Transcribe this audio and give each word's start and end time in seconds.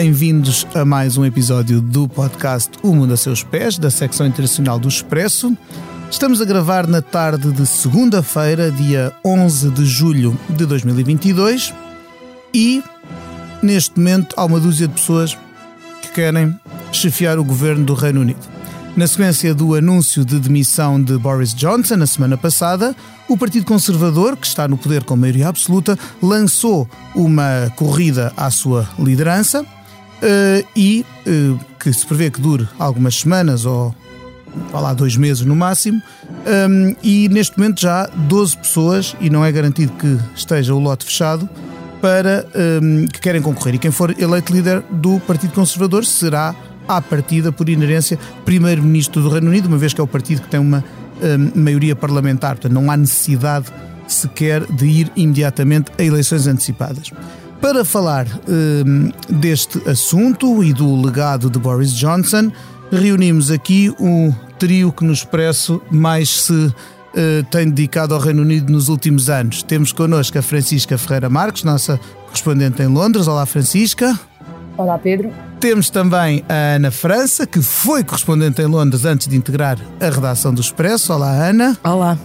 Bem-vindos 0.00 0.64
a 0.76 0.84
mais 0.84 1.18
um 1.18 1.24
episódio 1.24 1.80
do 1.80 2.08
podcast 2.08 2.70
O 2.84 2.94
Mundo 2.94 3.14
a 3.14 3.16
Seus 3.16 3.42
Pés, 3.42 3.78
da 3.78 3.90
secção 3.90 4.28
internacional 4.28 4.78
do 4.78 4.86
Expresso. 4.86 5.58
Estamos 6.08 6.40
a 6.40 6.44
gravar 6.44 6.86
na 6.86 7.02
tarde 7.02 7.50
de 7.50 7.66
segunda-feira, 7.66 8.70
dia 8.70 9.12
11 9.24 9.70
de 9.70 9.84
julho 9.84 10.38
de 10.50 10.66
2022, 10.66 11.74
e 12.54 12.80
neste 13.60 13.98
momento 13.98 14.36
há 14.38 14.44
uma 14.44 14.60
dúzia 14.60 14.86
de 14.86 14.94
pessoas 14.94 15.36
que 16.00 16.12
querem 16.12 16.56
chefiar 16.92 17.36
o 17.36 17.44
governo 17.44 17.84
do 17.84 17.94
Reino 17.94 18.20
Unido. 18.20 18.46
Na 18.96 19.08
sequência 19.08 19.52
do 19.52 19.74
anúncio 19.74 20.24
de 20.24 20.38
demissão 20.38 21.02
de 21.02 21.18
Boris 21.18 21.52
Johnson 21.52 21.96
na 21.96 22.06
semana 22.06 22.36
passada, 22.36 22.94
o 23.28 23.36
Partido 23.36 23.66
Conservador, 23.66 24.36
que 24.36 24.46
está 24.46 24.68
no 24.68 24.78
poder 24.78 25.02
com 25.02 25.16
maioria 25.16 25.48
absoluta, 25.48 25.98
lançou 26.22 26.88
uma 27.16 27.72
corrida 27.74 28.32
à 28.36 28.48
sua 28.48 28.88
liderança 28.96 29.66
e 30.76 31.04
uh, 31.26 31.58
que 31.78 31.92
se 31.92 32.06
prevê 32.06 32.30
que 32.30 32.40
dure 32.40 32.68
algumas 32.78 33.16
semanas 33.16 33.64
ou 33.64 33.94
vá 34.70 34.80
lá 34.80 34.94
dois 34.94 35.16
meses 35.16 35.44
no 35.44 35.54
máximo. 35.54 36.02
Um, 36.68 36.94
e 37.02 37.28
neste 37.28 37.58
momento 37.58 37.80
já 37.80 38.02
há 38.02 38.06
12 38.06 38.56
pessoas, 38.56 39.16
e 39.20 39.30
não 39.30 39.44
é 39.44 39.52
garantido 39.52 39.92
que 39.92 40.18
esteja 40.34 40.74
o 40.74 40.78
lote 40.78 41.04
fechado, 41.04 41.48
para 42.00 42.46
um, 42.82 43.06
que 43.06 43.20
querem 43.20 43.42
concorrer. 43.42 43.74
E 43.74 43.78
quem 43.78 43.90
for 43.90 44.14
eleito 44.18 44.52
líder 44.52 44.82
do 44.90 45.18
Partido 45.20 45.52
Conservador 45.52 46.04
será 46.04 46.54
à 46.86 47.02
partida, 47.02 47.52
por 47.52 47.68
inerência, 47.68 48.18
primeiro-ministro 48.44 49.22
do 49.22 49.28
Reino 49.28 49.48
Unido, 49.48 49.66
uma 49.66 49.76
vez 49.76 49.92
que 49.92 50.00
é 50.00 50.04
o 50.04 50.06
partido 50.06 50.42
que 50.42 50.48
tem 50.48 50.60
uma 50.60 50.84
um, 51.20 51.60
maioria 51.60 51.94
parlamentar, 51.94 52.56
portanto 52.56 52.72
não 52.72 52.90
há 52.90 52.96
necessidade 52.96 53.66
sequer 54.06 54.64
de 54.64 54.86
ir 54.86 55.12
imediatamente 55.14 55.92
a 55.98 56.02
eleições 56.02 56.46
antecipadas. 56.46 57.10
Para 57.60 57.84
falar 57.84 58.26
um, 58.48 59.10
deste 59.28 59.82
assunto 59.88 60.62
e 60.62 60.72
do 60.72 60.94
legado 61.02 61.50
de 61.50 61.58
Boris 61.58 61.92
Johnson, 61.92 62.52
reunimos 62.90 63.50
aqui 63.50 63.92
o 63.98 64.32
trio 64.58 64.92
que 64.92 65.04
no 65.04 65.12
Expresso 65.12 65.82
mais 65.90 66.42
se 66.42 66.52
uh, 66.52 66.74
tem 67.50 67.68
dedicado 67.68 68.14
ao 68.14 68.20
Reino 68.20 68.42
Unido 68.42 68.72
nos 68.72 68.88
últimos 68.88 69.28
anos. 69.28 69.62
Temos 69.64 69.92
connosco 69.92 70.38
a 70.38 70.42
Francisca 70.42 70.96
Ferreira 70.96 71.28
Marques, 71.28 71.64
nossa 71.64 71.98
correspondente 72.26 72.80
em 72.80 72.86
Londres. 72.86 73.26
Olá, 73.26 73.44
Francisca. 73.44 74.18
Olá, 74.76 74.96
Pedro. 74.96 75.32
Temos 75.58 75.90
também 75.90 76.44
a 76.48 76.76
Ana 76.76 76.92
França, 76.92 77.44
que 77.44 77.60
foi 77.60 78.04
correspondente 78.04 78.62
em 78.62 78.66
Londres 78.66 79.04
antes 79.04 79.26
de 79.26 79.36
integrar 79.36 79.76
a 80.00 80.08
redação 80.08 80.54
do 80.54 80.60
Expresso. 80.60 81.12
Olá, 81.12 81.32
Ana. 81.32 81.76
Olá. 81.82 82.16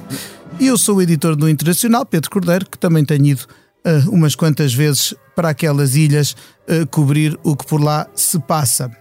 E 0.60 0.68
eu 0.68 0.78
sou 0.78 0.98
o 0.98 1.02
editor 1.02 1.36
do 1.36 1.50
Internacional, 1.50 2.06
Pedro 2.06 2.30
Cordeiro, 2.30 2.70
que 2.70 2.78
também 2.78 3.04
tenho 3.04 3.26
ido 3.26 3.42
uh, 3.86 4.10
umas 4.12 4.36
quantas 4.36 4.72
vezes 4.72 5.16
para 5.36 5.50
aquelas 5.50 5.96
ilhas 5.96 6.36
uh, 6.68 6.88
cobrir 6.88 7.38
o 7.44 7.56
que 7.56 7.66
por 7.66 7.82
lá 7.82 8.08
se 8.16 8.40
passa. 8.40 8.92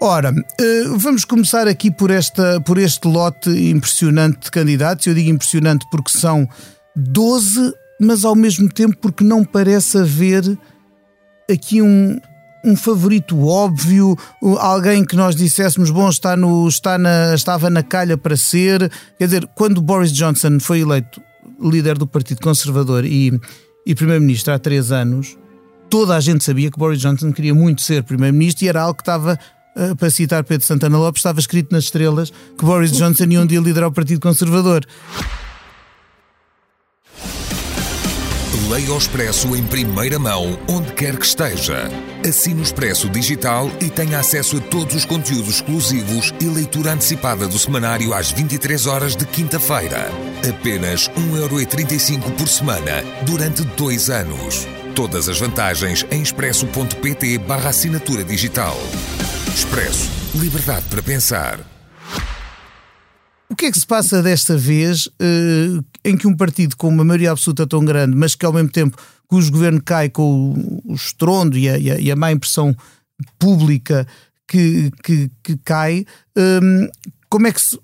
Ora, 0.00 0.32
uh, 0.32 0.98
vamos 0.98 1.24
começar 1.24 1.66
aqui 1.66 1.90
por, 1.90 2.10
esta, 2.10 2.60
por 2.60 2.78
este 2.78 3.08
lote 3.08 3.50
impressionante 3.50 4.44
de 4.44 4.50
candidatos. 4.50 5.06
Eu 5.06 5.14
digo 5.14 5.30
impressionante 5.30 5.86
porque 5.90 6.10
são 6.10 6.48
12, 6.94 7.72
mas 8.00 8.24
ao 8.24 8.34
mesmo 8.34 8.68
tempo 8.68 8.96
porque 9.00 9.24
não 9.24 9.44
parece 9.44 9.98
haver 9.98 10.58
aqui 11.50 11.80
um, 11.80 12.18
um 12.64 12.74
favorito 12.74 13.46
óbvio, 13.46 14.16
alguém 14.58 15.04
que 15.04 15.16
nós 15.16 15.36
disséssemos, 15.36 15.90
bom, 15.90 16.08
está 16.08 16.36
no, 16.36 16.66
está 16.66 16.98
na, 16.98 17.34
estava 17.34 17.68
na 17.68 17.82
calha 17.82 18.16
para 18.16 18.36
ser. 18.36 18.90
Quer 19.18 19.26
dizer, 19.26 19.48
quando 19.54 19.82
Boris 19.82 20.12
Johnson 20.12 20.58
foi 20.58 20.80
eleito 20.80 21.20
líder 21.60 21.98
do 21.98 22.06
Partido 22.06 22.40
Conservador 22.40 23.04
e, 23.04 23.38
e 23.86 23.94
Primeiro-Ministro 23.94 24.54
há 24.54 24.58
três 24.58 24.90
anos, 24.90 25.36
toda 25.88 26.16
a 26.16 26.20
gente 26.20 26.44
sabia 26.44 26.70
que 26.70 26.78
Boris 26.78 27.00
Johnson 27.00 27.32
queria 27.32 27.54
muito 27.54 27.82
ser 27.82 28.02
Primeiro-Ministro 28.02 28.64
e 28.64 28.68
era 28.68 28.82
algo 28.82 28.96
que 28.96 29.02
estava, 29.02 29.38
uh, 29.76 29.96
para 29.96 30.10
citar 30.10 30.44
Pedro 30.44 30.66
Santana 30.66 30.98
Lopes, 30.98 31.20
estava 31.20 31.40
escrito 31.40 31.72
nas 31.72 31.84
estrelas 31.84 32.30
que 32.30 32.64
Boris 32.64 32.92
Johnson 32.92 33.24
ia 33.24 33.40
um 33.40 33.46
dia 33.46 33.60
liderar 33.60 33.88
o 33.88 33.92
Partido 33.92 34.20
Conservador. 34.20 34.86
Leia 38.74 38.92
o 38.92 38.98
Expresso 38.98 39.54
em 39.54 39.62
primeira 39.62 40.18
mão, 40.18 40.58
onde 40.68 40.92
quer 40.94 41.16
que 41.16 41.24
esteja. 41.24 41.88
Assine 42.26 42.60
o 42.60 42.62
Expresso 42.62 43.08
Digital 43.08 43.70
e 43.80 43.88
tenha 43.88 44.18
acesso 44.18 44.56
a 44.56 44.60
todos 44.60 44.96
os 44.96 45.04
conteúdos 45.04 45.56
exclusivos 45.56 46.34
e 46.40 46.46
leitura 46.46 46.92
antecipada 46.92 47.46
do 47.46 47.56
semanário 47.56 48.12
às 48.12 48.32
23 48.32 48.86
horas 48.86 49.14
de 49.14 49.26
quinta-feira. 49.26 50.08
Apenas 50.48 51.08
1,35€ 51.10 52.32
por 52.32 52.48
semana, 52.48 53.04
durante 53.24 53.62
dois 53.62 54.10
anos. 54.10 54.66
Todas 54.94 55.28
as 55.28 55.40
vantagens 55.40 56.06
em 56.08 56.22
expresso.pt 56.22 57.38
barra 57.38 57.70
assinatura 57.70 58.22
digital. 58.22 58.76
Expresso. 59.52 60.08
Liberdade 60.36 60.86
para 60.88 61.02
pensar. 61.02 61.58
O 63.50 63.56
que 63.56 63.66
é 63.66 63.72
que 63.72 63.78
se 63.78 63.84
passa 63.84 64.22
desta 64.22 64.56
vez 64.56 65.06
uh, 65.06 65.84
em 66.04 66.16
que 66.16 66.28
um 66.28 66.36
partido 66.36 66.76
com 66.76 66.88
uma 66.88 67.02
maioria 67.02 67.32
absoluta 67.32 67.66
tão 67.66 67.84
grande, 67.84 68.16
mas 68.16 68.36
que 68.36 68.46
ao 68.46 68.52
mesmo 68.52 68.68
tempo 68.68 68.96
cujo 69.26 69.50
governo 69.50 69.82
cai 69.82 70.08
com 70.08 70.52
o, 70.52 70.92
o 70.92 70.94
estrondo 70.94 71.58
e 71.58 71.68
a, 71.68 71.76
e, 71.76 71.90
a, 71.90 71.98
e 71.98 72.10
a, 72.12 72.14
má 72.14 72.30
impressão 72.30 72.72
pública 73.36 74.06
que, 74.46 74.92
que, 75.02 75.28
que 75.42 75.56
cai, 75.64 76.06
um, 76.36 76.88
como 77.28 77.48
é 77.48 77.52
que 77.52 77.60
se, 77.60 77.78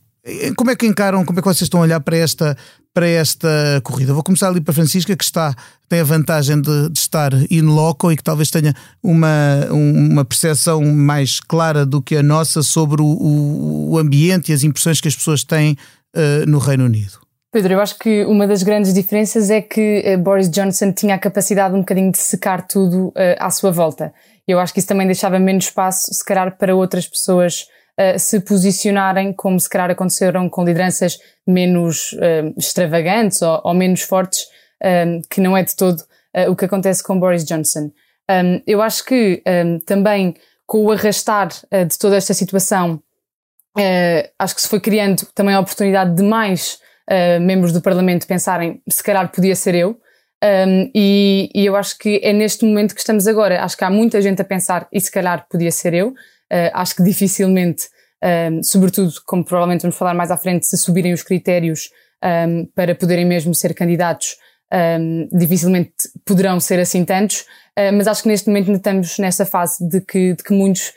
como 0.57 0.71
é 0.71 0.77
que 0.77 0.87
encaram, 0.87 1.25
como 1.25 1.39
é 1.39 1.43
que 1.43 1.49
vocês 1.49 1.63
estão 1.63 1.81
a 1.81 1.85
olhar 1.85 2.01
para 2.01 2.17
esta, 2.17 2.57
para 2.93 3.07
esta 3.07 3.49
corrida? 3.85 4.13
Vou 4.13 4.23
começar 4.23 4.49
ali 4.49 4.61
para 4.61 4.73
a 4.73 4.75
Francisca, 4.75 5.17
que 5.17 5.25
está, 5.25 5.55
tem 5.89 6.01
a 6.01 6.05
vantagem 6.05 6.61
de, 6.61 6.89
de 6.89 6.99
estar 6.99 7.33
in 7.51 7.63
loco 7.63 8.11
e 8.11 8.17
que 8.17 8.23
talvez 8.23 8.51
tenha 8.51 8.75
uma, 9.03 9.67
uma 9.71 10.25
percepção 10.25 10.83
mais 10.83 11.41
clara 11.41 11.87
do 11.87 12.03
que 12.03 12.17
a 12.17 12.23
nossa 12.23 12.63
sobre 12.63 13.03
o, 13.03 13.91
o 13.91 13.99
ambiente 13.99 14.51
e 14.51 14.55
as 14.55 14.65
impressões 14.65 15.01
que 15.01 15.09
as 15.09 15.17
pessoas 15.17 15.45
têm 15.45 15.77
uh, 16.17 16.49
no 16.49 16.59
Reino 16.59 16.85
Unido. 16.85 17.21
Pedro, 17.53 17.73
eu 17.73 17.81
acho 17.81 17.99
que 17.99 18.25
uma 18.27 18.47
das 18.47 18.63
grandes 18.63 18.95
diferenças 18.95 19.51
é 19.51 19.61
que 19.61 20.05
uh, 20.07 20.19
Boris 20.19 20.49
Johnson 20.49 20.93
tinha 20.93 21.17
a 21.17 21.19
capacidade 21.19 21.75
um 21.75 21.81
bocadinho 21.81 22.13
de 22.13 22.19
secar 22.19 22.67
tudo 22.67 23.09
uh, 23.09 23.15
à 23.39 23.51
sua 23.51 23.73
volta. 23.73 24.13
Eu 24.47 24.59
acho 24.59 24.73
que 24.73 24.81
isso 24.81 24.89
também 24.89 25.07
deixava 25.07 25.39
menos 25.39 25.65
espaço, 25.65 26.13
se 26.13 26.25
calhar, 26.25 26.57
para 26.57 26.75
outras 26.75 27.07
pessoas 27.07 27.67
uh, 27.99 28.19
se 28.19 28.41
posicionarem 28.41 29.33
como 29.33 29.59
se 29.59 29.69
calhar 29.69 29.91
aconteceram 29.91 30.49
com 30.49 30.65
lideranças 30.65 31.19
menos 31.47 32.15
extravagantes 32.57 33.43
ou, 33.43 33.61
ou, 33.65 33.75
menos 33.75 34.03
fortes, 34.03 34.47
que 35.29 35.41
não 35.41 35.57
é 35.57 35.65
de 35.65 35.75
todo 35.75 36.01
o 36.49 36.55
que 36.55 36.65
acontece 36.65 37.03
com 37.03 37.19
Boris 37.19 37.45
Johnson. 37.45 37.91
Um, 38.31 38.63
eu 38.67 38.81
acho 38.81 39.05
que 39.05 39.43
um, 39.45 39.81
também 39.81 40.37
com 40.65 40.85
o 40.85 40.93
arrastar 40.93 41.49
de 41.49 41.99
toda 41.99 42.17
esta 42.17 42.33
situação, 42.33 43.03
acho 44.39 44.55
que 44.55 44.63
se 44.63 44.69
foi 44.69 44.79
criando 44.79 45.27
também 45.35 45.55
a 45.55 45.61
oportunidade 45.61 46.15
de 46.15 46.23
mais 46.23 46.79
uh, 47.11 47.41
membros 47.41 47.73
do 47.73 47.81
Parlamento 47.81 48.27
pensarem 48.27 48.81
se 48.89 49.03
calhar 49.03 49.31
podia 49.31 49.57
ser 49.57 49.75
eu. 49.75 49.99
Um, 50.43 50.91
e, 50.95 51.51
e, 51.55 51.67
eu 51.67 51.77
acho 51.77 51.99
que 51.99 52.19
é 52.23 52.33
neste 52.33 52.65
momento 52.65 52.95
que 52.95 53.01
estamos 53.01 53.27
agora. 53.27 53.63
Acho 53.63 53.77
que 53.77 53.85
há 53.85 53.91
muita 53.91 54.23
gente 54.23 54.41
a 54.41 54.45
pensar 54.45 54.89
e 54.91 55.01
se 55.01 55.11
calhar 55.11 55.47
podia 55.51 55.71
ser 55.71 55.93
eu. 55.93 56.15
Uh, 56.53 56.71
acho 56.75 56.97
que 56.97 57.03
dificilmente, 57.03 57.89
um, 58.53 58.63
sobretudo, 58.63 59.13
como 59.25 59.45
provavelmente 59.45 59.83
vamos 59.83 59.97
falar 59.97 60.15
mais 60.15 60.31
à 60.31 60.37
frente, 60.37 60.67
se 60.67 60.77
subirem 60.77 61.13
os 61.13 61.23
critérios 61.23 61.91
um, 62.23 62.67
para 62.75 62.95
poderem 62.95 63.25
mesmo 63.25 63.55
ser 63.55 63.75
candidatos, 63.75 64.37
dificilmente 65.33 65.93
poderão 66.25 66.61
ser 66.61 66.79
assim 66.79 67.05
tantos. 67.05 67.41
Uh, 67.77 67.93
mas 67.93 68.07
acho 68.07 68.23
que 68.23 68.29
neste 68.29 68.49
momento 68.49 68.67
ainda 68.67 68.79
estamos 68.79 69.19
nessa 69.19 69.45
fase 69.45 69.89
de 69.89 70.01
que, 70.01 70.35
de 70.35 70.43
que 70.43 70.53
muitos 70.53 70.93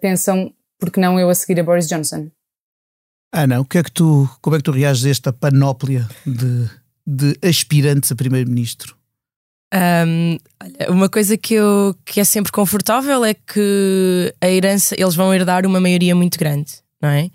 pensam, 0.00 0.52
porque 0.80 0.98
não 0.98 1.20
eu 1.20 1.30
a 1.30 1.34
seguir 1.34 1.60
a 1.60 1.62
Boris 1.62 1.86
Johnson. 1.86 2.28
Ana, 3.32 3.60
o 3.60 3.64
que 3.64 3.78
é 3.78 3.82
que 3.82 3.92
tu, 3.92 4.28
como 4.40 4.56
é 4.56 4.58
que 4.58 4.64
tu 4.64 4.72
reages 4.72 5.04
a 5.04 5.10
esta 5.10 5.32
panóplia 5.32 6.08
de, 6.26 6.68
de 7.06 7.38
aspirantes 7.48 8.10
a 8.10 8.16
primeiro-ministro? 8.16 8.96
Um, 9.74 10.38
uma 10.88 11.08
coisa 11.08 11.36
que, 11.36 11.54
eu, 11.54 11.96
que 12.04 12.20
é 12.20 12.24
sempre 12.24 12.52
confortável 12.52 13.24
é 13.24 13.34
que 13.34 14.32
a 14.40 14.48
herança, 14.48 14.94
eles 14.96 15.16
vão 15.16 15.34
herdar 15.34 15.66
uma 15.66 15.80
maioria 15.80 16.14
muito 16.14 16.38
grande, 16.38 16.74
não 17.02 17.08
é? 17.08 17.28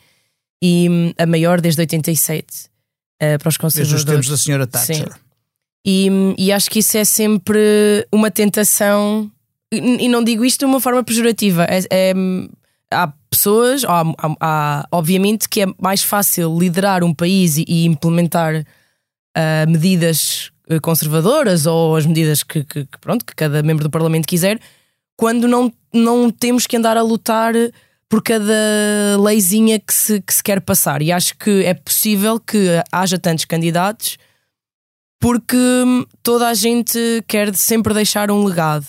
E 0.61 0.87
hum, 0.89 1.13
a 1.17 1.25
maior 1.25 1.59
desde 1.59 1.81
87 1.81 2.45
uh, 2.45 2.69
eh, 3.19 3.37
para 3.37 3.49
os 3.49 3.57
conservadores. 3.57 4.05
Desde 4.05 4.21
os 4.21 4.27
tempos 4.27 4.29
da 4.29 4.37
senhora 4.37 4.67
Thatcher. 4.67 5.13
Sim. 5.13 5.19
E, 5.85 6.09
hum, 6.09 6.35
e 6.37 6.51
acho 6.51 6.69
que 6.69 6.79
isso 6.79 6.97
é 6.97 7.03
sempre 7.03 8.07
uma 8.11 8.31
tentação, 8.31 9.29
e, 9.71 10.05
e 10.05 10.07
não 10.07 10.23
digo 10.23 10.45
isto 10.45 10.59
de 10.59 10.65
uma 10.65 10.79
forma 10.79 11.03
pejorativa, 11.03 11.65
é, 11.65 12.09
é 12.09 12.13
hum, 12.15 12.47
há 12.91 13.11
pessoas, 13.29 13.83
há, 13.83 14.01
há, 14.01 14.35
há, 14.39 14.87
obviamente 14.91 15.49
que 15.49 15.61
é 15.61 15.65
mais 15.77 16.03
fácil 16.03 16.57
liderar 16.57 17.03
um 17.03 17.13
país 17.13 17.57
e, 17.57 17.65
e 17.67 17.85
implementar 17.85 18.55
uh, 18.55 19.69
medidas 19.69 20.51
conservadoras 20.81 21.65
ou 21.65 21.95
as 21.95 22.05
medidas 22.05 22.43
que, 22.43 22.63
que, 22.63 22.85
que, 22.85 22.97
pronto, 22.99 23.25
que 23.25 23.35
cada 23.35 23.63
membro 23.63 23.83
do 23.83 23.89
Parlamento 23.89 24.27
quiser, 24.27 24.59
quando 25.17 25.47
não, 25.47 25.71
não 25.93 26.29
temos 26.29 26.67
que 26.67 26.77
andar 26.77 26.97
a 26.97 27.01
lutar 27.01 27.53
por 28.07 28.23
cada 28.23 28.53
leizinha 29.23 29.79
que 29.79 29.93
se, 29.93 30.21
que 30.21 30.33
se 30.33 30.43
quer 30.43 30.61
passar. 30.61 31.01
E 31.01 31.11
acho 31.11 31.37
que 31.37 31.63
é 31.63 31.73
possível 31.73 32.39
que 32.39 32.67
haja 32.91 33.19
tantos 33.19 33.45
candidatos 33.45 34.17
porque 35.19 35.57
toda 36.23 36.47
a 36.47 36.53
gente 36.53 36.97
quer 37.27 37.53
sempre 37.53 37.93
deixar 37.93 38.31
um 38.31 38.43
legado. 38.45 38.87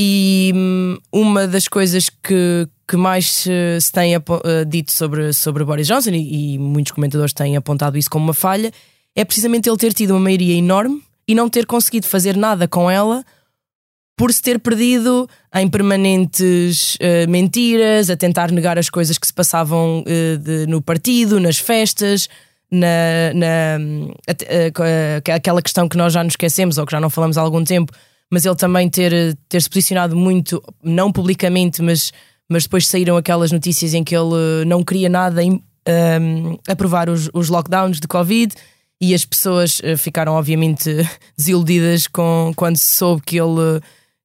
E 0.00 0.52
hum, 0.54 0.96
uma 1.12 1.46
das 1.46 1.68
coisas 1.68 2.08
que, 2.08 2.66
que 2.88 2.96
mais 2.96 3.28
se 3.28 3.92
tem 3.92 4.16
uh, 4.16 4.22
dito 4.66 4.92
sobre, 4.92 5.32
sobre 5.32 5.64
Boris 5.64 5.86
Johnson, 5.86 6.10
e, 6.10 6.54
e, 6.54 6.58
muitos 6.58 6.92
comentadores 6.92 7.34
têm 7.34 7.56
apontado 7.56 7.98
isso 7.98 8.08
como 8.08 8.24
uma 8.24 8.32
falha, 8.32 8.72
é 9.14 9.24
precisamente 9.24 9.68
ele 9.68 9.76
ter 9.76 9.92
tido 9.92 10.12
uma 10.12 10.20
maioria 10.20 10.54
enorme 10.54 11.02
e 11.26 11.34
não 11.34 11.48
ter 11.48 11.66
conseguido 11.66 12.06
fazer 12.06 12.36
nada 12.36 12.66
com 12.66 12.90
ela 12.90 13.24
por 14.16 14.32
se 14.34 14.42
ter 14.42 14.58
perdido 14.58 15.26
em 15.54 15.66
permanentes 15.66 16.96
uh, 16.96 17.30
mentiras, 17.30 18.10
a 18.10 18.16
tentar 18.16 18.50
negar 18.50 18.78
as 18.78 18.90
coisas 18.90 19.16
que 19.16 19.26
se 19.26 19.32
passavam 19.32 20.00
uh, 20.00 20.38
de, 20.38 20.66
no 20.66 20.82
partido, 20.82 21.40
nas 21.40 21.56
festas, 21.56 22.28
na, 22.70 23.32
na 23.34 23.78
uh, 24.28 25.34
aquela 25.34 25.62
questão 25.62 25.88
que 25.88 25.96
nós 25.96 26.12
já 26.12 26.22
nos 26.22 26.32
esquecemos 26.32 26.76
ou 26.76 26.84
que 26.84 26.92
já 26.92 27.00
não 27.00 27.08
falamos 27.08 27.38
há 27.38 27.40
algum 27.40 27.64
tempo, 27.64 27.92
mas 28.30 28.44
ele 28.44 28.56
também 28.56 28.90
ter, 28.90 29.38
ter 29.48 29.62
se 29.62 29.70
posicionado 29.70 30.14
muito, 30.14 30.62
não 30.84 31.10
publicamente, 31.10 31.80
mas, 31.80 32.12
mas 32.46 32.64
depois 32.64 32.86
saíram 32.86 33.16
aquelas 33.16 33.50
notícias 33.50 33.94
em 33.94 34.04
que 34.04 34.14
ele 34.14 34.66
não 34.66 34.84
queria 34.84 35.08
nada 35.08 35.42
em, 35.42 35.52
um, 35.88 36.58
aprovar 36.68 37.08
os, 37.08 37.30
os 37.32 37.48
lockdowns 37.48 37.98
de 37.98 38.06
Covid 38.06 38.54
e 39.00 39.14
as 39.14 39.24
pessoas 39.24 39.80
ficaram 39.98 40.32
obviamente 40.32 40.90
desiludidas 41.36 42.06
com, 42.06 42.52
quando 42.54 42.76
se 42.76 42.96
soube 42.96 43.22
que 43.22 43.40
ele 43.40 43.80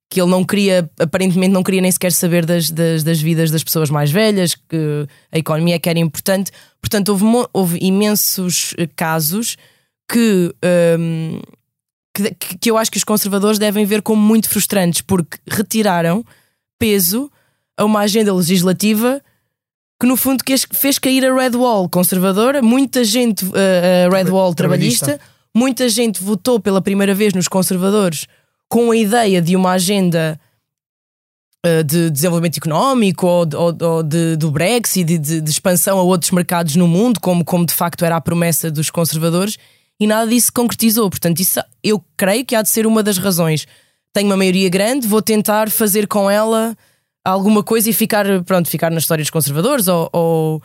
que 0.10 0.22
ele 0.22 0.30
não 0.30 0.44
queria, 0.44 0.89
aparentemente 1.00 1.51
não 1.51 1.63
queria 1.63 1.81
nem 1.81 1.92
sequer 1.92 2.12
saber 2.12 2.45
das, 2.45 2.69
das, 2.69 3.04
das, 3.04 3.22
vidas 3.22 3.51
das 3.51 3.63
pessoas 3.63 3.89
mais 3.89 4.12
velhas, 4.12 4.56
que 4.56 5.07
a 5.31 5.38
economia 5.38 5.80
que 5.80 5.89
era 5.89 6.00
importante. 6.00 6.51
Portanto, 6.80 7.10
houve, 7.10 7.25
houve 7.51 7.80
imensos 7.81 8.74
eh, 8.77 8.88
casos 8.95 9.57
que, 10.10 10.54
um, 10.98 11.42
que, 12.13 12.57
que 12.60 12.72
eu 12.72 12.77
acho 12.77 12.92
que 12.92 12.98
os 12.98 13.04
conservadores 13.04 13.60
devem 13.60 13.86
ver 13.86 14.01
como 14.01 14.22
muito 14.22 14.50
frustrantes, 14.50 15.01
porque 15.01 15.38
retiraram 15.48 16.24
peso 16.80 17.30
a 17.77 17.83
uma 17.83 18.01
agenda 18.01 18.33
legislativa 18.33 19.22
que 20.00 20.06
no 20.06 20.18
fundo 20.18 20.44
fez 20.74 21.00
cair 21.00 21.25
a 21.25 21.33
Red 21.33 21.56
Wall 21.56 21.88
conservadora, 21.89 22.62
muita 22.62 23.03
gente, 23.03 23.45
eh, 23.53 24.07
a 24.07 24.15
Red 24.15 24.30
Wall 24.30 24.53
trabalhista, 24.53 25.19
muita 25.56 25.88
gente 25.88 26.21
votou 26.21 26.59
pela 26.59 26.81
primeira 26.81 27.15
vez 27.15 27.33
nos 27.33 27.47
conservadores 27.47 28.27
com 28.68 28.92
a 28.92 28.97
ideia 28.97 29.42
de 29.42 29.56
uma 29.56 29.71
agenda 29.71 30.39
uh, 31.65 31.83
de 31.83 32.09
desenvolvimento 32.09 32.57
económico 32.57 33.25
ou, 33.25 33.47
ou, 33.53 33.77
ou 33.80 34.03
de, 34.03 34.36
do 34.36 34.51
Brexit, 34.51 35.06
de, 35.06 35.18
de, 35.18 35.42
de, 35.42 35.50
expansão 35.50 35.98
a 35.98 36.01
outros 36.01 36.31
mercados 36.31 36.75
no 36.75 36.88
mundo, 36.88 37.19
como, 37.21 37.45
como 37.45 37.65
de 37.65 37.74
facto 37.74 38.03
era 38.03 38.18
a 38.18 38.21
promessa 38.21 38.69
dos 38.69 38.89
conservadores, 38.89 39.57
e 39.98 40.06
nada 40.06 40.30
disso 40.30 40.48
se 40.48 40.51
concretizou. 40.51 41.09
Portanto, 41.09 41.39
isso 41.39 41.62
eu 41.81 42.03
creio 42.18 42.45
que 42.45 42.56
há 42.56 42.62
de 42.62 42.69
ser 42.69 42.86
uma 42.86 43.01
das 43.01 43.18
razões. 43.18 43.65
Tenho 44.13 44.27
uma 44.27 44.38
maioria 44.38 44.68
grande, 44.68 45.07
vou 45.07 45.21
tentar 45.21 45.69
fazer 45.69 46.06
com 46.06 46.30
ela 46.30 46.75
alguma 47.25 47.63
coisa 47.63 47.89
e 47.89 47.94
ficar, 47.94 48.25
pronto, 48.44 48.69
ficar 48.69 48.92
na 48.92 49.00
história 49.00 49.24
dos 49.24 49.31
conservadores 49.31 49.88
ou, 49.88 50.10
ou, 50.13 50.62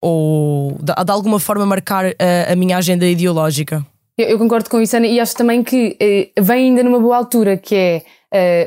ou 0.00 0.72
de, 0.78 0.92
de, 1.04 1.10
alguma 1.10 1.40
forma 1.40 1.64
marcar 1.64 2.04
a, 2.06 2.52
a 2.52 2.56
minha 2.56 2.76
agenda 2.76 3.06
ideológica. 3.06 3.84
Eu, 4.18 4.28
eu, 4.28 4.38
concordo 4.38 4.68
com 4.68 4.80
isso, 4.80 4.94
Ana, 4.94 5.06
e 5.06 5.18
acho 5.18 5.34
também 5.34 5.64
que 5.64 5.96
eh, 5.98 6.30
vem 6.38 6.66
ainda 6.66 6.82
numa 6.82 7.00
boa 7.00 7.16
altura, 7.16 7.56
que 7.56 7.74
é 7.74 8.02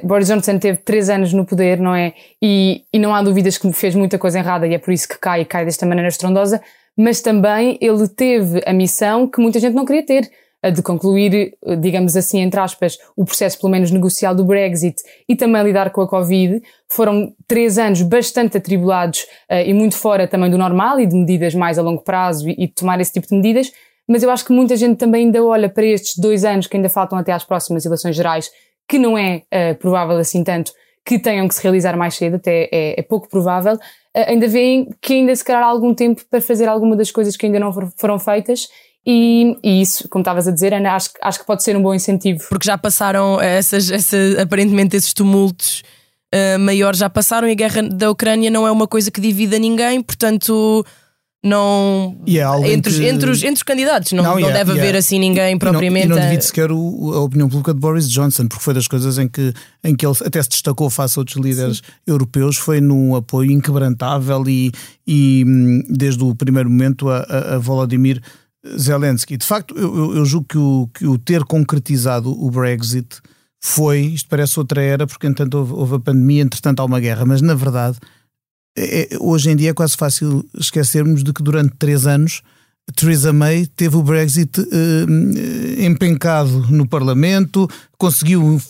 uh, 0.01 0.07
Boris 0.07 0.27
Johnson 0.27 0.57
teve 0.57 0.79
três 0.79 1.07
anos 1.07 1.31
no 1.31 1.45
poder, 1.45 1.79
não 1.79 1.93
é? 1.93 2.13
E, 2.41 2.83
e 2.91 2.97
não 2.97 3.13
há 3.13 3.21
dúvidas 3.21 3.57
que 3.57 3.71
fez 3.71 3.93
muita 3.93 4.17
coisa 4.17 4.39
errada 4.39 4.65
e 4.65 4.73
é 4.73 4.79
por 4.79 4.91
isso 4.91 5.07
que 5.07 5.19
cai 5.19 5.41
e 5.41 5.45
cai 5.45 5.63
desta 5.63 5.85
maneira 5.85 6.09
estrondosa, 6.09 6.59
mas 6.97 7.21
também 7.21 7.77
ele 7.79 8.07
teve 8.07 8.61
a 8.65 8.73
missão 8.73 9.27
que 9.27 9.39
muita 9.39 9.59
gente 9.59 9.75
não 9.75 9.85
queria 9.85 10.03
ter, 10.03 10.31
de 10.71 10.81
concluir, 10.81 11.57
digamos 11.79 12.15
assim, 12.15 12.41
entre 12.41 12.59
aspas, 12.59 12.97
o 13.15 13.25
processo 13.25 13.59
pelo 13.59 13.71
menos 13.71 13.91
negocial 13.91 14.33
do 14.33 14.43
Brexit 14.43 15.01
e 15.27 15.35
também 15.35 15.63
lidar 15.63 15.91
com 15.91 16.01
a 16.01 16.07
Covid. 16.07 16.61
Foram 16.89 17.33
três 17.47 17.77
anos 17.77 18.01
bastante 18.01 18.57
atribulados 18.57 19.21
uh, 19.49 19.55
e 19.65 19.73
muito 19.73 19.95
fora 19.95 20.27
também 20.27 20.49
do 20.49 20.57
normal 20.57 20.99
e 20.99 21.05
de 21.05 21.15
medidas 21.15 21.53
mais 21.53 21.77
a 21.77 21.81
longo 21.81 22.03
prazo 22.03 22.49
e, 22.49 22.55
e 22.57 22.67
tomar 22.67 22.99
esse 22.99 23.13
tipo 23.13 23.27
de 23.27 23.35
medidas 23.35 23.71
mas 24.07 24.23
eu 24.23 24.29
acho 24.29 24.45
que 24.45 24.53
muita 24.53 24.75
gente 24.75 24.97
também 24.97 25.25
ainda 25.25 25.43
olha 25.43 25.69
para 25.69 25.85
estes 25.85 26.17
dois 26.17 26.45
anos 26.45 26.67
que 26.67 26.77
ainda 26.77 26.89
faltam 26.89 27.17
até 27.17 27.31
às 27.31 27.43
próximas 27.43 27.85
eleições 27.85 28.15
gerais, 28.15 28.49
que 28.87 28.99
não 28.99 29.17
é 29.17 29.41
uh, 29.51 29.75
provável 29.79 30.17
assim 30.17 30.43
tanto 30.43 30.71
que 31.03 31.19
tenham 31.19 31.47
que 31.47 31.53
se 31.53 31.61
realizar 31.61 31.95
mais 31.95 32.15
cedo, 32.15 32.35
até 32.35 32.67
é, 32.71 32.99
é 32.99 33.03
pouco 33.03 33.27
provável, 33.27 33.73
uh, 33.73 33.79
ainda 34.27 34.47
veem 34.47 34.89
que 35.01 35.13
ainda 35.13 35.35
se 35.35 35.43
calhar 35.43 35.63
há 35.63 35.67
algum 35.67 35.93
tempo 35.93 36.23
para 36.29 36.41
fazer 36.41 36.67
alguma 36.67 36.95
das 36.95 37.11
coisas 37.11 37.35
que 37.35 37.45
ainda 37.45 37.59
não 37.59 37.71
foram 37.97 38.19
feitas 38.19 38.67
e, 39.05 39.55
e, 39.63 39.81
isso, 39.81 40.09
como 40.09 40.21
estavas 40.21 40.47
a 40.47 40.51
dizer, 40.51 40.73
Ana, 40.73 40.95
acho, 40.95 41.11
acho 41.21 41.39
que 41.39 41.45
pode 41.45 41.63
ser 41.63 41.77
um 41.77 41.81
bom 41.81 41.93
incentivo. 41.93 42.43
Porque 42.49 42.65
já 42.65 42.77
passaram 42.77 43.39
essas, 43.39 43.91
essa, 43.91 44.17
aparentemente 44.41 44.95
esses 44.95 45.13
tumultos 45.13 45.83
uh, 46.33 46.59
maiores 46.59 46.99
já 46.99 47.09
passaram 47.09 47.47
e 47.47 47.51
a 47.51 47.55
guerra 47.55 47.83
da 47.83 48.09
Ucrânia 48.09 48.49
não 48.49 48.65
é 48.65 48.71
uma 48.71 48.87
coisa 48.87 49.11
que 49.11 49.21
divida 49.21 49.59
ninguém, 49.59 50.01
portanto 50.01 50.83
não 51.45 52.17
é 52.25 52.71
entre, 52.73 52.91
que... 52.91 53.05
entre, 53.05 53.29
os, 53.29 53.43
entre 53.43 53.59
os 53.59 53.63
candidatos 53.63 54.11
não, 54.13 54.23
não, 54.23 54.39
não 54.39 54.51
deve 54.51 54.71
haver 54.71 54.95
assim 54.95 55.19
ninguém 55.19 55.55
propriamente. 55.59 56.07
E 56.07 56.09
não, 56.09 56.17
e 56.17 56.19
não 56.19 56.25
divide 56.25 56.43
sequer 56.43 56.71
o, 56.71 57.13
a 57.13 57.19
opinião 57.19 57.47
pública 57.47 57.71
de 57.71 57.79
Boris 57.79 58.09
Johnson, 58.09 58.47
porque 58.47 58.63
foi 58.63 58.73
das 58.73 58.87
coisas 58.87 59.19
em 59.19 59.27
que, 59.27 59.53
em 59.83 59.95
que 59.95 60.03
ele 60.03 60.15
até 60.25 60.41
se 60.41 60.49
destacou 60.49 60.89
face 60.89 61.19
a 61.19 61.21
outros 61.21 61.37
líderes 61.37 61.77
Sim. 61.77 61.83
europeus, 62.07 62.57
foi 62.57 62.81
num 62.81 63.15
apoio 63.15 63.51
inquebrantável 63.51 64.43
e, 64.47 64.71
e 65.05 65.43
hum, 65.45 65.83
desde 65.87 66.23
o 66.23 66.33
primeiro 66.33 66.67
momento 66.67 67.07
a, 67.11 67.19
a 67.53 67.57
Volodymyr 67.59 68.19
Zelensky. 68.77 69.37
De 69.37 69.45
facto, 69.45 69.77
eu, 69.77 70.15
eu 70.15 70.25
julgo 70.25 70.47
que 70.47 70.57
o, 70.57 70.89
que 70.93 71.07
o 71.07 71.17
ter 71.17 71.43
concretizado 71.43 72.31
o 72.31 72.49
Brexit 72.49 73.21
foi, 73.63 74.01
isto 74.01 74.29
parece 74.29 74.59
outra 74.59 74.81
era, 74.81 75.07
porque 75.07 75.27
entanto 75.27 75.57
houve, 75.57 75.73
houve 75.73 75.95
a 75.95 75.99
pandemia, 75.99 76.43
entretanto 76.43 76.79
há 76.79 76.85
uma 76.85 76.99
guerra, 76.99 77.25
mas 77.25 77.41
na 77.41 77.53
verdade 77.53 77.97
é, 78.77 79.09
hoje 79.19 79.49
em 79.49 79.55
dia 79.55 79.69
é 79.69 79.73
quase 79.73 79.95
fácil 79.95 80.45
esquecermos 80.57 81.23
de 81.23 81.31
que 81.31 81.41
durante 81.41 81.75
três 81.77 82.05
anos 82.05 82.41
Theresa 82.93 83.33
May 83.33 83.65
teve 83.65 83.95
o 83.95 84.03
Brexit 84.03 84.59
eh, 84.59 85.85
empencado 85.85 86.67
no 86.69 86.87
Parlamento, 86.87 87.67
conseguiu 87.97 88.61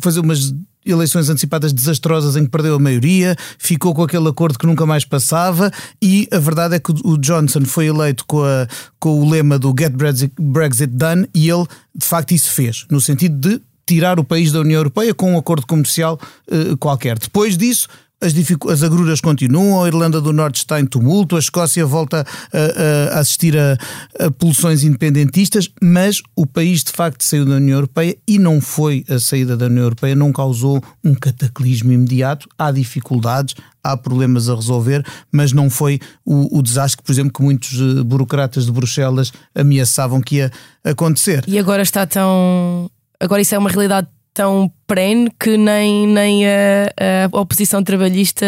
fazer 0.00 0.20
umas 0.20 0.54
eleições 0.84 1.28
antecipadas 1.28 1.72
desastrosas 1.72 2.36
em 2.36 2.44
que 2.44 2.50
perdeu 2.50 2.74
a 2.74 2.78
maioria, 2.78 3.36
ficou 3.58 3.94
com 3.94 4.02
aquele 4.02 4.28
acordo 4.28 4.58
que 4.58 4.66
nunca 4.66 4.84
mais 4.86 5.04
passava 5.04 5.70
e 6.00 6.28
a 6.30 6.38
verdade 6.38 6.74
é 6.74 6.78
que 6.78 6.92
o 7.04 7.16
Johnson 7.18 7.64
foi 7.64 7.86
eleito 7.86 8.24
com, 8.26 8.42
a, 8.42 8.66
com 8.98 9.20
o 9.20 9.28
lema 9.28 9.58
do 9.58 9.74
Get 9.76 9.92
Brexit, 10.38 10.92
Done 10.92 11.28
e 11.34 11.48
ele 11.48 11.66
de 11.94 12.06
facto 12.06 12.32
isso 12.32 12.50
fez, 12.50 12.86
no 12.90 13.00
sentido 13.00 13.36
de 13.36 13.60
tirar 13.86 14.18
o 14.18 14.24
país 14.24 14.52
da 14.52 14.60
União 14.60 14.78
Europeia 14.78 15.14
com 15.14 15.32
um 15.32 15.38
acordo 15.38 15.66
comercial 15.66 16.18
uh, 16.50 16.76
qualquer. 16.78 17.18
Depois 17.18 17.56
disso, 17.56 17.88
as, 18.22 18.32
as 18.70 18.82
agruras 18.82 19.20
continuam, 19.20 19.82
a 19.82 19.88
Irlanda 19.88 20.20
do 20.20 20.32
Norte 20.32 20.56
está 20.56 20.80
em 20.80 20.86
tumulto, 20.86 21.36
a 21.36 21.38
Escócia 21.38 21.84
volta 21.84 22.24
a, 22.52 23.16
a 23.16 23.20
assistir 23.20 23.58
a, 23.58 23.76
a 24.20 24.72
independentistas, 24.72 25.68
mas 25.82 26.22
o 26.36 26.46
país 26.46 26.84
de 26.84 26.92
facto 26.92 27.22
saiu 27.24 27.44
da 27.44 27.56
União 27.56 27.76
Europeia 27.76 28.16
e 28.26 28.38
não 28.38 28.60
foi 28.60 29.04
a 29.08 29.18
saída 29.18 29.56
da 29.56 29.66
União 29.66 29.82
Europeia, 29.82 30.14
não 30.14 30.32
causou 30.32 30.82
um 31.02 31.14
cataclismo 31.14 31.92
imediato. 31.92 32.48
Há 32.56 32.70
dificuldades, 32.70 33.54
há 33.82 33.96
problemas 33.96 34.48
a 34.48 34.54
resolver, 34.54 35.04
mas 35.30 35.52
não 35.52 35.68
foi 35.68 35.98
o, 36.24 36.58
o, 36.58 36.62
desastre 36.62 37.02
por 37.02 37.12
exemplo, 37.12 37.32
que 37.32 37.42
muitos 37.42 37.72
eh, 37.80 38.02
burocratas 38.02 38.66
de 38.66 38.72
Bruxelas 38.72 39.32
ameaçavam 39.54 40.20
que 40.20 40.36
ia 40.36 40.52
acontecer. 40.84 41.44
E 41.48 41.58
agora 41.58 41.82
está 41.82 42.06
tão. 42.06 42.90
Agora 43.18 43.42
isso 43.42 43.54
é 43.54 43.58
uma 43.58 43.70
realidade 43.70 44.08
tão 44.34 44.70
perene 44.86 45.30
que 45.38 45.56
nem, 45.56 46.06
nem 46.06 46.46
a, 46.46 47.30
a 47.32 47.40
oposição 47.40 47.82
trabalhista 47.82 48.46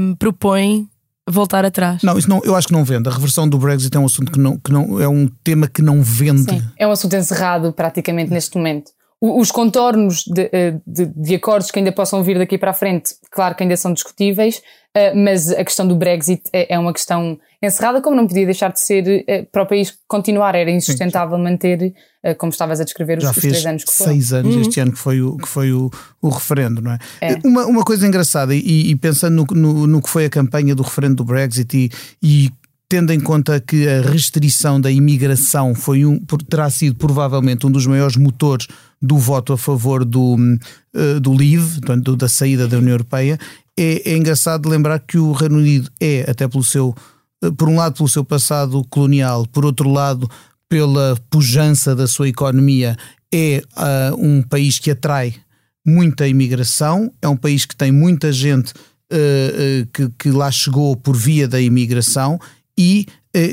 um, 0.00 0.14
propõe 0.14 0.88
voltar 1.28 1.64
atrás. 1.64 2.02
Não, 2.02 2.18
isso 2.18 2.28
não, 2.28 2.40
eu 2.44 2.54
acho 2.54 2.68
que 2.68 2.72
não 2.72 2.84
vende. 2.84 3.08
A 3.08 3.12
reversão 3.12 3.48
do 3.48 3.58
Brexit 3.58 3.96
é 3.96 4.00
um 4.00 4.04
assunto 4.04 4.30
que 4.30 4.38
não, 4.38 4.58
que 4.58 4.70
não 4.70 5.00
é 5.00 5.08
um 5.08 5.26
tema 5.42 5.66
que 5.66 5.80
não 5.80 6.02
vende. 6.02 6.50
Sim, 6.50 6.62
é 6.76 6.86
um 6.86 6.90
assunto 6.90 7.16
encerrado 7.16 7.72
praticamente 7.72 8.30
neste 8.30 8.56
momento. 8.56 8.92
Os 9.26 9.50
contornos 9.50 10.22
de, 10.26 10.50
eh, 10.52 10.74
de, 10.86 11.06
de, 11.06 11.34
acordos 11.34 11.70
que 11.70 11.78
ainda 11.78 11.90
possam 11.90 12.22
vir 12.22 12.36
daqui 12.36 12.58
para 12.58 12.72
a 12.72 12.74
frente, 12.74 13.14
claro 13.30 13.54
que 13.54 13.62
ainda 13.62 13.74
são 13.74 13.94
discutíveis, 13.94 14.60
eh, 14.94 15.14
mas 15.14 15.50
a 15.50 15.64
questão 15.64 15.88
do 15.88 15.96
Brexit 15.96 16.42
é, 16.52 16.74
é 16.74 16.78
uma 16.78 16.92
questão 16.92 17.38
encerrada, 17.62 18.02
como 18.02 18.14
não 18.14 18.26
podia 18.26 18.44
deixar 18.44 18.70
de 18.70 18.80
ser 18.80 19.24
eh, 19.26 19.46
para 19.50 19.62
o 19.62 19.66
país 19.66 19.96
continuar. 20.06 20.54
Era 20.54 20.70
insustentável 20.70 21.38
Sim. 21.38 21.42
manter, 21.42 21.94
como 22.36 22.52
estavas 22.52 22.82
a 22.82 22.84
descrever, 22.84 23.16
os, 23.16 23.24
Já 23.24 23.30
os 23.30 23.36
três 23.36 23.64
anos 23.64 23.84
que 23.84 23.94
foram. 23.94 24.12
seis 24.12 24.32
anos 24.34 24.54
uhum. 24.56 24.60
este 24.60 24.80
ano 24.80 24.92
que 24.92 24.98
foi 24.98 25.22
o, 25.22 25.38
que 25.38 25.48
foi 25.48 25.72
o, 25.72 25.90
o 26.20 26.28
referendo, 26.28 26.82
não 26.82 26.92
é? 26.92 26.98
é. 27.22 27.38
Uma, 27.42 27.64
uma 27.64 27.82
coisa 27.82 28.06
engraçada, 28.06 28.54
e, 28.54 28.90
e 28.90 28.94
pensando 28.94 29.46
no, 29.50 29.56
no, 29.58 29.86
no, 29.86 30.02
que 30.02 30.10
foi 30.10 30.26
a 30.26 30.30
campanha 30.30 30.74
do 30.74 30.82
referendo 30.82 31.14
do 31.14 31.24
Brexit 31.24 31.74
e, 31.74 31.90
e 32.22 32.50
tendo 32.88 33.12
em 33.12 33.20
conta 33.20 33.58
que 33.58 33.88
a 33.88 34.02
restrição 34.02 34.80
da 34.80 34.90
imigração 34.90 35.74
foi 35.74 36.04
um, 36.04 36.18
terá 36.48 36.68
sido 36.70 36.94
provavelmente 36.96 37.66
um 37.66 37.70
dos 37.70 37.86
maiores 37.86 38.16
motores 38.16 38.68
do 39.04 39.18
voto 39.18 39.52
a 39.52 39.58
favor 39.58 40.04
do, 40.04 40.34
uh, 40.34 41.20
do 41.20 41.32
Leave, 41.32 41.80
portanto, 41.80 42.16
da 42.16 42.28
saída 42.28 42.66
da 42.66 42.78
União 42.78 42.94
Europeia, 42.94 43.38
é, 43.76 44.10
é, 44.10 44.16
engraçado 44.16 44.68
lembrar 44.68 44.98
que 45.00 45.18
o 45.18 45.32
Reino 45.32 45.58
Unido 45.58 45.90
é, 46.00 46.24
até 46.28 46.48
pelo 46.48 46.64
seu, 46.64 46.94
uh, 47.44 47.52
por 47.52 47.68
um 47.68 47.76
lado, 47.76 47.96
pelo 47.96 48.08
seu 48.08 48.24
passado 48.24 48.82
colonial, 48.88 49.46
por 49.46 49.64
outro 49.64 49.90
lado, 49.90 50.28
pela 50.68 51.16
pujança 51.28 51.94
da 51.94 52.06
sua 52.06 52.28
economia, 52.28 52.96
é 53.32 53.62
uh, 53.76 54.16
um 54.18 54.42
país 54.42 54.78
que 54.78 54.90
atrai 54.90 55.34
muita 55.86 56.26
imigração, 56.26 57.12
é 57.20 57.28
um 57.28 57.36
país 57.36 57.66
que 57.66 57.76
tem 57.76 57.92
muita 57.92 58.32
gente 58.32 58.72
uh, 58.72 59.86
que, 59.92 60.08
que 60.18 60.30
lá 60.30 60.50
chegou 60.50 60.96
por 60.96 61.14
via 61.14 61.46
da 61.46 61.60
imigração 61.60 62.38
e 62.76 63.06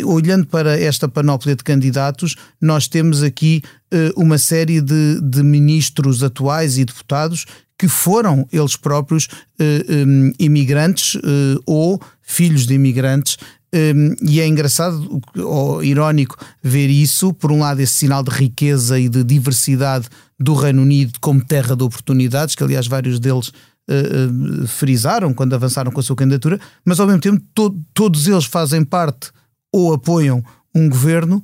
olhando 0.05 0.45
para 0.45 0.79
esta 0.79 1.07
panóplia 1.07 1.55
de 1.55 1.63
candidatos, 1.63 2.35
nós 2.61 2.87
temos 2.87 3.23
aqui 3.23 3.63
uma 4.15 4.37
série 4.37 4.79
de, 4.79 5.19
de 5.21 5.41
ministros 5.41 6.23
atuais 6.23 6.77
e 6.77 6.85
deputados 6.85 7.45
que 7.77 7.87
foram 7.87 8.47
eles 8.53 8.75
próprios 8.75 9.27
um, 9.59 10.31
imigrantes 10.37 11.19
ou 11.65 11.99
filhos 12.21 12.67
de 12.67 12.75
imigrantes. 12.75 13.37
E 14.21 14.39
é 14.39 14.47
engraçado 14.47 15.19
ou 15.35 15.83
irónico 15.83 16.37
ver 16.61 16.91
isso, 16.91 17.33
por 17.33 17.51
um 17.51 17.59
lado, 17.59 17.79
esse 17.79 17.95
sinal 17.95 18.21
de 18.21 18.29
riqueza 18.29 18.99
e 18.99 19.09
de 19.09 19.23
diversidade 19.23 20.07
do 20.39 20.53
Reino 20.53 20.83
Unido 20.83 21.13
como 21.19 21.43
terra 21.43 21.75
de 21.75 21.83
oportunidades, 21.83 22.53
que 22.53 22.63
aliás 22.63 22.85
vários 22.85 23.19
deles 23.19 23.51
uh, 23.89 24.63
uh, 24.63 24.67
frisaram 24.67 25.33
quando 25.33 25.53
avançaram 25.53 25.91
com 25.91 25.99
a 25.99 26.03
sua 26.03 26.15
candidatura, 26.15 26.59
mas 26.85 26.99
ao 26.99 27.07
mesmo 27.07 27.21
tempo 27.21 27.43
to 27.53 27.75
todos 27.93 28.27
eles 28.27 28.45
fazem 28.45 28.83
parte 28.83 29.31
ou 29.71 29.93
apoiam 29.93 30.43
um 30.75 30.89
governo 30.89 31.43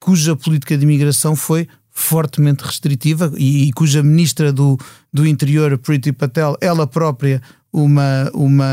cuja 0.00 0.36
política 0.36 0.76
de 0.76 0.84
imigração 0.84 1.34
foi 1.34 1.66
fortemente 1.90 2.64
restritiva 2.64 3.32
e, 3.36 3.68
e 3.68 3.72
cuja 3.72 4.02
ministra 4.02 4.52
do, 4.52 4.76
do 5.12 5.26
Interior, 5.26 5.78
Priti 5.78 6.12
Patel, 6.12 6.56
ela 6.60 6.86
própria 6.86 7.40
uma, 7.72 8.30
uma, 8.34 8.64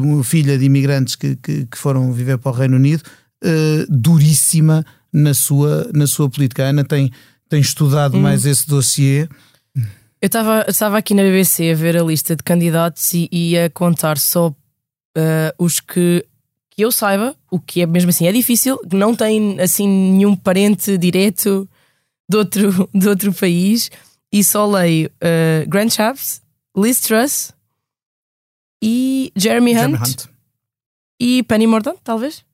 uma 0.00 0.24
filha 0.24 0.56
de 0.56 0.64
imigrantes 0.64 1.16
que, 1.16 1.36
que, 1.36 1.66
que, 1.66 1.76
foram 1.76 2.12
viver 2.12 2.38
para 2.38 2.50
o 2.50 2.54
Reino 2.54 2.76
Unido, 2.76 3.02
uh, 3.44 3.86
duríssima 3.88 4.84
na 5.12 5.34
sua, 5.34 5.90
na 5.92 6.06
sua 6.06 6.30
política. 6.30 6.64
A 6.64 6.68
Ana 6.68 6.84
tem, 6.84 7.12
tem 7.48 7.60
estudado 7.60 8.16
hum. 8.16 8.22
mais 8.22 8.46
esse 8.46 8.66
dossiê. 8.66 9.28
Eu 10.22 10.28
estava 10.68 10.98
aqui 10.98 11.14
na 11.14 11.22
BBC 11.22 11.70
a 11.70 11.74
ver 11.74 11.96
a 11.96 12.02
lista 12.02 12.36
de 12.36 12.42
candidatos 12.42 13.14
e, 13.14 13.26
e 13.32 13.58
a 13.58 13.70
contar 13.70 14.18
só 14.18 14.48
uh, 14.48 14.54
os 15.58 15.80
que, 15.80 16.26
que 16.68 16.82
eu 16.82 16.92
saiba, 16.92 17.34
o 17.50 17.58
que 17.58 17.80
é 17.80 17.86
mesmo 17.86 18.10
assim 18.10 18.26
é 18.26 18.32
difícil, 18.32 18.76
que 18.78 18.94
não 18.94 19.16
tem 19.16 19.58
assim 19.58 19.88
nenhum 19.88 20.36
parente 20.36 20.98
direto 20.98 21.66
de 22.28 22.36
outro, 22.36 22.90
de 22.92 23.08
outro 23.08 23.32
país, 23.32 23.90
e 24.30 24.44
só 24.44 24.66
leio 24.70 25.08
uh, 25.08 25.66
Grant 25.66 25.90
Shapps, 25.90 26.42
Liz 26.76 27.00
Truss, 27.00 27.52
e 28.82 29.32
Jeremy, 29.34 29.72
Jeremy 29.72 29.94
Hunt, 29.94 30.06
Hunt, 30.06 30.24
e 31.18 31.42
Penny 31.44 31.66
Mordaunt, 31.66 31.98
talvez. 32.04 32.44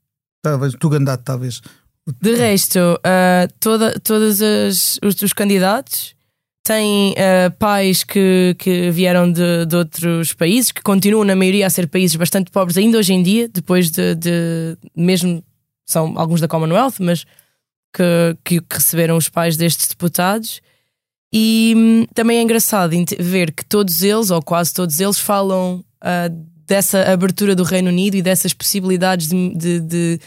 Talvez, 0.40 0.73
Tugandat, 0.75 1.25
talvez. 1.25 1.61
De 2.23 2.37
resto, 2.37 2.78
uh, 2.78 3.52
toda, 3.58 3.99
todos 3.99 4.40
os, 4.40 5.00
os 5.02 5.32
candidatos 5.32 6.15
têm 6.66 7.12
uh, 7.12 7.50
pais 7.58 8.02
que, 8.02 8.56
que 8.58 8.90
vieram 8.90 9.30
de, 9.30 9.64
de, 9.66 9.76
outros 9.76 10.32
países, 10.32 10.73
que 10.73 10.82
continuam, 10.82 11.25
na 11.25 11.37
maioria, 11.37 11.66
a 11.66 11.70
ser 11.70 11.87
países 11.87 12.16
bastante 12.16 12.50
pobres 12.50 12.76
ainda 12.76 12.99
hoje 12.99 13.14
em 13.14 13.23
dia, 13.23 13.49
depois 13.49 13.88
de, 13.88 14.16
de 14.16 14.76
mesmo 14.94 15.44
são 15.87 16.18
alguns 16.18 16.40
da 16.40 16.49
Commonwealth, 16.49 16.94
mas 16.99 17.25
que, 17.94 18.37
que, 18.44 18.61
que 18.61 18.75
receberam 18.75 19.16
os 19.16 19.28
pais 19.28 19.56
destes 19.56 19.87
deputados. 19.87 20.61
E 21.32 21.73
hum, 21.76 22.06
também 22.12 22.38
é 22.38 22.42
engraçado 22.42 22.92
ver 23.20 23.52
que 23.52 23.64
todos 23.64 24.02
eles, 24.02 24.30
ou 24.30 24.42
quase 24.42 24.75
todos 24.75 24.99
eles, 24.99 25.18
falam 25.20 25.85
uh, 26.02 26.46
dessa 26.66 27.02
abertura 27.12 27.54
do 27.54 27.62
Reino 27.62 27.90
Unido 27.90 28.16
e 28.16 28.23
dessas 28.23 28.52
possibilidades 28.52 29.28
de, 29.28 29.54
de, 29.54 29.80
de, 29.80 30.20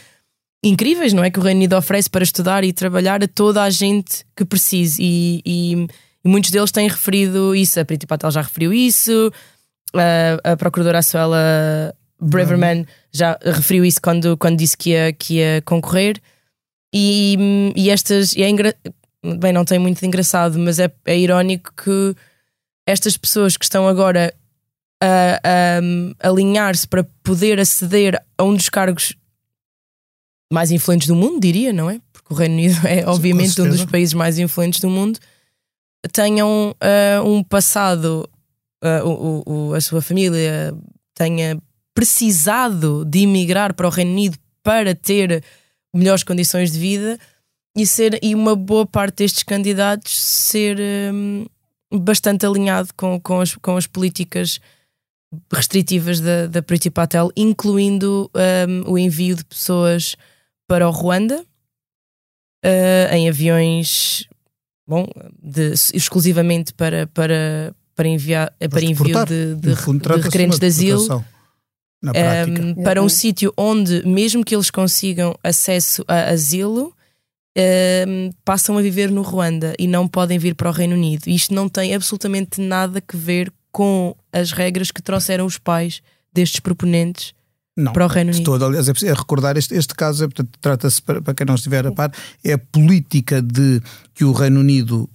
incríveis, 0.64 1.12
não 1.12 1.22
é? 1.22 1.30
Que 1.30 1.38
o 1.38 1.42
Reino 1.42 1.58
Unido 1.58 1.76
oferece 1.76 2.08
para 2.08 2.24
estudar 2.24 2.64
e 2.64 2.72
trabalhar 2.72 3.22
a 3.22 3.28
toda 3.28 3.62
a 3.62 3.68
gente 3.68 4.24
que 4.34 4.44
precise. 4.46 5.02
E, 5.02 5.42
e, 5.44 5.86
e 6.24 6.28
muitos 6.28 6.50
deles 6.50 6.70
têm 6.70 6.88
referido 6.88 7.54
isso. 7.54 7.80
A 7.80 7.84
Priti 7.84 8.06
Patel 8.06 8.30
já 8.30 8.42
referiu 8.42 8.72
isso, 8.72 9.32
a, 9.94 10.52
a 10.52 10.56
Procuradora 10.56 11.02
Suela 11.02 11.94
Braverman 12.20 12.86
já 13.12 13.38
referiu 13.42 13.84
isso 13.84 14.00
quando, 14.02 14.36
quando 14.36 14.58
disse 14.58 14.76
que 14.76 14.90
ia, 14.90 15.12
que 15.12 15.34
ia 15.34 15.62
concorrer. 15.64 16.20
E, 16.92 17.72
e 17.76 17.90
estas. 17.90 18.32
E 18.34 18.42
é 18.42 18.48
engra... 18.48 18.74
Bem, 19.38 19.52
não 19.52 19.64
tem 19.64 19.78
muito 19.78 20.00
de 20.00 20.06
engraçado, 20.06 20.58
mas 20.58 20.78
é, 20.78 20.90
é 21.04 21.18
irónico 21.18 21.72
que 21.76 22.16
estas 22.86 23.16
pessoas 23.18 23.56
que 23.56 23.64
estão 23.64 23.86
agora 23.86 24.34
a, 25.00 25.40
a, 26.22 26.28
alinhar-se 26.28 26.88
para 26.88 27.04
poder 27.22 27.60
aceder 27.60 28.22
a 28.38 28.44
um 28.44 28.54
dos 28.54 28.68
cargos 28.68 29.14
mais 30.52 30.70
influentes 30.70 31.06
do 31.06 31.14
mundo, 31.14 31.40
diria, 31.40 31.72
não 31.72 31.90
é? 31.90 32.00
Porque 32.12 32.32
o 32.32 32.36
Reino 32.36 32.54
Unido 32.54 32.80
é, 32.88 33.06
obviamente, 33.06 33.60
um 33.60 33.68
dos 33.68 33.84
países 33.84 34.14
mais 34.14 34.38
influentes 34.38 34.80
do 34.80 34.90
mundo, 34.90 35.18
tenham 36.08 36.70
uh, 36.70 37.28
um 37.28 37.42
passado, 37.42 38.28
uh, 38.82 39.06
o, 39.06 39.42
o, 39.46 39.74
a 39.74 39.80
sua 39.80 40.00
família 40.00 40.74
tenha 41.14 41.60
precisado 41.94 43.04
de 43.04 43.20
emigrar 43.20 43.74
para 43.74 43.86
o 43.86 43.90
Reino 43.90 44.12
Unido 44.12 44.38
para 44.62 44.94
ter 44.94 45.42
melhores 45.94 46.22
condições 46.22 46.72
de 46.72 46.78
vida 46.78 47.18
e 47.76 47.86
ser 47.86 48.18
e 48.22 48.34
uma 48.34 48.56
boa 48.56 48.86
parte 48.86 49.16
destes 49.16 49.42
candidatos 49.42 50.18
ser 50.18 50.78
um, 51.12 51.46
bastante 51.92 52.46
alinhado 52.46 52.90
com, 52.96 53.20
com, 53.20 53.40
as, 53.40 53.54
com 53.56 53.76
as 53.76 53.86
políticas 53.86 54.60
restritivas 55.52 56.20
da, 56.20 56.46
da 56.46 56.62
Priti 56.62 56.90
Patel, 56.90 57.30
incluindo 57.36 58.30
um, 58.34 58.92
o 58.92 58.98
envio 58.98 59.36
de 59.36 59.44
pessoas 59.44 60.16
para 60.66 60.88
o 60.88 60.90
Ruanda 60.90 61.44
uh, 62.64 63.14
em 63.14 63.28
aviões 63.28 64.28
bom, 64.90 65.06
de, 65.40 65.72
exclusivamente 65.94 66.74
para, 66.74 67.06
para, 67.06 67.72
para, 67.94 68.08
enviar, 68.08 68.52
para 68.68 68.84
envio 68.84 69.24
de, 69.24 69.54
de, 69.54 69.74
de 69.74 69.74
requerentes 70.20 70.58
de 70.58 70.66
asilo. 70.66 71.24
Um, 72.02 72.82
para 72.82 73.00
um 73.02 73.08
sítio 73.08 73.52
onde, 73.56 74.04
mesmo 74.04 74.42
que 74.42 74.54
eles 74.54 74.70
consigam 74.70 75.38
acesso 75.44 76.02
a 76.08 76.30
asilo, 76.30 76.92
um, 78.08 78.30
passam 78.44 78.76
a 78.76 78.82
viver 78.82 79.10
no 79.12 79.22
Ruanda 79.22 79.74
e 79.78 79.86
não 79.86 80.08
podem 80.08 80.38
vir 80.38 80.56
para 80.56 80.70
o 80.70 80.72
Reino 80.72 80.94
Unido. 80.96 81.28
Isto 81.28 81.54
não 81.54 81.68
tem 81.68 81.94
absolutamente 81.94 82.60
nada 82.60 83.00
a 83.06 83.16
ver 83.16 83.52
com 83.70 84.16
as 84.32 84.50
regras 84.50 84.90
que 84.90 85.02
trouxeram 85.02 85.46
os 85.46 85.56
pais 85.56 86.02
destes 86.32 86.58
proponentes 86.58 87.32
não, 87.76 87.92
para 87.92 88.04
o 88.04 88.08
Reino 88.08 88.30
Unido. 88.30 88.44
Todo. 88.44 88.64
Aliás, 88.64 88.88
é, 88.88 89.12
recordar 89.12 89.56
este, 89.56 89.74
este 89.74 89.94
caso, 89.94 90.24
é, 90.24 90.26
portanto, 90.26 90.50
trata-se, 90.60 91.00
para, 91.00 91.22
para 91.22 91.34
quem 91.34 91.46
não 91.46 91.54
estiver 91.54 91.86
a 91.86 91.92
par, 91.92 92.12
é 92.44 92.52
a 92.52 92.58
política 92.58 93.40
de 93.40 93.80
que 94.14 94.24
o 94.24 94.32
Reino 94.32 94.60
Unido 94.60 95.08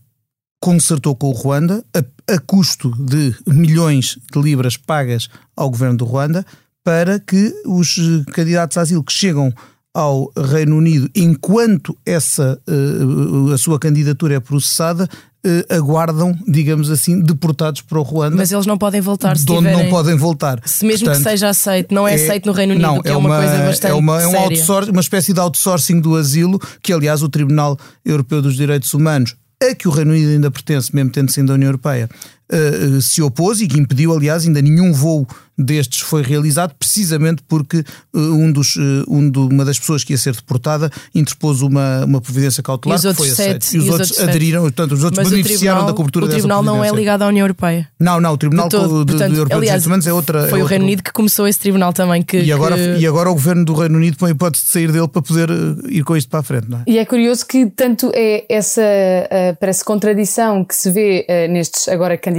concertou 0.60 1.16
com 1.16 1.28
o 1.28 1.32
Ruanda, 1.32 1.84
a, 1.94 2.34
a 2.34 2.40
custo 2.40 2.92
de 3.04 3.36
milhões 3.46 4.18
de 4.34 4.42
libras 4.42 4.78
pagas 4.78 5.30
ao 5.56 5.70
governo 5.70 5.98
do 5.98 6.06
Ruanda, 6.06 6.46
para 6.84 7.20
que 7.20 7.54
os 7.66 8.00
candidatos 8.32 8.78
a 8.78 8.82
asilo 8.82 9.04
que 9.04 9.14
chegam 9.14 9.54
ao 9.94 10.32
Reino 10.36 10.76
Unido, 10.76 11.10
enquanto 11.16 11.98
essa, 12.06 12.62
uh, 12.68 13.54
a 13.54 13.58
sua 13.58 13.80
candidatura 13.80 14.36
é 14.36 14.40
processada, 14.40 15.08
uh, 15.46 15.74
aguardam, 15.74 16.36
digamos 16.48 16.90
assim, 16.90 17.22
deportados 17.22 17.82
para 17.82 18.00
o 18.00 18.02
Ruanda. 18.02 18.36
Mas 18.36 18.52
eles 18.52 18.66
não 18.66 18.78
podem 18.78 19.02
voltar 19.02 19.38
se 19.38 19.46
de 19.46 19.52
onde 19.52 19.72
não 19.72 19.90
podem 19.90 20.16
voltar. 20.16 20.60
Se 20.66 20.86
mesmo 20.86 21.06
Portanto, 21.06 21.24
que 21.24 21.30
seja 21.30 21.50
aceito, 21.50 21.94
não 21.94 22.08
é, 22.08 22.12
é, 22.12 22.16
aceito 22.16 22.48
no 22.48 22.52
Reino 22.52 22.74
Unido, 22.74 22.88
não, 22.88 23.02
que 23.02 23.10
é, 23.10 23.12
é 23.12 23.18
uma, 23.18 23.30
uma, 23.30 23.38
coisa 23.38 23.64
bastante 23.64 23.92
é 23.92 23.94
uma, 23.94 24.22
é 24.22 24.28
um 24.28 24.92
uma 24.92 25.02
espécie 25.02 25.34
de 25.34 25.40
outsourcing 25.40 26.02
do 26.02 26.16
asilo, 26.16 26.60
que 26.82 26.92
aliás 26.92 27.22
o 27.22 27.30
Tribunal 27.30 27.78
Europeu 28.04 28.42
dos 28.42 28.56
Direitos 28.56 28.94
Humanos 28.94 29.36
a 29.64 29.74
que 29.74 29.88
o 29.88 29.92
Reino 29.92 30.12
Unido 30.12 30.32
ainda 30.32 30.52
pertence, 30.52 30.94
mesmo 30.94 31.12
tendo 31.12 31.32
sido 31.32 31.48
da 31.48 31.54
União 31.54 31.70
Europeia, 31.70 32.10
uh, 32.52 33.02
se 33.02 33.22
opôs 33.22 33.62
e 33.62 33.68
que 33.68 33.80
impediu, 33.80 34.14
aliás, 34.14 34.46
ainda 34.46 34.62
nenhum 34.62 34.94
voo 34.94 35.28
destes 35.58 36.02
foi 36.02 36.22
realizado, 36.22 36.74
precisamente 36.78 37.42
porque 37.48 37.78
uh, 38.14 38.20
um 38.20 38.52
dos, 38.52 38.76
uh, 38.76 39.06
um 39.08 39.30
do, 39.30 39.48
uma 39.48 39.64
das 39.64 39.80
pessoas 39.80 40.04
que 40.04 40.14
ia 40.14 40.18
ser 40.18 40.36
deportada 40.36 40.92
interpôs 41.14 41.62
uma, 41.62 42.04
uma 42.04 42.20
providência 42.20 42.62
cautelar 42.62 43.00
que 43.00 43.14
foi 43.14 43.30
aceita. 43.30 43.66
E 43.66 43.68
os, 43.68 43.74
e 43.74 43.78
os 43.78 43.90
outros, 43.90 44.12
outros 44.12 44.28
aderiram, 44.28 44.62
portanto, 44.64 44.92
os 44.92 45.04
outros 45.04 45.24
Mas 45.24 45.30
beneficiaram 45.30 45.80
tribunal, 45.80 45.86
da 45.86 45.94
cobertura 45.94 46.26
O 46.26 46.30
Tribunal 46.30 46.64
não 46.64 46.84
é 46.84 46.92
ligado 46.92 47.22
à 47.22 47.28
União 47.28 47.44
Europeia. 47.44 47.88
Não, 48.00 48.20
não, 48.20 48.34
o 48.34 48.38
Tribunal 48.38 48.68
de, 48.68 48.78
de, 48.78 48.88
portanto, 48.88 49.32
de 49.32 49.38
Europeu 49.38 49.58
aliás, 49.58 49.82
dos 49.82 49.88
Humanos 49.88 50.08
é 50.08 50.14
outra. 50.14 50.48
Foi 50.48 50.60
é 50.60 50.64
o 50.64 50.66
Reino 50.66 50.84
Unido 50.84 51.04
que 51.04 51.12
começou 51.12 51.48
esse 51.48 51.60
tribunal 51.60 51.94
também. 51.94 52.22
Que, 52.22 52.42
e, 52.42 52.52
agora, 52.52 52.76
que... 52.76 52.98
e 53.00 53.08
agora 53.08 53.30
o 53.30 53.34
governo 53.34 53.64
do 53.64 53.74
Reino 53.74 53.98
Unido 53.98 54.18
põe 54.18 54.30
a 54.30 54.32
hipótese 54.32 54.66
de 54.66 54.72
sair 54.72 54.92
dele 54.92 55.08
para 55.08 55.22
poder 55.22 55.50
ir 55.90 56.04
com 56.04 56.18
isto 56.18 56.30
para 56.30 56.42
a 56.42 56.44
frente, 56.44 56.70
não 56.70 56.80
é? 56.80 56.84
E 56.88 56.98
é 56.98 57.06
curioso 57.06 57.46
que 57.46 57.68
tanto 57.68 58.12
é 58.14 58.46
essa, 58.50 58.82
uh, 58.82 59.56
parece 59.60 59.84
contradição 59.86 60.66
que 60.66 60.76
se 60.76 60.92
vê 60.92 61.26
uh, 61.30 61.52
nestes 61.52 61.88
agora 61.88 62.18
candidatos 62.18 62.35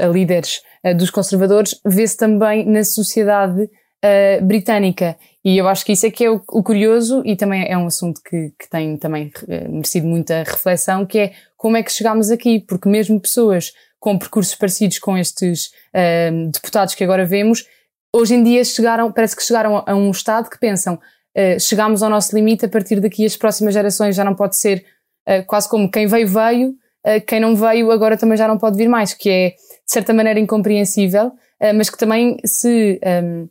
a 0.00 0.06
líderes 0.06 0.60
uh, 0.84 0.94
dos 0.94 1.10
conservadores, 1.10 1.80
vê-se 1.84 2.16
também 2.16 2.66
na 2.66 2.84
sociedade 2.84 3.62
uh, 3.62 4.44
britânica. 4.44 5.16
E 5.44 5.56
eu 5.56 5.68
acho 5.68 5.84
que 5.84 5.92
isso 5.92 6.06
é 6.06 6.10
que 6.10 6.24
é 6.24 6.30
o, 6.30 6.42
o 6.50 6.62
curioso 6.62 7.22
e 7.24 7.36
também 7.36 7.66
é 7.68 7.76
um 7.78 7.86
assunto 7.86 8.20
que, 8.22 8.52
que 8.58 8.68
tem 8.68 8.96
também 8.96 9.32
uh, 9.42 9.72
merecido 9.72 10.06
muita 10.06 10.42
reflexão, 10.42 11.06
que 11.06 11.18
é 11.18 11.32
como 11.56 11.76
é 11.76 11.82
que 11.82 11.92
chegámos 11.92 12.30
aqui, 12.30 12.60
porque 12.60 12.88
mesmo 12.88 13.20
pessoas 13.20 13.72
com 13.98 14.18
percursos 14.18 14.54
parecidos 14.54 14.98
com 15.00 15.18
estes 15.18 15.72
deputados 16.52 16.94
que 16.94 17.02
agora 17.02 17.26
vemos, 17.26 17.66
hoje 18.14 18.36
em 18.36 18.44
dia 18.44 18.62
chegaram, 18.64 19.10
parece 19.10 19.34
que 19.34 19.42
chegaram 19.42 19.82
a 19.84 19.92
um 19.92 20.12
estado 20.12 20.48
que 20.48 20.56
pensam, 20.56 21.00
chegámos 21.58 22.00
ao 22.00 22.08
nosso 22.08 22.32
limite, 22.32 22.64
a 22.64 22.68
partir 22.68 23.00
daqui 23.00 23.26
as 23.26 23.36
próximas 23.36 23.74
gerações 23.74 24.14
já 24.14 24.22
não 24.22 24.36
pode 24.36 24.56
ser 24.56 24.84
quase 25.48 25.68
como 25.68 25.90
quem 25.90 26.06
veio 26.06 26.28
veio, 26.28 26.68
uh, 26.68 26.74
quem 27.26 27.40
não 27.40 27.54
veio 27.56 27.90
agora 27.90 28.16
também 28.16 28.36
já 28.36 28.46
não 28.46 28.58
pode 28.58 28.76
vir 28.76 28.88
mais, 28.88 29.14
que 29.14 29.28
é 29.30 29.50
de 29.50 29.56
certa 29.92 30.12
maneira 30.12 30.38
incompreensível, 30.38 31.26
uh, 31.28 31.74
mas 31.74 31.88
que 31.88 31.98
também 31.98 32.36
se, 32.44 33.00
um, 33.02 33.08
ehm, 33.08 33.48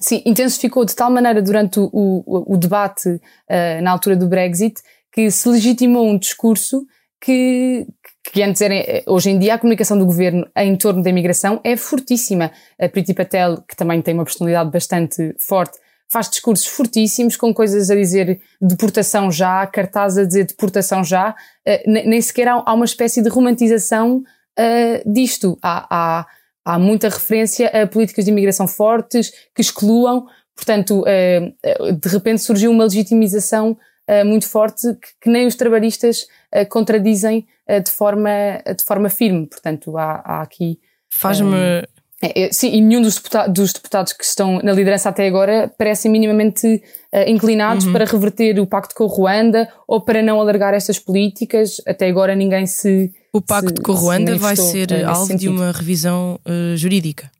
se 0.00 0.22
intensificou 0.26 0.84
de 0.84 0.94
tal 0.94 1.10
maneira 1.10 1.42
durante 1.42 1.80
o, 1.80 1.88
o, 1.92 2.54
o 2.54 2.56
debate 2.56 3.08
uh, 3.08 3.82
na 3.82 3.90
altura 3.90 4.16
do 4.16 4.28
Brexit 4.28 4.80
que 5.12 5.30
se 5.30 5.48
legitimou 5.48 6.06
um 6.06 6.18
discurso 6.18 6.86
que, 7.20 7.86
que 8.32 8.42
antes 8.42 8.62
era, 8.62 9.02
hoje 9.06 9.30
em 9.30 9.38
dia 9.38 9.54
a 9.54 9.58
comunicação 9.58 9.98
do 9.98 10.06
governo 10.06 10.46
em 10.56 10.76
torno 10.76 11.02
da 11.02 11.10
imigração 11.10 11.60
é 11.64 11.76
fortíssima. 11.76 12.52
A 12.80 12.88
Priti 12.88 13.14
Patel, 13.14 13.62
que 13.68 13.74
também 13.74 14.00
tem 14.00 14.14
uma 14.14 14.24
personalidade 14.24 14.70
bastante 14.70 15.34
forte, 15.40 15.78
faz 16.10 16.28
discursos 16.30 16.66
fortíssimos 16.66 17.36
com 17.36 17.52
coisas 17.52 17.90
a 17.90 17.94
dizer 17.94 18.40
deportação 18.60 19.30
já, 19.30 19.66
cartazes 19.66 20.18
a 20.18 20.24
dizer 20.24 20.46
deportação 20.46 21.04
já, 21.04 21.30
uh, 21.30 21.90
nem 21.90 22.20
sequer 22.20 22.48
há, 22.48 22.62
há, 22.64 22.74
uma 22.74 22.86
espécie 22.86 23.22
de 23.22 23.28
romantização 23.28 24.22
uh, 24.58 25.12
disto. 25.12 25.58
Há, 25.62 25.86
há, 25.90 26.26
há, 26.64 26.78
muita 26.78 27.08
referência 27.08 27.68
a 27.68 27.86
políticas 27.86 28.24
de 28.24 28.30
imigração 28.30 28.66
fortes 28.66 29.30
que 29.54 29.60
excluam, 29.60 30.26
portanto, 30.56 31.02
uh, 31.02 31.92
de 31.92 32.08
repente 32.08 32.42
surgiu 32.42 32.70
uma 32.70 32.84
legitimização 32.84 33.76
muito 34.24 34.48
forte 34.48 34.94
que, 34.94 35.08
que, 35.20 35.28
nem 35.28 35.46
os 35.46 35.54
trabalhistas 35.54 36.26
contradizem 36.70 37.46
de, 37.84 37.90
forma, 37.90 38.30
de 38.74 38.82
forma 38.82 39.10
firme. 39.10 39.46
Portanto, 39.46 39.98
há, 39.98 40.22
há 40.24 40.40
aqui. 40.40 40.80
Faz-me 41.12 41.82
é, 42.20 42.46
é, 42.46 42.52
sim, 42.52 42.74
e 42.74 42.80
nenhum 42.80 43.00
dos, 43.00 43.14
deputados, 43.14 43.54
dos 43.54 43.72
deputados 43.72 44.12
que 44.12 44.24
estão 44.24 44.60
na 44.62 44.72
liderança 44.72 45.08
até 45.08 45.26
agora 45.26 45.72
parecem 45.78 46.10
minimamente 46.10 46.82
uh, 47.12 47.28
inclinados 47.28 47.86
uhum. 47.86 47.92
para 47.92 48.04
reverter 48.04 48.58
o 48.58 48.66
pacto 48.66 48.94
com 48.94 49.04
o 49.04 49.06
Ruanda 49.06 49.68
ou 49.86 50.00
para 50.00 50.20
não 50.20 50.40
alargar 50.40 50.74
estas 50.74 50.98
políticas. 50.98 51.80
Até 51.86 52.08
agora 52.08 52.34
ninguém 52.34 52.66
se. 52.66 53.12
O 53.32 53.40
pacto 53.40 53.76
se, 53.76 53.82
com 53.82 53.92
o 53.92 53.94
Ruanda 53.94 54.36
vai 54.36 54.56
ser 54.56 54.90
uh, 54.90 55.08
alvo 55.08 55.36
de 55.36 55.48
uma 55.48 55.70
revisão 55.70 56.40
uh, 56.44 56.76
jurídica. 56.76 57.30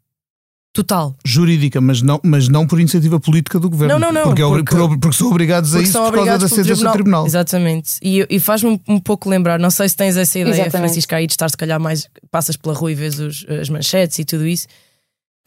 Total. 0.72 1.16
Jurídica, 1.24 1.80
mas 1.80 2.02
não, 2.02 2.20
mas 2.22 2.48
não 2.48 2.66
por 2.66 2.78
iniciativa 2.78 3.18
política 3.18 3.58
do 3.58 3.68
governo. 3.68 3.98
Não, 3.98 4.12
não, 4.12 4.12
não. 4.12 4.22
Porque, 4.28 4.42
é 4.42 4.46
porque, 4.46 4.76
por, 4.76 4.98
porque 4.98 5.16
são 5.16 5.28
obrigados 5.28 5.74
a 5.74 5.80
isso 5.80 5.98
por 5.98 6.14
causa 6.14 6.38
da 6.38 6.48
sentença 6.48 6.84
do 6.84 6.92
tribunal. 6.92 7.26
Exatamente. 7.26 7.98
E, 8.02 8.26
e 8.30 8.38
faz-me 8.38 8.70
um, 8.70 8.80
um, 8.94 9.00
pouco 9.00 9.28
lembrar, 9.28 9.58
não 9.58 9.70
sei 9.70 9.88
se 9.88 9.96
tens 9.96 10.16
essa 10.16 10.38
ideia, 10.38 10.54
Exatamente. 10.54 10.70
Francisca, 10.70 11.16
aí 11.16 11.26
de 11.26 11.32
estar 11.32 11.48
se 11.48 11.56
calhar 11.56 11.80
mais, 11.80 12.08
passas 12.30 12.56
pela 12.56 12.74
rua 12.74 12.92
e 12.92 12.94
vês 12.94 13.18
os, 13.18 13.44
as 13.48 13.68
manchetes 13.68 14.18
e 14.18 14.24
tudo 14.24 14.46
isso. 14.46 14.66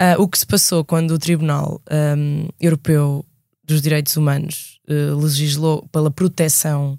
Uh, 0.01 0.19
o 0.21 0.27
que 0.27 0.37
se 0.37 0.45
passou 0.45 0.83
quando 0.83 1.11
o 1.11 1.19
Tribunal 1.19 1.79
um, 2.17 2.47
Europeu 2.59 3.23
dos 3.63 3.81
Direitos 3.81 4.17
Humanos 4.17 4.79
uh, 4.89 5.15
legislou 5.15 5.87
pela 5.91 6.09
proteção 6.09 6.97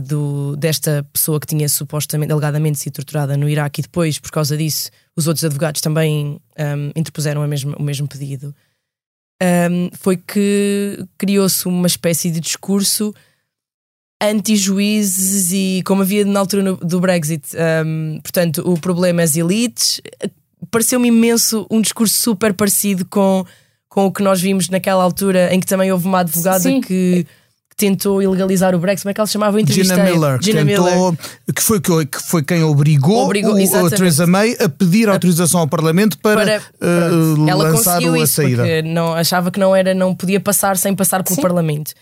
do, 0.00 0.56
desta 0.56 1.06
pessoa 1.12 1.38
que 1.38 1.46
tinha 1.46 1.68
supostamente, 1.68 2.32
alegadamente 2.32 2.78
sido 2.78 2.94
torturada 2.94 3.36
no 3.36 3.48
Iraque 3.48 3.80
e 3.80 3.82
depois, 3.82 4.18
por 4.18 4.30
causa 4.30 4.56
disso, 4.56 4.90
os 5.16 5.26
outros 5.26 5.44
advogados 5.44 5.80
também 5.80 6.40
um, 6.58 6.90
interpuseram 6.96 7.46
mesma, 7.46 7.76
o 7.78 7.82
mesmo 7.82 8.08
pedido, 8.08 8.54
um, 9.42 9.90
foi 9.92 10.16
que 10.16 11.04
criou-se 11.18 11.66
uma 11.66 11.86
espécie 11.86 12.30
de 12.30 12.40
discurso 12.40 13.14
anti-juízes 14.22 15.50
e 15.52 15.82
como 15.84 16.02
havia 16.02 16.24
na 16.24 16.38
altura 16.38 16.62
no, 16.62 16.76
do 16.76 17.00
Brexit, 17.00 17.48
um, 17.84 18.20
portanto, 18.22 18.62
o 18.64 18.78
problema 18.78 19.20
é 19.20 19.24
as 19.24 19.36
elites. 19.36 20.00
Pareceu-me 20.70 21.08
imenso 21.08 21.66
um 21.68 21.80
discurso 21.80 22.14
super 22.14 22.54
parecido 22.54 23.04
com, 23.06 23.44
com 23.88 24.06
o 24.06 24.12
que 24.12 24.22
nós 24.22 24.40
vimos 24.40 24.68
naquela 24.68 25.02
altura, 25.02 25.52
em 25.52 25.58
que 25.58 25.66
também 25.66 25.90
houve 25.90 26.06
uma 26.06 26.20
advogada 26.20 26.60
Sim. 26.60 26.80
que 26.80 27.26
que 27.26 27.26
tentou 27.82 28.22
ilegalizar 28.22 28.76
o 28.76 28.78
Brexit, 28.78 29.02
como 29.02 29.10
é 29.10 29.14
que 29.14 29.20
ela 29.20 29.26
se 29.26 29.32
chamava? 29.32 29.58
Gina 29.66 29.96
Miller, 29.96 30.38
que, 30.38 30.44
Gina 30.46 30.64
tentou, 30.64 30.84
Miller. 30.84 31.18
Que, 31.52 31.62
foi, 31.62 31.80
que 31.80 32.22
foi 32.22 32.42
quem 32.44 32.62
obrigou, 32.62 33.24
obrigou 33.24 33.54
o, 33.56 33.86
a 33.86 33.90
Theresa 33.90 34.24
May 34.24 34.56
a 34.60 34.68
pedir 34.68 35.08
autorização 35.08 35.60
ao 35.60 35.66
Parlamento 35.66 36.16
para, 36.18 36.60
para 36.78 36.88
uh, 36.88 37.48
ela 37.48 37.64
lançar 37.64 37.94
conseguiu 37.94 38.22
a 38.22 38.26
saída. 38.26 38.62
Porque 38.62 38.82
não, 38.82 39.14
achava 39.14 39.50
que 39.50 39.58
não, 39.58 39.74
era, 39.74 39.92
não 39.94 40.14
podia 40.14 40.38
passar 40.38 40.76
sem 40.76 40.94
passar 40.94 41.24
pelo 41.24 41.34
Sim. 41.34 41.42
Parlamento. 41.42 41.92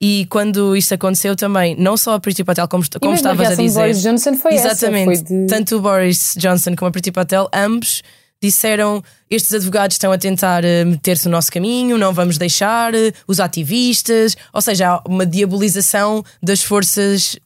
E 0.00 0.26
quando 0.30 0.74
isto 0.74 0.94
aconteceu 0.94 1.36
também, 1.36 1.76
não 1.78 1.96
só 1.98 2.14
a 2.14 2.20
Priti 2.20 2.42
Patel, 2.42 2.66
como, 2.68 2.82
como 2.98 3.14
estavas 3.14 3.48
a 3.48 3.54
dizer. 3.54 3.80
Boris 3.80 4.02
Johnson 4.02 4.34
foi 4.34 4.54
Exatamente. 4.54 5.12
Essa, 5.12 5.26
foi 5.26 5.36
de... 5.36 5.46
Tanto 5.46 5.76
o 5.76 5.80
Boris 5.80 6.34
Johnson 6.38 6.74
como 6.76 6.88
a 6.88 6.92
Priti 6.92 7.12
Patel, 7.12 7.48
ambos 7.52 8.02
disseram 8.42 9.02
estes 9.30 9.52
advogados 9.52 9.94
estão 9.94 10.12
a 10.12 10.18
tentar 10.18 10.64
eh, 10.64 10.84
meter-se 10.84 11.26
no 11.26 11.32
nosso 11.32 11.50
caminho, 11.50 11.98
não 11.98 12.12
vamos 12.12 12.38
deixar, 12.38 12.94
eh, 12.94 13.12
os 13.26 13.40
ativistas, 13.40 14.36
ou 14.52 14.60
seja, 14.60 14.90
há 14.90 15.02
uma 15.08 15.26
diabolização 15.26 16.24
das 16.42 16.62
forças 16.62 17.36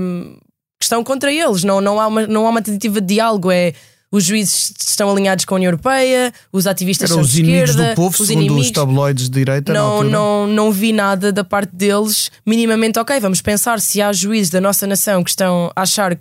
um, 0.00 0.36
que 0.78 0.84
estão 0.84 1.02
contra 1.02 1.32
eles. 1.32 1.64
Não, 1.64 1.80
não, 1.80 2.00
há 2.00 2.06
uma, 2.06 2.26
não 2.26 2.46
há 2.46 2.50
uma 2.50 2.62
tentativa 2.62 3.00
de 3.00 3.14
diálogo, 3.14 3.50
é 3.50 3.72
os 4.14 4.24
juízes 4.24 4.72
estão 4.78 5.10
alinhados 5.10 5.44
com 5.44 5.54
a 5.54 5.56
União 5.56 5.70
Europeia, 5.70 6.32
os 6.52 6.68
ativistas 6.68 7.10
Eram 7.10 7.22
são 7.22 7.28
os 7.28 7.36
inimigos 7.36 7.74
do 7.74 7.94
povo, 7.96 8.10
os 8.10 8.28
segundo 8.28 8.44
inimigos. 8.44 8.66
os 8.66 8.70
tabloides 8.70 9.24
de 9.24 9.30
direita. 9.30 9.72
Não, 9.72 10.04
não, 10.04 10.46
não 10.46 10.70
vi 10.70 10.92
nada 10.92 11.32
da 11.32 11.42
parte 11.42 11.74
deles, 11.74 12.30
minimamente 12.46 12.96
ok. 12.96 13.18
Vamos 13.18 13.42
pensar 13.42 13.80
se 13.80 14.00
há 14.00 14.12
juízes 14.12 14.50
da 14.50 14.60
nossa 14.60 14.86
nação 14.86 15.24
que 15.24 15.30
estão 15.30 15.72
a 15.74 15.82
achar 15.82 16.16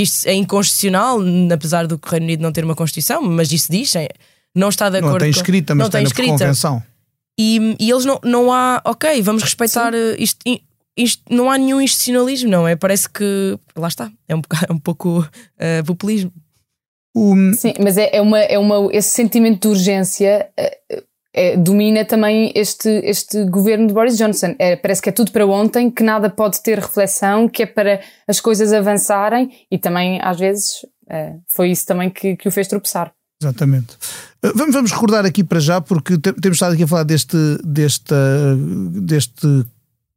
que 0.00 0.04
isto 0.04 0.26
é 0.26 0.32
inconstitucional, 0.32 1.18
apesar 1.52 1.86
do 1.86 2.00
Reino 2.02 2.24
Unido 2.24 2.40
não 2.40 2.52
ter 2.52 2.64
uma 2.64 2.74
Constituição, 2.74 3.20
mas 3.22 3.52
isso 3.52 3.70
diz, 3.70 3.92
não 4.54 4.70
está 4.70 4.88
de 4.88 4.98
acordo. 4.98 5.12
Não 5.12 5.20
tem 5.20 5.30
escrita, 5.30 5.74
mas 5.74 5.84
não 5.84 5.90
tem, 5.90 6.04
tem 6.04 6.28
convenção. 6.28 6.82
E, 7.38 7.76
e, 7.78 7.90
eles 7.90 8.04
não, 8.04 8.18
não 8.24 8.52
há, 8.52 8.80
ok, 8.84 9.20
vamos 9.22 9.42
respeitar 9.42 9.92
Sim. 9.92 10.14
isto, 10.18 10.38
isto, 10.96 11.22
não 11.30 11.50
há 11.50 11.58
nenhum 11.58 11.80
institucionalismo, 11.80 12.50
não 12.50 12.66
é? 12.66 12.76
Parece 12.76 13.08
que, 13.08 13.58
lá 13.76 13.88
está, 13.88 14.10
é 14.26 14.34
um, 14.34 14.40
é 14.68 14.72
um 14.72 14.78
pouco 14.78 15.20
uh, 15.20 15.84
populismo. 15.86 16.32
Sim, 17.54 17.74
mas 17.82 17.98
é, 17.98 18.10
é, 18.12 18.20
uma, 18.20 18.38
é 18.38 18.58
uma, 18.58 18.88
esse 18.92 19.10
sentimento 19.10 19.62
de 19.62 19.68
urgência 19.68 20.48
uh, 20.58 21.02
é, 21.32 21.56
domina 21.56 22.04
também 22.04 22.52
este, 22.54 22.88
este 23.04 23.44
governo 23.44 23.86
de 23.86 23.94
Boris 23.94 24.16
Johnson. 24.16 24.54
É, 24.58 24.76
parece 24.76 25.00
que 25.00 25.08
é 25.08 25.12
tudo 25.12 25.30
para 25.30 25.46
ontem, 25.46 25.90
que 25.90 26.02
nada 26.02 26.28
pode 26.28 26.62
ter 26.62 26.78
reflexão, 26.78 27.48
que 27.48 27.62
é 27.62 27.66
para 27.66 28.00
as 28.26 28.40
coisas 28.40 28.72
avançarem 28.72 29.50
e 29.70 29.78
também, 29.78 30.20
às 30.22 30.38
vezes, 30.38 30.84
é, 31.08 31.34
foi 31.48 31.70
isso 31.70 31.86
também 31.86 32.10
que, 32.10 32.36
que 32.36 32.48
o 32.48 32.50
fez 32.50 32.66
tropeçar. 32.66 33.12
Exatamente. 33.42 33.96
Eh, 34.42 34.52
vamos, 34.54 34.74
vamos 34.74 34.92
recordar 34.92 35.24
aqui 35.24 35.42
para 35.42 35.60
já, 35.60 35.80
porque 35.80 36.18
temos 36.18 36.56
estado 36.56 36.74
aqui 36.74 36.82
a 36.82 36.86
falar 36.86 37.04
deste, 37.04 37.36
deste, 37.64 38.14
deste 39.02 39.64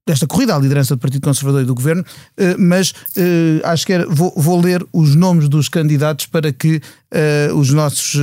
desta 0.06 0.28
corrida 0.28 0.56
à 0.56 0.60
liderança 0.60 0.96
do 0.96 1.00
Partido 1.00 1.24
Conservador 1.24 1.62
e 1.62 1.66
do 1.66 1.74
Governo, 1.74 2.04
eh, 2.38 2.56
mas 2.58 2.94
eh, 3.16 3.62
acho 3.64 3.86
que 3.86 3.94
era, 3.94 4.06
vou, 4.08 4.34
vou, 4.36 4.60
ler 4.60 4.86
os 4.92 5.16
nomes 5.16 5.48
dos 5.48 5.70
candidatos 5.70 6.26
para 6.26 6.52
que 6.52 6.76
uh, 6.76 7.56
os 7.56 7.72
nossos 7.72 8.20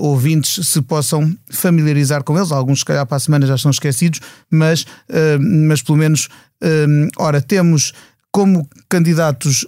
ouvintes 0.00 0.66
se 0.68 0.80
possam 0.82 1.34
familiarizar 1.50 2.22
com 2.22 2.36
eles. 2.36 2.52
Alguns, 2.52 2.80
se 2.80 2.84
calhar, 2.84 3.06
para 3.06 3.16
a 3.16 3.20
semana 3.20 3.46
já 3.46 3.54
estão 3.54 3.70
esquecidos, 3.70 4.20
mas, 4.50 4.86
mas 5.40 5.82
pelo 5.82 5.98
menos, 5.98 6.28
ora, 7.18 7.40
temos 7.40 7.92
como 8.30 8.66
candidatos 8.88 9.66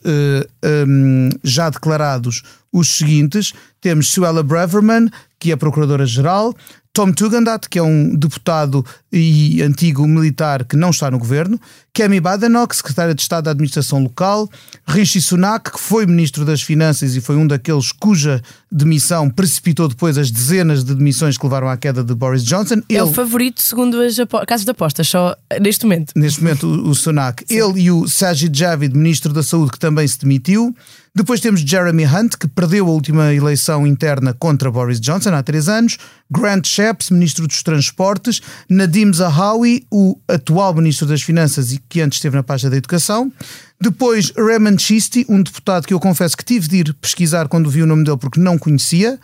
já 1.42 1.70
declarados 1.70 2.42
os 2.72 2.96
seguintes: 2.96 3.52
temos 3.80 4.08
Suella 4.10 4.42
Braverman, 4.42 5.08
que 5.38 5.52
é 5.52 5.56
Procuradora-Geral, 5.56 6.54
Tom 6.94 7.12
Tugendhat, 7.12 7.68
que 7.68 7.76
é 7.76 7.82
um 7.82 8.14
deputado 8.14 8.86
e 9.12 9.60
antigo 9.62 10.06
militar 10.06 10.64
que 10.64 10.76
não 10.76 10.90
está 10.90 11.10
no 11.10 11.18
governo, 11.18 11.60
Kemi 11.92 12.20
Badenoch, 12.20 12.74
secretária 12.74 13.12
de 13.12 13.20
Estado 13.20 13.46
da 13.46 13.50
Administração 13.50 14.00
Local, 14.00 14.48
Rishi 14.86 15.20
Sunak, 15.20 15.72
que 15.72 15.80
foi 15.80 16.06
ministro 16.06 16.44
das 16.44 16.62
Finanças 16.62 17.16
e 17.16 17.20
foi 17.20 17.34
um 17.34 17.48
daqueles 17.48 17.90
cuja 17.90 18.40
demissão 18.70 19.28
precipitou 19.28 19.88
depois 19.88 20.16
as 20.16 20.30
dezenas 20.30 20.84
de 20.84 20.94
demissões 20.94 21.36
que 21.36 21.44
levaram 21.44 21.68
à 21.68 21.76
queda 21.76 22.04
de 22.04 22.14
Boris 22.14 22.44
Johnson. 22.44 22.76
Ele, 22.88 22.98
é 23.00 23.02
o 23.02 23.12
favorito 23.12 23.60
segundo 23.60 24.00
as 24.00 24.16
casas 24.46 24.64
de 24.64 24.70
apostas, 24.70 25.08
só 25.08 25.36
neste 25.60 25.84
momento. 25.86 26.12
Neste 26.14 26.40
momento, 26.40 26.64
o, 26.68 26.90
o 26.90 26.94
Sunak. 26.94 27.44
Sim. 27.44 27.54
Ele 27.56 27.82
e 27.82 27.90
o 27.90 28.06
Sajid 28.06 28.56
Javid, 28.56 28.96
ministro 28.96 29.32
da 29.32 29.42
Saúde, 29.42 29.72
que 29.72 29.80
também 29.80 30.06
se 30.06 30.20
demitiu. 30.20 30.72
Depois 31.16 31.40
temos 31.40 31.60
Jeremy 31.60 32.04
Hunt, 32.06 32.34
que 32.36 32.48
perdeu 32.48 32.88
a 32.88 32.90
última 32.90 33.32
eleição 33.32 33.86
interna 33.86 34.34
contra 34.34 34.68
Boris 34.68 35.00
Johnson 35.00 35.32
há 35.32 35.44
três 35.44 35.68
anos. 35.68 35.96
Grant 36.28 36.66
Shapps, 36.66 37.10
ministro 37.10 37.46
dos 37.46 37.62
Transportes. 37.62 38.42
Nadim 38.68 39.12
Zahawi, 39.12 39.86
o 39.92 40.18
atual 40.26 40.74
ministro 40.74 41.06
das 41.06 41.22
Finanças 41.22 41.72
e 41.72 41.78
que 41.88 42.00
antes 42.00 42.18
esteve 42.18 42.34
na 42.34 42.42
pasta 42.42 42.68
da 42.68 42.76
Educação. 42.76 43.32
Depois 43.80 44.32
Raymond 44.36 44.82
Chisti, 44.82 45.24
um 45.28 45.40
deputado 45.40 45.86
que 45.86 45.94
eu 45.94 46.00
confesso 46.00 46.36
que 46.36 46.44
tive 46.44 46.66
de 46.66 46.76
ir 46.78 46.94
pesquisar 46.94 47.46
quando 47.46 47.70
vi 47.70 47.82
o 47.82 47.86
nome 47.86 48.02
dele 48.02 48.18
porque 48.18 48.40
não 48.40 48.58
conhecia. 48.58 49.20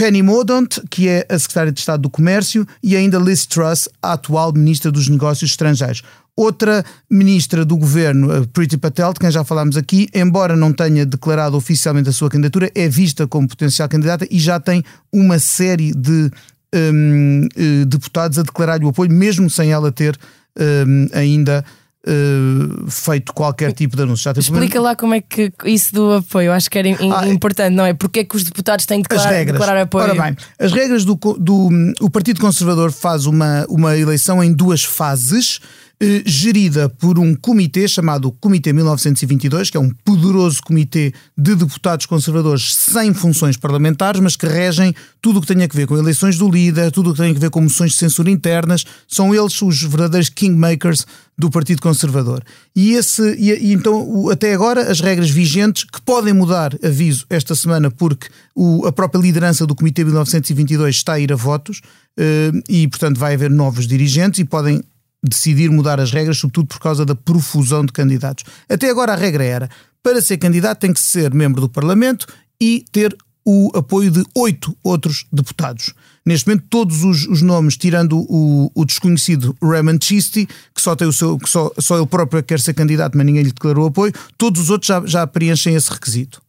Penny 0.00 0.22
Mordaunt, 0.22 0.78
que 0.90 1.08
é 1.08 1.26
a 1.28 1.38
secretária 1.38 1.70
de 1.70 1.78
Estado 1.78 2.00
do 2.00 2.08
Comércio, 2.08 2.66
e 2.82 2.96
ainda 2.96 3.18
Liz 3.18 3.44
Truss, 3.44 3.86
a 4.02 4.14
atual 4.14 4.50
ministra 4.50 4.90
dos 4.90 5.08
Negócios 5.08 5.50
Estrangeiros. 5.50 6.02
Outra 6.36 6.84
ministra 7.10 7.64
do 7.64 7.76
governo, 7.76 8.46
Priti 8.48 8.78
Patel, 8.78 9.12
de 9.12 9.20
quem 9.20 9.30
já 9.30 9.44
falámos 9.44 9.76
aqui, 9.76 10.08
embora 10.14 10.56
não 10.56 10.72
tenha 10.72 11.04
declarado 11.04 11.56
oficialmente 11.56 12.08
a 12.08 12.12
sua 12.12 12.30
candidatura, 12.30 12.70
é 12.74 12.88
vista 12.88 13.26
como 13.26 13.48
potencial 13.48 13.88
candidata 13.88 14.26
e 14.30 14.38
já 14.38 14.58
tem 14.58 14.82
uma 15.12 15.38
série 15.38 15.92
de 15.92 16.30
um, 16.74 17.48
uh, 17.56 17.86
deputados 17.86 18.38
a 18.38 18.42
declarar-lhe 18.42 18.84
o 18.84 18.88
apoio, 18.88 19.10
mesmo 19.10 19.50
sem 19.50 19.72
ela 19.72 19.92
ter 19.92 20.16
um, 20.58 21.08
ainda 21.12 21.64
uh, 22.06 22.90
feito 22.90 23.32
qualquer 23.32 23.72
tipo 23.72 23.96
de 23.96 24.02
anúncio. 24.02 24.30
Explica 24.36 24.80
lá 24.80 24.96
como 24.96 25.14
é 25.14 25.20
que 25.20 25.52
isso 25.64 25.94
do 25.94 26.12
apoio, 26.14 26.52
acho 26.52 26.70
que 26.70 26.78
era 26.78 26.88
ah, 26.88 27.26
é. 27.26 27.30
importante, 27.30 27.74
não 27.74 27.84
é? 27.84 27.94
Porque 27.94 28.20
é 28.20 28.24
que 28.24 28.36
os 28.36 28.44
deputados 28.44 28.86
têm 28.86 29.02
de 29.02 29.08
declarar, 29.08 29.44
declarar 29.44 29.80
apoio? 29.82 30.04
Ora 30.04 30.22
bem, 30.22 30.36
as 30.58 30.72
regras 30.72 31.04
do, 31.04 31.14
do 31.38 31.68
o 32.00 32.10
Partido 32.10 32.40
Conservador 32.40 32.92
faz 32.92 33.26
uma, 33.26 33.66
uma 33.68 33.96
eleição 33.96 34.42
em 34.42 34.52
duas 34.52 34.84
fases. 34.84 35.60
Eh, 36.02 36.22
gerida 36.24 36.88
por 36.88 37.18
um 37.18 37.34
comitê 37.34 37.86
chamado 37.86 38.32
Comitê 38.32 38.72
1922, 38.72 39.68
que 39.68 39.76
é 39.76 39.80
um 39.80 39.90
poderoso 39.90 40.62
comitê 40.62 41.12
de 41.36 41.54
deputados 41.54 42.06
conservadores 42.06 42.74
sem 42.74 43.12
funções 43.12 43.58
parlamentares, 43.58 44.18
mas 44.18 44.34
que 44.34 44.46
regem 44.46 44.94
tudo 45.20 45.38
o 45.38 45.42
que 45.42 45.46
tem 45.46 45.62
a 45.62 45.66
ver 45.66 45.86
com 45.86 45.98
eleições 45.98 46.38
do 46.38 46.50
líder, 46.50 46.90
tudo 46.90 47.10
o 47.10 47.12
que 47.12 47.20
tem 47.20 47.36
a 47.36 47.38
ver 47.38 47.50
com 47.50 47.60
moções 47.60 47.92
de 47.92 47.98
censura 47.98 48.30
internas. 48.30 48.86
São 49.06 49.34
eles 49.34 49.60
os 49.60 49.82
verdadeiros 49.82 50.30
kingmakers 50.30 51.06
do 51.36 51.50
Partido 51.50 51.82
Conservador. 51.82 52.42
E, 52.74 52.92
esse, 52.92 53.34
e, 53.34 53.50
e 53.50 53.72
então, 53.74 54.30
até 54.30 54.54
agora, 54.54 54.90
as 54.90 55.00
regras 55.00 55.28
vigentes, 55.28 55.84
que 55.84 56.00
podem 56.00 56.32
mudar, 56.32 56.78
aviso, 56.82 57.26
esta 57.28 57.54
semana, 57.54 57.90
porque 57.90 58.28
o, 58.54 58.86
a 58.86 58.92
própria 58.92 59.20
liderança 59.20 59.66
do 59.66 59.74
Comitê 59.74 60.02
1922 60.02 60.96
está 60.96 61.14
a 61.14 61.20
ir 61.20 61.30
a 61.30 61.36
votos, 61.36 61.82
eh, 62.18 62.52
e, 62.68 62.88
portanto, 62.88 63.18
vai 63.18 63.34
haver 63.34 63.50
novos 63.50 63.86
dirigentes 63.86 64.40
e 64.40 64.44
podem 64.44 64.82
decidir 65.22 65.70
mudar 65.70 66.00
as 66.00 66.10
regras, 66.10 66.38
sobretudo 66.38 66.66
por 66.66 66.80
causa 66.80 67.04
da 67.04 67.14
profusão 67.14 67.84
de 67.84 67.92
candidatos. 67.92 68.44
Até 68.68 68.90
agora 68.90 69.12
a 69.12 69.16
regra 69.16 69.44
era: 69.44 69.70
para 70.02 70.22
ser 70.22 70.38
candidato 70.38 70.80
tem 70.80 70.92
que 70.92 71.00
ser 71.00 71.32
membro 71.34 71.60
do 71.60 71.68
Parlamento 71.68 72.26
e 72.60 72.84
ter 72.92 73.16
o 73.44 73.70
apoio 73.74 74.10
de 74.10 74.24
oito 74.36 74.76
outros 74.82 75.26
deputados. 75.32 75.94
Neste 76.24 76.46
momento, 76.46 76.66
todos 76.68 77.02
os, 77.02 77.26
os 77.26 77.40
nomes, 77.40 77.76
tirando 77.76 78.18
o, 78.18 78.70
o, 78.74 78.84
desconhecido 78.84 79.56
Raymond 79.62 80.04
Chisty, 80.04 80.46
que 80.74 80.80
só 80.80 80.94
tem 80.94 81.08
o 81.08 81.12
seu, 81.12 81.38
que 81.38 81.48
só, 81.48 81.72
só 81.78 81.96
ele 81.96 82.06
próprio 82.06 82.42
quer 82.42 82.60
ser 82.60 82.74
candidato, 82.74 83.16
mas 83.16 83.26
ninguém 83.26 83.42
lhe 83.42 83.52
declarou 83.52 83.86
apoio, 83.86 84.12
todos 84.36 84.62
os 84.62 84.70
outros 84.70 84.88
já, 84.88 85.04
já 85.06 85.26
preenchem 85.26 85.74
esse 85.74 85.90
requisito. 85.90 86.42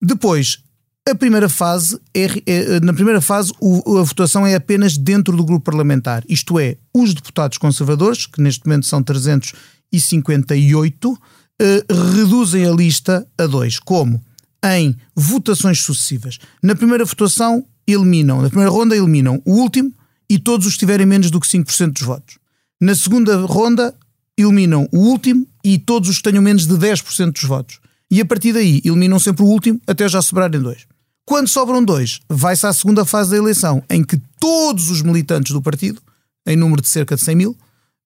Depois, 0.00 0.61
a 1.08 1.14
primeira 1.14 1.48
fase 1.48 1.98
é, 2.14 2.26
é, 2.46 2.80
na 2.80 2.92
primeira 2.92 3.20
fase 3.20 3.52
o, 3.60 3.98
a 3.98 4.02
votação 4.02 4.46
é 4.46 4.54
apenas 4.54 4.96
dentro 4.96 5.36
do 5.36 5.44
grupo 5.44 5.64
parlamentar, 5.64 6.24
isto 6.28 6.58
é, 6.58 6.76
os 6.94 7.12
deputados 7.12 7.58
conservadores, 7.58 8.26
que 8.26 8.40
neste 8.40 8.66
momento 8.66 8.86
são 8.86 9.02
358, 9.02 11.18
eh, 11.60 11.84
reduzem 11.90 12.66
a 12.66 12.72
lista 12.72 13.26
a 13.38 13.46
dois. 13.46 13.78
Como? 13.78 14.22
Em 14.64 14.96
votações 15.14 15.80
sucessivas. 15.80 16.38
Na 16.62 16.74
primeira 16.74 17.04
votação 17.04 17.64
eliminam, 17.86 18.42
na 18.42 18.48
primeira 18.48 18.70
ronda 18.70 18.96
eliminam 18.96 19.40
o 19.44 19.54
último 19.54 19.92
e 20.28 20.38
todos 20.38 20.66
os 20.66 20.74
que 20.74 20.80
tiverem 20.80 21.06
menos 21.06 21.30
do 21.30 21.40
que 21.40 21.46
5% 21.46 21.92
dos 21.92 22.02
votos. 22.02 22.38
Na 22.80 22.94
segunda 22.94 23.44
ronda 23.44 23.94
eliminam 24.36 24.88
o 24.92 24.98
último 24.98 25.46
e 25.64 25.78
todos 25.78 26.08
os 26.08 26.16
que 26.16 26.24
tenham 26.24 26.42
menos 26.42 26.66
de 26.66 26.74
10% 26.74 27.32
dos 27.32 27.44
votos. 27.44 27.78
E 28.10 28.20
a 28.20 28.24
partir 28.24 28.52
daí 28.52 28.80
eliminam 28.84 29.18
sempre 29.18 29.44
o 29.44 29.46
último 29.46 29.80
até 29.86 30.08
já 30.08 30.20
sobrarem 30.20 30.60
dois. 30.60 30.86
Quando 31.24 31.48
sobram 31.48 31.84
dois, 31.84 32.20
vai-se 32.28 32.66
à 32.66 32.72
segunda 32.72 33.04
fase 33.04 33.30
da 33.30 33.36
eleição, 33.36 33.82
em 33.88 34.02
que 34.02 34.20
todos 34.40 34.90
os 34.90 35.02
militantes 35.02 35.52
do 35.52 35.62
partido, 35.62 36.00
em 36.46 36.56
número 36.56 36.82
de 36.82 36.88
cerca 36.88 37.14
de 37.14 37.22
100 37.22 37.36
mil, 37.36 37.56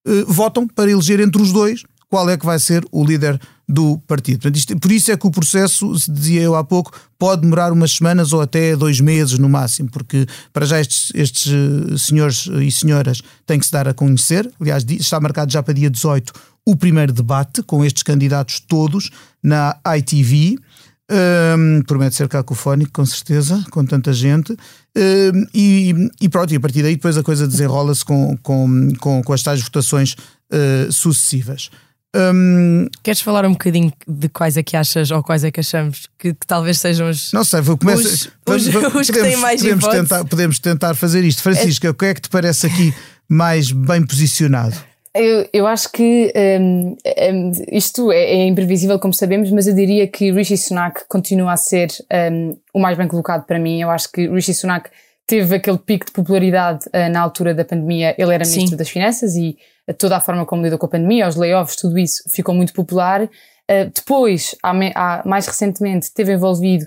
eh, 0.07 0.25
votam 0.27 0.69
para 0.69 0.91
eleger 0.91 1.21
entre 1.21 1.41
os 1.41 1.53
dois 1.53 1.83
qual 2.09 2.29
é 2.31 2.37
que 2.37 2.47
vai 2.47 2.59
ser 2.59 2.87
o 2.93 3.05
líder 3.05 3.41
do 3.69 3.99
partido. 4.07 4.39
Portanto, 4.39 4.57
isto, 4.57 4.79
por 4.79 4.93
isso 4.93 5.11
é 5.11 5.17
que 5.17 5.27
o 5.27 5.31
processo, 5.31 5.93
dizia 6.09 6.41
eu 6.41 6.55
há 6.55 6.63
pouco, 6.63 6.93
pode 7.19 7.43
demorar 7.43 7.73
umas 7.73 7.93
semanas 7.93 8.33
ou 8.33 8.41
até 8.41 8.77
dois 8.77 9.01
meses 9.01 9.39
no 9.39 9.49
máximo, 9.49 9.91
porque 9.91 10.27
para 10.53 10.65
já 10.65 10.81
estes, 10.81 11.11
estes 11.15 11.53
eh, 11.53 11.99
senhores 11.99 12.47
e 12.47 12.71
senhoras 12.71 13.23
têm 13.45 13.59
que 13.59 13.67
se 13.67 13.73
dar 13.73 13.89
a 13.89 13.95
conhecer. 13.95 14.49
Aliás, 14.61 14.85
está 14.89 15.19
marcado 15.19 15.51
já 15.51 15.63
para 15.63 15.75
dia 15.75 15.91
18 15.91 16.33
o 16.65 16.77
primeiro 16.77 17.13
debate 17.13 17.63
com 17.63 17.85
estes 17.85 18.03
candidatos 18.03 18.61
todos 18.61 19.11
na 19.43 19.77
ITV. 19.97 20.59
Um, 21.09 21.83
promete 21.83 22.16
ser 22.16 22.29
cacofónico, 22.29 22.90
com 22.92 23.07
certeza, 23.07 23.64
com 23.71 23.85
tanta 23.85 24.12
gente. 24.12 24.53
Um, 24.53 25.47
e, 25.55 26.11
e, 26.21 26.29
pronto, 26.29 26.53
e 26.53 26.57
a 26.57 26.61
partir 26.61 26.83
daí 26.83 26.97
depois 26.97 27.16
a 27.16 27.23
coisa 27.23 27.47
desenrola-se 27.47 28.05
com, 28.05 28.37
com, 28.38 28.92
com, 28.99 29.23
com 29.23 29.33
as 29.33 29.42
tais 29.42 29.62
votações 29.62 30.16
uh, 30.53 30.92
sucessivas. 30.92 31.71
Um, 32.14 32.88
Queres 33.03 33.21
falar 33.21 33.45
um 33.45 33.53
bocadinho 33.53 33.92
de 34.09 34.29
quais 34.29 34.57
é 34.57 34.62
que 34.62 34.77
achas 34.77 35.11
ou 35.11 35.23
quais 35.23 35.45
é 35.45 35.51
que 35.51 35.61
achamos 35.61 36.09
que, 36.19 36.33
que 36.33 36.47
talvez 36.47 36.81
sejam 36.81 37.11
os. 37.11 37.31
Não 37.33 37.45
sei, 37.45 37.61
vou 37.61 37.77
começar. 37.77 38.09
Os, 38.09 38.31
os, 38.47 38.66
os 38.66 38.73
podemos, 38.73 39.11
que 39.11 39.21
têm 39.21 39.37
mais 39.37 39.61
podemos 39.61 39.87
tentar, 39.87 40.25
podemos 40.25 40.59
tentar 40.59 40.95
fazer 40.95 41.25
isto. 41.25 41.42
Francisca, 41.42 41.87
é... 41.87 41.90
o 41.90 41.95
que 41.95 42.07
é 42.07 42.14
que 42.14 42.23
te 42.23 42.31
parece 42.31 42.66
aqui 42.66 42.95
mais 43.29 43.71
bem 43.71 44.05
posicionado? 44.05 44.77
Eu, 45.17 45.49
eu 45.53 45.67
acho 45.67 45.91
que 45.91 46.33
um, 46.61 46.97
um, 47.33 47.51
isto 47.73 48.13
é, 48.13 48.23
é, 48.23 48.47
imprevisível, 48.47 48.99
como 48.99 49.15
sabemos, 49.15 49.51
mas 49.51 49.67
eu 49.67 49.75
diria 49.75 50.07
que 50.07 50.31
Rishi 50.31 50.57
Sunak 50.59 51.05
continua 51.09 51.53
a 51.53 51.57
ser 51.57 51.89
um, 52.31 52.57
o 52.75 52.79
mais 52.79 52.99
bem 52.99 53.09
colocado 53.09 53.45
para 53.47 53.59
mim. 53.59 53.81
Eu 53.81 53.91
acho 53.91 54.13
que 54.13 54.29
Rishi 54.29 54.53
Sunak 54.53 54.91
teve 55.27 55.57
aquele 55.57 55.79
pico 55.79 56.07
de 56.07 56.13
popularidade 56.13 56.87
uh, 56.89 57.11
na 57.11 57.21
altura 57.21 57.55
da 57.55 57.65
pandemia. 57.65 58.15
Ele 58.17 58.33
era 58.33 58.45
ministro 58.45 58.71
Sim. 58.71 58.77
das 58.77 58.89
Finanças 58.89 59.35
e 59.37 59.57
uh, 59.89 59.95
toda 59.95 60.17
a 60.17 60.21
forma 60.21 60.47
como 60.47 60.63
lidou 60.63 60.79
com 60.79 60.87
a 60.87 60.91
pandemia, 60.91 61.27
os 61.27 61.35
layoffs, 61.35 61.77
tudo 61.77 61.99
isso 61.99 62.23
ficou 62.31 62.55
muito 62.55 62.73
popular. 62.73 63.23
Uh, 63.23 63.91
depois, 63.93 64.55
há, 64.63 64.71
há, 64.95 65.23
mais 65.27 65.47
recentemente, 65.47 66.13
teve 66.13 66.33
envolvido 66.33 66.87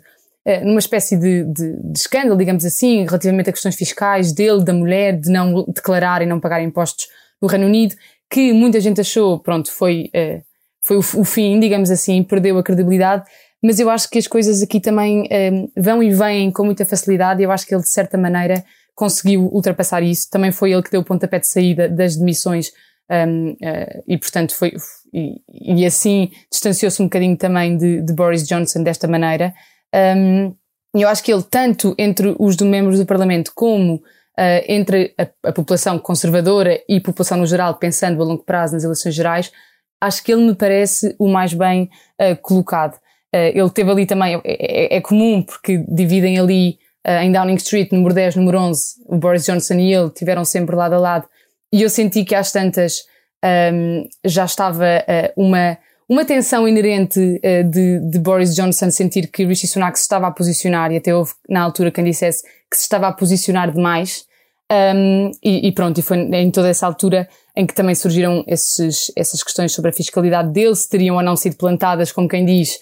numa 0.64 0.80
espécie 0.80 1.16
de, 1.16 1.44
de, 1.44 1.92
de, 1.92 2.00
escândalo, 2.00 2.36
digamos 2.36 2.66
assim, 2.66 3.06
relativamente 3.06 3.52
a 3.52 3.54
questões 3.54 3.76
fiscais 3.76 4.32
dele, 4.34 4.64
da 4.64 4.74
mulher, 4.74 5.16
de 5.16 5.30
não 5.30 5.64
declarar 5.68 6.24
e 6.24 6.26
não 6.26 6.40
pagar 6.40 6.64
impostos 6.64 7.08
no 7.40 7.48
Reino 7.48 7.68
Unido 7.68 7.94
que 8.30 8.54
muita 8.54 8.80
gente 8.80 9.02
achou, 9.02 9.40
pronto, 9.40 9.72
foi, 9.72 10.12
uh, 10.16 10.42
foi 10.86 10.98
o, 10.98 11.00
o, 11.00 11.26
fim, 11.26 11.60
digamos 11.60 11.90
assim, 11.90 12.24
perdeu 12.24 12.58
a 12.58 12.64
credibilidade, 12.64 13.24
mas 13.62 13.80
eu 13.80 13.90
acho 13.90 14.10
que 14.10 14.18
as 14.18 14.28
coisas 14.28 14.62
aqui 14.62 14.80
também 14.80 15.24
uh, 15.24 15.72
vão 15.76 16.02
e 16.02 16.14
vêm 16.14 16.52
com 16.52 16.64
muita 16.64 16.86
facilidade 16.86 17.42
e 17.42 17.46
eu 17.46 17.52
acho 17.52 17.66
que 17.66 17.74
ele, 17.74 17.82
de 17.82 17.90
certa 17.90 18.18
maneira, 18.18 18.64
conseguiu 18.96 19.50
ultrapassar 19.52 20.04
isso. 20.04 20.30
Também 20.30 20.52
foi 20.52 20.72
ele 20.72 20.84
que 20.84 20.92
deu 20.92 21.02
o 21.02 21.06
pontapé 21.06 21.40
de 21.40 21.48
saída 21.48 21.90
das 21.90 22.16
demissões 22.16 22.72
um, 23.10 23.16
ehm, 23.16 23.50
uh, 23.52 23.56
eh, 23.62 24.04
e, 24.08 24.18
portanto, 24.18 24.54
foi, 24.56 24.74
e, 25.14 25.82
e 25.82 25.86
assim 25.86 26.30
distanciou-se 26.52 27.02
um 27.02 27.06
bocadinho 27.06 27.36
também 27.36 27.76
de, 27.76 28.02
de, 28.02 28.14
Boris 28.14 28.48
Johnson 28.48 28.84
desta 28.84 29.08
maneira. 29.08 29.54
Um, 29.94 29.98
ehm, 29.98 30.54
eu 30.94 31.08
acho 31.08 31.24
que 31.24 31.32
ele, 31.32 31.44
tanto 31.44 31.96
entre 31.98 32.36
os 32.40 32.56
membros 32.58 33.00
do 33.00 33.06
Parlamento 33.06 33.52
como 33.56 34.02
uh, 34.40 34.64
entre 34.68 35.14
a, 35.18 35.50
a, 35.50 35.52
população 35.52 36.00
conservadora 36.00 36.80
e 36.88 36.98
a 36.98 37.02
população 37.02 37.38
no 37.38 37.46
geral, 37.46 37.76
pensando 37.76 38.22
a 38.22 38.26
longo 38.26 38.44
prazo 38.44 38.74
nas 38.74 38.84
eleições 38.86 39.14
gerais, 39.14 39.52
acho 40.00 40.24
que 40.24 40.32
ele 40.32 40.46
me 40.46 40.56
parece 40.56 41.14
o 41.20 41.28
mais 41.28 41.54
bem 41.54 41.90
uh, 42.20 42.36
colocado. 42.42 42.96
Uh, 43.36 43.52
ele 43.54 43.70
teve 43.70 43.92
ali 43.92 44.06
também, 44.06 44.42
é, 44.46 44.94
é, 44.96 44.98
é 44.98 45.02
comum 45.02 45.44
porque 45.44 45.84
dividem 45.88 46.40
ali 46.40 46.80
em 47.24 47.32
Downing 47.32 47.56
Street, 47.56 47.92
número 47.92 48.14
10, 48.14 48.36
número 48.36 48.60
11, 48.60 48.82
o 49.08 49.18
Boris 49.18 49.46
Johnson 49.46 49.76
e 49.76 49.94
ele 49.94 50.10
tiveram 50.10 50.44
sempre 50.44 50.76
lado 50.76 50.94
a 50.94 51.00
lado, 51.00 51.28
e 51.74 51.82
eu 51.82 51.90
senti 51.90 52.26
que 52.26 52.36
às 52.36 52.52
tantas 52.52 53.06
um, 53.74 54.08
já 54.26 54.44
estava 54.44 54.86
uma 55.36 55.78
uma 56.10 56.26
tensão 56.26 56.68
inerente 56.68 57.20
uh, 57.20 57.64
de, 57.70 58.00
de, 58.10 58.20
Boris 58.20 58.54
Johnson 58.54 58.92
sentir 58.92 59.28
que 59.28 59.46
Rishi 59.46 59.66
Sunak 59.66 59.98
se 59.98 60.04
estava 60.04 60.28
a 60.28 60.32
posicionar, 60.32 60.92
e 60.92 60.98
até 60.98 61.16
houve 61.16 61.32
na 61.48 61.62
altura 61.62 61.90
quem 61.90 62.04
dissesse 62.04 62.44
que 62.44 62.76
se 62.76 62.84
estava 62.84 63.08
a 63.08 63.14
posicionar 63.14 63.72
demais, 63.72 64.26
um, 64.72 65.32
e, 65.44 65.68
e, 65.68 65.72
pronto, 65.72 66.00
e 66.00 66.04
foi 66.04 66.18
em 66.18 66.52
toda 66.52 66.70
essa 66.70 66.86
altura 66.86 67.28
em 67.56 67.66
que 67.66 67.74
também 67.74 67.96
surgiram 67.96 68.44
esses, 68.48 69.12
essas 69.16 69.42
questões 69.42 69.74
sobre 69.74 69.90
a 69.90 69.94
fiscalidade 69.94 70.52
dele, 70.52 70.76
se 70.76 70.88
teriam 70.88 71.16
ou 71.16 71.24
não 71.24 71.36
sido 71.36 71.58
plantadas, 71.58 72.12
como 72.12 72.28
quem 72.28 72.46
diz, 72.46 72.78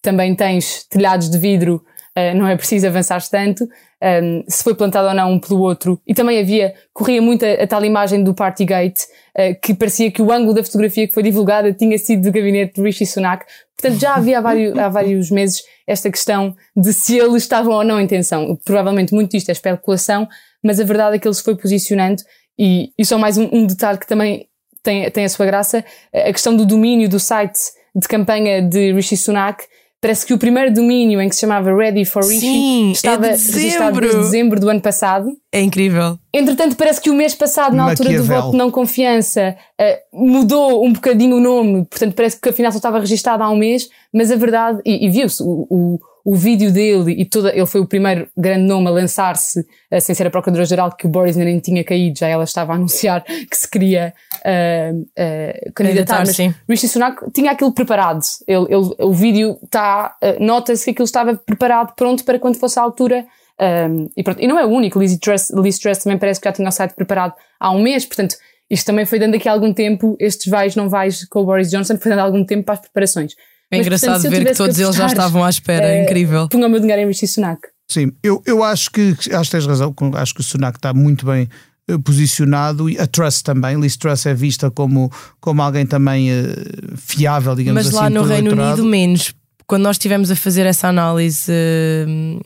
também 0.00 0.34
tens 0.34 0.86
telhados 0.88 1.28
de 1.28 1.38
vidro, 1.38 1.82
uh, 2.16 2.36
não 2.36 2.46
é 2.46 2.56
preciso 2.56 2.86
avançar 2.86 3.20
tanto, 3.28 3.64
um, 3.64 4.44
se 4.48 4.62
foi 4.62 4.74
plantado 4.74 5.08
ou 5.08 5.14
não 5.14 5.32
um 5.32 5.40
pelo 5.40 5.60
outro. 5.60 6.00
E 6.06 6.14
também 6.14 6.40
havia, 6.40 6.74
corria 6.92 7.20
muito 7.20 7.44
a, 7.44 7.64
a 7.64 7.66
tal 7.66 7.84
imagem 7.84 8.22
do 8.22 8.34
Partygate, 8.34 9.02
uh, 9.36 9.60
que 9.60 9.74
parecia 9.74 10.10
que 10.10 10.22
o 10.22 10.30
ângulo 10.30 10.54
da 10.54 10.62
fotografia 10.62 11.08
que 11.08 11.14
foi 11.14 11.24
divulgada 11.24 11.72
tinha 11.72 11.98
sido 11.98 12.22
do 12.22 12.32
gabinete 12.32 12.76
de 12.76 12.82
Rishi 12.82 13.04
Sunak. 13.04 13.44
Portanto, 13.76 14.00
já 14.00 14.14
havia 14.14 14.38
há 14.38 14.40
vários, 14.40 14.78
há 14.78 14.88
vários 14.88 15.30
meses 15.30 15.62
esta 15.86 16.08
questão 16.08 16.54
de 16.76 16.92
se 16.92 17.18
eles 17.18 17.42
estavam 17.42 17.74
ou 17.74 17.84
não 17.84 18.00
em 18.00 18.06
tensão. 18.06 18.56
Provavelmente 18.64 19.12
muito 19.12 19.32
disto 19.32 19.48
é 19.48 19.52
especulação, 19.52 20.28
mas 20.62 20.80
a 20.80 20.84
verdade 20.84 21.16
é 21.16 21.18
que 21.18 21.26
ele 21.26 21.34
se 21.34 21.42
foi 21.42 21.56
posicionando 21.56 22.22
e, 22.58 22.92
e 22.98 23.04
só 23.04 23.18
mais 23.18 23.36
um, 23.36 23.48
um, 23.52 23.66
detalhe 23.66 23.98
que 23.98 24.06
também 24.06 24.46
tem, 24.82 25.10
tem 25.10 25.24
a 25.24 25.28
sua 25.28 25.46
graça, 25.46 25.84
a 26.14 26.32
questão 26.32 26.56
do 26.56 26.66
domínio 26.66 27.08
do 27.08 27.18
site 27.18 27.58
de 27.94 28.06
campanha 28.08 28.62
de 28.62 28.92
Rishi 28.92 29.16
Sunak, 29.16 29.64
Parece 30.02 30.26
que 30.26 30.34
o 30.34 30.38
primeiro 30.38 30.74
domínio 30.74 31.20
em 31.20 31.28
que 31.28 31.34
se 31.36 31.42
chamava 31.42 31.72
Ready 31.72 32.04
for 32.04 32.24
Rishi 32.24 32.40
Sim, 32.40 32.90
estava 32.90 33.28
é 33.28 33.36
de 33.36 33.52
registrado 33.52 34.00
desde 34.00 34.18
dezembro 34.18 34.58
do 34.58 34.68
ano 34.68 34.80
passado. 34.80 35.28
É 35.52 35.60
incrível. 35.60 36.18
Entretanto, 36.34 36.74
parece 36.74 37.00
que 37.00 37.08
o 37.08 37.14
mês 37.14 37.36
passado, 37.36 37.76
na 37.76 37.84
altura 37.84 38.12
do 38.14 38.24
voto 38.24 38.50
de 38.50 38.56
não 38.56 38.68
confiança, 38.68 39.56
uh, 39.80 40.26
mudou 40.26 40.84
um 40.84 40.92
bocadinho 40.92 41.36
o 41.36 41.40
nome. 41.40 41.84
Portanto, 41.84 42.14
parece 42.16 42.40
que 42.40 42.48
afinal 42.48 42.72
só 42.72 42.78
estava 42.78 42.98
registado 42.98 43.44
há 43.44 43.48
um 43.48 43.54
mês. 43.54 43.88
Mas 44.12 44.32
a 44.32 44.34
verdade, 44.34 44.80
e, 44.84 45.06
e 45.06 45.08
viu-se, 45.08 45.40
o, 45.40 45.68
o, 45.70 46.00
o 46.24 46.36
vídeo 46.36 46.72
dele 46.72 47.12
e 47.12 47.24
toda, 47.24 47.50
ele 47.54 47.66
foi 47.66 47.80
o 47.80 47.86
primeiro 47.86 48.28
grande 48.36 48.64
nome 48.64 48.88
a 48.88 48.90
lançar-se 48.90 49.60
uh, 49.60 50.00
sem 50.00 50.14
ser 50.14 50.26
a 50.26 50.30
Procuradora-Geral, 50.30 50.94
que 50.96 51.06
o 51.06 51.08
Boris 51.08 51.36
ainda 51.36 51.50
nem 51.50 51.60
tinha 51.60 51.82
caído, 51.82 52.18
já 52.18 52.28
ela 52.28 52.44
estava 52.44 52.72
a 52.72 52.76
anunciar 52.76 53.22
que 53.24 53.56
se 53.56 53.68
queria 53.68 54.14
uh, 54.38 55.00
uh, 55.00 55.72
candidatar. 55.74 56.20
Mas 56.20 56.36
sim. 56.36 56.54
Rishi 56.68 56.88
Sunak 56.88 57.30
tinha 57.32 57.50
aquilo 57.50 57.72
preparado. 57.72 58.20
Ele, 58.46 58.64
ele 58.64 58.94
o 58.98 59.12
vídeo 59.12 59.58
está, 59.64 60.16
nota-se 60.38 60.84
que 60.84 60.90
aquilo 60.90 61.04
estava 61.04 61.34
preparado, 61.34 61.94
pronto 61.94 62.24
para 62.24 62.38
quando 62.38 62.56
fosse 62.56 62.78
a 62.78 62.82
altura. 62.82 63.24
Um, 63.60 64.08
e, 64.16 64.22
pronto, 64.22 64.42
e 64.42 64.46
não 64.48 64.58
é 64.58 64.64
o 64.64 64.70
único, 64.70 64.98
Liz 64.98 65.16
Truss, 65.18 65.50
Liz 65.50 65.78
Truss 65.78 65.98
também 65.98 66.18
parece 66.18 66.40
que 66.40 66.48
já 66.48 66.52
tinha 66.52 66.68
o 66.68 66.72
site 66.72 66.94
preparado 66.94 67.34
há 67.60 67.70
um 67.70 67.80
mês, 67.80 68.04
portanto, 68.04 68.34
isto 68.68 68.86
também 68.86 69.04
foi 69.04 69.18
dando 69.18 69.34
aqui 69.34 69.48
algum 69.48 69.72
tempo, 69.72 70.16
estes 70.18 70.50
vais 70.50 70.74
não 70.74 70.88
vais 70.88 71.26
com 71.26 71.40
o 71.40 71.44
Boris 71.44 71.70
Johnson, 71.70 71.98
foi 71.98 72.10
dando 72.10 72.22
algum 72.22 72.42
tempo 72.44 72.64
para 72.64 72.74
as 72.74 72.80
preparações. 72.80 73.34
É 73.72 73.78
Mas, 73.78 73.86
engraçado 73.86 74.20
portanto, 74.20 74.30
ver 74.30 74.44
que 74.44 74.54
todos 74.54 74.76
que 74.76 74.82
eles 74.82 74.96
já 74.96 75.06
estavam 75.06 75.42
à 75.42 75.48
espera, 75.48 75.86
é, 75.86 76.04
incrível. 76.04 76.46
Punha 76.48 76.66
o 76.66 76.70
meu 76.70 76.78
dinheiro 76.78 77.00
em 77.00 77.06
Rishi 77.06 77.26
Sunak. 77.26 77.60
Sim, 77.90 78.12
eu, 78.22 78.42
eu 78.44 78.62
acho 78.62 78.90
que 78.90 79.16
acho 79.32 79.50
que 79.50 79.56
tens 79.56 79.66
razão, 79.66 79.94
acho 80.14 80.34
que 80.34 80.40
o 80.40 80.44
Sunak 80.44 80.76
está 80.76 80.92
muito 80.92 81.24
bem 81.24 81.48
eh, 81.88 81.98
posicionado 81.98 82.88
e 82.88 82.98
a 82.98 83.06
Truss 83.06 83.40
também, 83.42 83.80
Liz 83.80 83.96
Truss 83.96 84.26
é 84.26 84.34
vista 84.34 84.70
como, 84.70 85.10
como 85.40 85.62
alguém 85.62 85.86
também 85.86 86.30
uh, 86.30 86.96
fiável, 86.96 87.56
digamos 87.56 87.78
Mas 87.78 87.86
assim. 87.86 87.96
Mas 87.96 88.04
lá 88.04 88.10
no 88.10 88.22
Reino 88.22 88.48
eleitorado. 88.48 88.82
Unido 88.82 88.90
menos, 88.90 89.34
quando 89.66 89.82
nós 89.82 89.96
estivemos 89.96 90.30
a 90.30 90.36
fazer 90.36 90.66
essa 90.66 90.88
análise 90.88 91.50
uh, 91.50 92.40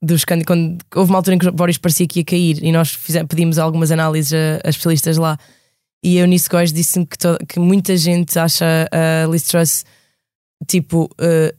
dos 0.00 0.24
quando 0.24 0.78
houve 0.94 1.10
uma 1.10 1.18
altura 1.18 1.34
em 1.34 1.38
que 1.38 1.48
o 1.48 1.52
Boris 1.52 1.78
parecia 1.78 2.06
que 2.06 2.20
ia 2.20 2.24
cair 2.24 2.62
e 2.62 2.70
nós 2.70 2.94
fizemos, 2.94 3.28
pedimos 3.28 3.58
algumas 3.58 3.90
análises 3.90 4.32
a, 4.32 4.66
a 4.66 4.70
especialistas 4.70 5.18
lá 5.18 5.36
e 6.02 6.16
a 6.18 6.22
Eunice 6.22 6.48
Góes 6.48 6.72
disse-me 6.72 7.06
que, 7.06 7.16
que 7.46 7.60
muita 7.60 7.96
gente 7.96 8.38
acha 8.38 8.88
a 8.90 9.26
Liz 9.26 9.42
Truss 9.42 9.84
tipo 10.66 11.10
uh, 11.20 11.56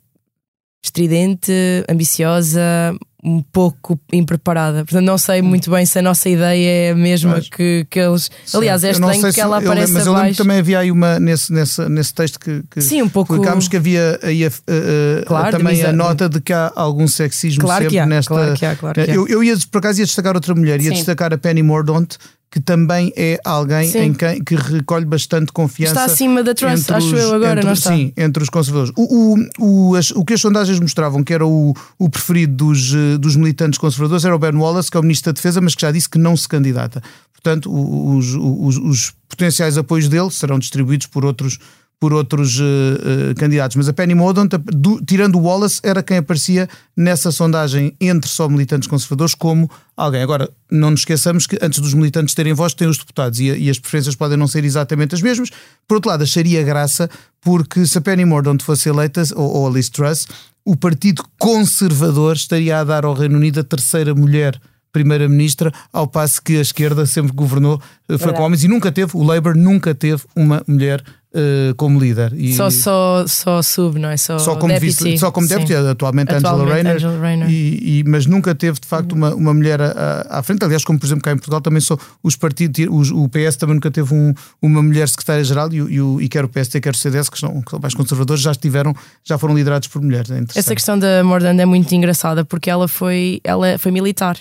estridente, 0.83 1.51
ambiciosa, 1.87 2.95
um 3.23 3.41
pouco 3.41 3.99
impreparada. 4.11 4.83
Portanto, 4.83 5.05
não 5.05 5.17
sei 5.17 5.41
muito 5.41 5.69
bem 5.69 5.85
se 5.85 5.99
a 5.99 6.01
nossa 6.01 6.27
ideia 6.27 6.87
é 6.87 6.91
a 6.91 6.95
mesma 6.95 7.39
que, 7.39 7.85
que 7.89 7.99
eles. 7.99 8.31
Sim. 8.45 8.57
Aliás, 8.57 8.83
é 8.83 8.91
estranho 8.91 9.33
que 9.33 9.39
ela 9.39 9.59
apareça 9.59 9.93
Mas 9.93 10.07
eu 10.07 10.13
lembro 10.13 10.35
também 10.35 10.57
havia 10.57 10.79
aí 10.79 10.91
uma, 10.91 11.19
nesse, 11.19 11.53
nesse, 11.53 11.87
nesse 11.87 12.13
texto 12.13 12.39
que, 12.39 12.63
que 12.69 12.81
Sim, 12.81 13.03
um 13.03 13.09
pouco... 13.09 13.35
publicámos 13.35 13.67
que 13.67 13.77
havia 13.77 14.19
aí 14.23 14.43
a, 14.43 14.47
a, 14.47 15.25
claro, 15.25 15.57
também 15.57 15.83
a 15.83 15.93
nota 15.93 16.27
de 16.27 16.41
que 16.41 16.51
há 16.51 16.71
algum 16.75 17.07
sexismo 17.07 17.61
claro 17.61 17.83
sempre 17.83 17.99
há, 17.99 18.05
nesta. 18.07 18.33
Claro 18.33 18.53
que 18.55 18.65
há, 18.65 18.75
claro 18.75 18.95
que 18.95 19.11
há. 19.11 19.13
Eu, 19.13 19.27
eu 19.27 19.43
ia, 19.43 19.55
por 19.71 19.77
acaso, 19.77 19.99
ia 19.99 20.05
destacar 20.05 20.33
outra 20.33 20.55
mulher, 20.55 20.81
ia 20.81 20.89
Sim. 20.89 20.95
destacar 20.95 21.31
a 21.31 21.37
Penny 21.37 21.61
Mordaunt, 21.61 22.15
que 22.51 22.59
também 22.59 23.13
é 23.15 23.39
alguém 23.45 23.89
sim. 23.89 23.99
em 23.99 24.13
quem 24.13 24.43
que 24.43 24.55
recolhe 24.55 25.05
bastante 25.05 25.53
confiança. 25.53 25.93
Está 25.93 26.03
acima 26.03 26.43
da 26.43 26.53
Truss, 26.53 26.91
acho 26.91 27.15
eu 27.15 27.33
agora, 27.33 27.61
entre, 27.61 27.65
não 27.65 27.73
está? 27.73 27.91
Sim, 27.91 28.11
entre 28.17 28.43
os 28.43 28.49
conservadores. 28.49 28.91
O, 28.97 29.37
o, 29.57 29.91
o, 29.91 29.95
as, 29.95 30.11
o 30.11 30.25
que 30.25 30.33
as 30.33 30.41
sondagens 30.41 30.77
mostravam 30.77 31.23
que 31.23 31.33
era 31.33 31.47
o, 31.47 31.73
o 31.97 32.09
preferido 32.09 32.53
dos, 32.65 32.93
eh, 32.93 33.17
dos 33.17 33.37
militantes 33.37 33.79
conservadores 33.79 34.25
era 34.25 34.35
o 34.35 34.39
Ben 34.39 34.53
Wallace, 34.53 34.91
que 34.91 34.97
é 34.97 34.99
o 34.99 35.03
Ministro 35.03 35.31
da 35.31 35.35
Defesa, 35.35 35.61
mas 35.61 35.75
que 35.75 35.81
já 35.81 35.91
disse 35.91 36.09
que 36.09 36.17
não 36.17 36.35
se 36.35 36.45
candidata. 36.45 37.01
Portanto, 37.31 37.71
os, 37.73 38.35
os, 38.35 38.77
os 38.77 39.13
potenciais 39.29 39.77
apoios 39.77 40.09
dele 40.09 40.29
serão 40.29 40.59
distribuídos 40.59 41.07
por 41.07 41.23
outros 41.23 41.57
por 42.01 42.13
outros 42.13 42.59
uh, 42.59 42.63
uh, 42.63 43.35
candidatos. 43.35 43.77
Mas 43.77 43.87
a 43.87 43.93
Penny 43.93 44.15
Mordaunt, 44.15 44.49
do, 44.73 44.99
tirando 45.05 45.35
o 45.35 45.43
Wallace, 45.43 45.79
era 45.83 46.01
quem 46.01 46.17
aparecia 46.17 46.67
nessa 46.97 47.31
sondagem 47.31 47.95
entre 48.01 48.27
só 48.27 48.49
militantes 48.49 48.87
conservadores 48.87 49.35
como 49.35 49.69
alguém. 49.95 50.23
Agora, 50.23 50.49
não 50.71 50.89
nos 50.89 51.01
esqueçamos 51.01 51.45
que 51.45 51.59
antes 51.61 51.79
dos 51.79 51.93
militantes 51.93 52.33
terem 52.33 52.53
voz, 52.53 52.73
têm 52.73 52.87
os 52.87 52.97
deputados 52.97 53.39
e, 53.39 53.51
e, 53.51 53.69
as 53.69 53.77
preferências 53.77 54.15
podem 54.15 54.35
não 54.35 54.47
ser 54.47 54.65
exatamente 54.65 55.13
as 55.13 55.21
mesmas. 55.21 55.51
Por 55.87 55.93
outro 55.93 56.09
lado, 56.09 56.23
acharia 56.23 56.63
graça 56.63 57.07
porque 57.39 57.85
se 57.85 57.99
a 57.99 58.01
Penny 58.01 58.25
Mordaunt 58.25 58.63
fosse 58.63 58.89
eleita, 58.89 59.21
ou, 59.35 59.57
ou 59.57 59.67
a 59.67 59.69
Liz 59.69 59.87
Truss, 59.87 60.25
o 60.65 60.75
Partido 60.75 61.23
Conservador 61.37 62.35
estaria 62.35 62.79
a 62.79 62.83
dar 62.83 63.05
ao 63.05 63.13
Reino 63.13 63.37
Unido 63.37 63.59
a 63.59 63.63
terceira 63.63 64.15
mulher 64.15 64.59
primeira-ministra, 64.91 65.71
ao 65.93 66.05
passo 66.07 66.41
que 66.41 66.57
a 66.57 66.61
esquerda 66.61 67.05
sempre 67.05 67.31
governou 67.31 67.81
foi 68.19 68.33
com 68.33 68.43
homens 68.43 68.63
e 68.63 68.67
nunca 68.67 68.91
teve, 68.91 69.15
o 69.15 69.23
Labour 69.23 69.55
nunca 69.55 69.95
teve 69.95 70.23
uma 70.35 70.61
mulher 70.67 71.01
uh, 71.33 71.75
como 71.75 71.99
líder. 71.99 72.33
E 72.35 72.53
só, 72.53 72.69
só, 72.69 73.25
só 73.27 73.61
sub, 73.61 73.99
não 73.99 74.09
é? 74.09 74.17
Só, 74.17 74.37
só 74.37 74.55
como 74.55 74.73
deputy. 74.73 75.03
Vice, 75.03 75.17
só 75.17 75.31
como 75.31 75.47
deputy, 75.47 75.73
atualmente, 75.73 76.33
atualmente 76.33 76.33
Angela 76.33 76.65
Rayner. 76.65 76.95
Angela 76.95 77.19
Rayner. 77.19 77.49
E, 77.49 77.99
e, 77.99 78.03
mas 78.05 78.25
nunca 78.25 78.53
teve 78.53 78.79
de 78.79 78.87
facto 78.87 79.13
uma, 79.13 79.33
uma 79.33 79.53
mulher 79.53 79.81
à, 79.81 80.27
à, 80.29 80.43
frente. 80.43 80.63
Aliás, 80.63 80.83
como 80.83 80.99
por 80.99 81.05
exemplo 81.05 81.23
cá 81.23 81.31
em 81.31 81.35
Portugal 81.35 81.61
também 81.61 81.81
só 81.81 81.97
os 82.21 82.35
partidos, 82.35 82.85
os, 82.89 83.11
o 83.11 83.27
PS 83.29 83.55
também 83.55 83.75
nunca 83.75 83.91
teve 83.91 84.13
um, 84.13 84.33
uma 84.61 84.81
mulher 84.81 85.07
secretária-geral 85.07 85.71
e, 85.71 85.79
e, 85.79 86.25
e 86.25 86.29
quer 86.29 86.45
o 86.45 86.49
PST, 86.49 86.79
quer 86.81 86.93
o 86.93 86.97
CDS, 86.97 87.29
que 87.29 87.39
são, 87.39 87.61
que 87.61 87.71
são 87.71 87.79
mais 87.79 87.93
conservadores, 87.93 88.41
já 88.41 88.51
estiveram, 88.51 88.93
já 89.23 89.37
foram 89.37 89.55
liderados 89.55 89.87
por 89.87 90.01
mulheres. 90.01 90.29
É 90.31 90.41
Essa 90.55 90.75
questão 90.75 90.97
da 90.97 91.23
Mordand 91.23 91.59
é 91.59 91.65
muito 91.65 91.93
engraçada 91.93 92.43
porque 92.45 92.69
ela 92.69 92.87
foi, 92.87 93.39
ela 93.43 93.77
foi 93.77 93.91
militar. 93.91 94.37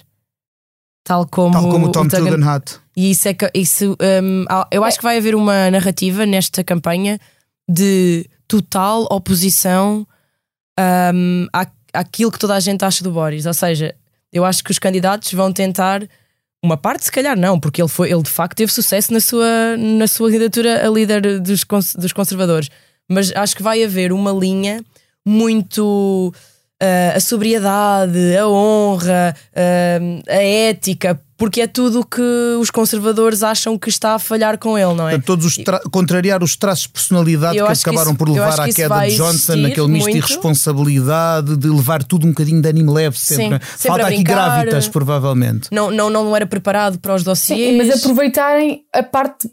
Tal 1.11 1.27
como, 1.27 1.51
Tal 1.51 1.69
como 1.69 1.87
o 1.89 1.91
Tom 1.91 2.07
Tugendhat. 2.07 2.79
E 2.97 3.11
isso 3.11 3.27
é 3.27 3.35
que 3.35 3.51
isso, 3.53 3.97
um, 4.23 4.45
eu 4.71 4.85
acho 4.85 4.97
que 4.97 5.03
vai 5.03 5.19
haver 5.19 5.35
uma 5.35 5.69
narrativa 5.69 6.25
nesta 6.25 6.63
campanha 6.63 7.19
de 7.69 8.31
total 8.47 9.09
oposição 9.11 10.07
um, 11.13 11.49
à, 11.53 11.67
àquilo 11.93 12.31
que 12.31 12.39
toda 12.39 12.55
a 12.55 12.61
gente 12.61 12.85
acha 12.85 13.03
do 13.03 13.11
Boris. 13.11 13.45
Ou 13.45 13.53
seja, 13.53 13.93
eu 14.33 14.45
acho 14.45 14.63
que 14.63 14.71
os 14.71 14.79
candidatos 14.79 15.33
vão 15.33 15.53
tentar. 15.53 16.01
Uma 16.63 16.77
parte, 16.77 17.07
se 17.07 17.11
calhar, 17.11 17.37
não, 17.37 17.59
porque 17.59 17.83
ele, 17.83 17.89
foi, 17.89 18.13
ele 18.13 18.23
de 18.23 18.31
facto 18.31 18.59
teve 18.59 18.71
sucesso 18.73 19.13
na 19.13 19.19
sua, 19.19 19.77
na 19.77 20.07
sua 20.07 20.29
candidatura 20.29 20.87
a 20.87 20.91
líder 20.91 21.41
dos, 21.41 21.65
dos 21.99 22.13
conservadores. 22.13 22.71
Mas 23.09 23.33
acho 23.35 23.57
que 23.57 23.65
vai 23.65 23.83
haver 23.83 24.13
uma 24.13 24.31
linha 24.31 24.81
muito 25.27 26.33
uh, 26.83 27.17
a 27.17 27.21
sobriedade, 27.21 28.37
a 28.37 28.49
honra, 28.49 29.35
uh, 29.53 30.23
a 30.29 30.43
ética, 30.43 31.21
porque 31.37 31.63
é 31.63 31.67
tudo 31.67 32.01
o 32.01 32.05
que 32.05 32.21
os 32.61 32.71
conservadores 32.71 33.43
acham 33.43 33.79
que 33.79 33.89
está 33.89 34.15
a 34.15 34.19
falhar 34.19 34.59
com 34.59 34.77
ele, 34.77 34.93
não 34.93 35.09
é? 35.09 35.13
Portanto, 35.13 35.25
todos 35.25 35.47
os 35.47 35.65
contrariar 35.91 36.43
os 36.43 36.55
traços 36.55 36.83
de 36.85 36.91
personalidade 36.91 37.55
que 37.55 37.63
acabaram 37.63 38.11
isso, 38.11 38.19
por 38.19 38.29
levar 38.29 38.61
à 38.61 38.71
queda 38.71 39.07
de 39.07 39.17
Johnson, 39.17 39.57
naquele 39.57 39.89
misto 39.89 40.11
de 40.11 40.19
irresponsabilidade, 40.19 41.57
de 41.57 41.69
levar 41.69 42.05
tudo 42.05 42.27
um 42.27 42.31
bocadinho 42.31 42.61
de 42.61 42.69
ânimo 42.69 42.93
leve 42.93 43.19
sempre. 43.19 43.59
Sim, 43.59 43.73
sempre 43.77 43.89
Falta 43.89 44.07
aqui 44.09 44.23
grávidas, 44.23 44.89
provavelmente. 44.89 45.69
Não, 45.73 45.91
não, 45.91 46.11
não 46.11 46.37
era 46.37 46.47
preparado 46.47 46.99
para 46.99 47.15
os 47.15 47.25
dossiês. 47.25 47.71
Sim, 47.71 47.79
mas 47.79 48.05
aproveitarem 48.05 48.83
a 48.93 49.03
parte 49.03 49.49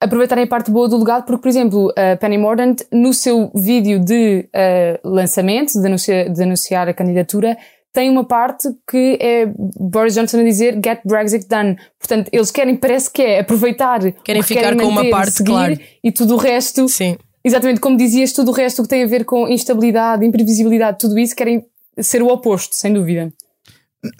aproveitarem 0.00 0.44
a 0.44 0.46
parte 0.46 0.70
boa 0.70 0.88
do 0.88 0.96
legado, 0.96 1.24
porque, 1.24 1.42
por 1.42 1.48
exemplo, 1.48 1.92
a 1.96 2.16
Penny 2.16 2.38
Mordaunt, 2.38 2.82
no 2.92 3.12
seu 3.12 3.50
vídeo 3.54 3.98
de 3.98 4.48
uh, 4.54 5.08
lançamento, 5.08 5.72
de 5.72 5.86
anunciar, 5.86 6.28
de 6.28 6.42
anunciar 6.42 6.88
a 6.88 6.94
candidatura, 6.94 7.56
tem 7.92 8.10
uma 8.10 8.24
parte 8.24 8.68
que 8.88 9.18
é 9.20 9.50
Boris 9.76 10.14
Johnson 10.14 10.40
a 10.40 10.42
dizer 10.44 10.74
get 10.74 11.00
Brexit 11.04 11.48
done. 11.48 11.76
Portanto, 11.98 12.28
eles 12.32 12.50
querem, 12.50 12.76
parece 12.76 13.10
que 13.10 13.22
é 13.22 13.40
aproveitar. 13.40 14.00
Querem 14.22 14.42
ficar 14.42 14.60
querem 14.60 14.78
com 14.78 14.86
uma 14.86 15.08
parte, 15.10 15.32
seguir, 15.32 15.50
claro. 15.50 15.78
E 16.04 16.12
tudo 16.12 16.34
o 16.34 16.36
resto. 16.36 16.88
Sim. 16.88 17.16
Exatamente, 17.44 17.80
como 17.80 17.96
dizias, 17.96 18.32
tudo 18.32 18.50
o 18.50 18.54
resto 18.54 18.82
que 18.82 18.88
tem 18.88 19.02
a 19.02 19.06
ver 19.06 19.24
com 19.24 19.48
instabilidade, 19.48 20.24
imprevisibilidade, 20.24 20.98
tudo 20.98 21.18
isso, 21.18 21.34
querem 21.34 21.64
ser 21.98 22.22
o 22.22 22.28
oposto, 22.28 22.74
sem 22.74 22.92
dúvida. 22.92 23.32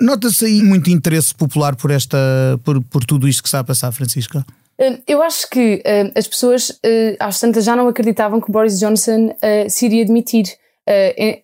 Nota-se 0.00 0.46
aí 0.46 0.62
muito 0.62 0.90
interesse 0.90 1.34
popular 1.34 1.76
por, 1.76 1.90
esta, 1.90 2.18
por, 2.64 2.82
por 2.82 3.04
tudo 3.04 3.28
isto 3.28 3.42
que 3.42 3.48
está 3.48 3.60
a 3.60 3.64
passar, 3.64 3.92
Francisca? 3.92 4.44
Hum, 4.80 4.98
eu 5.08 5.22
acho 5.22 5.50
que 5.50 5.82
uh, 5.84 6.12
as 6.14 6.28
pessoas, 6.28 6.70
uh, 6.70 7.16
às 7.18 7.40
tantas, 7.40 7.64
já 7.64 7.74
não 7.74 7.88
acreditavam 7.88 8.40
que 8.40 8.52
Boris 8.52 8.78
Johnson 8.78 9.26
uh, 9.26 9.68
se 9.68 9.86
iria 9.86 10.04
demitir. 10.04 10.46
Uh, 10.88 11.42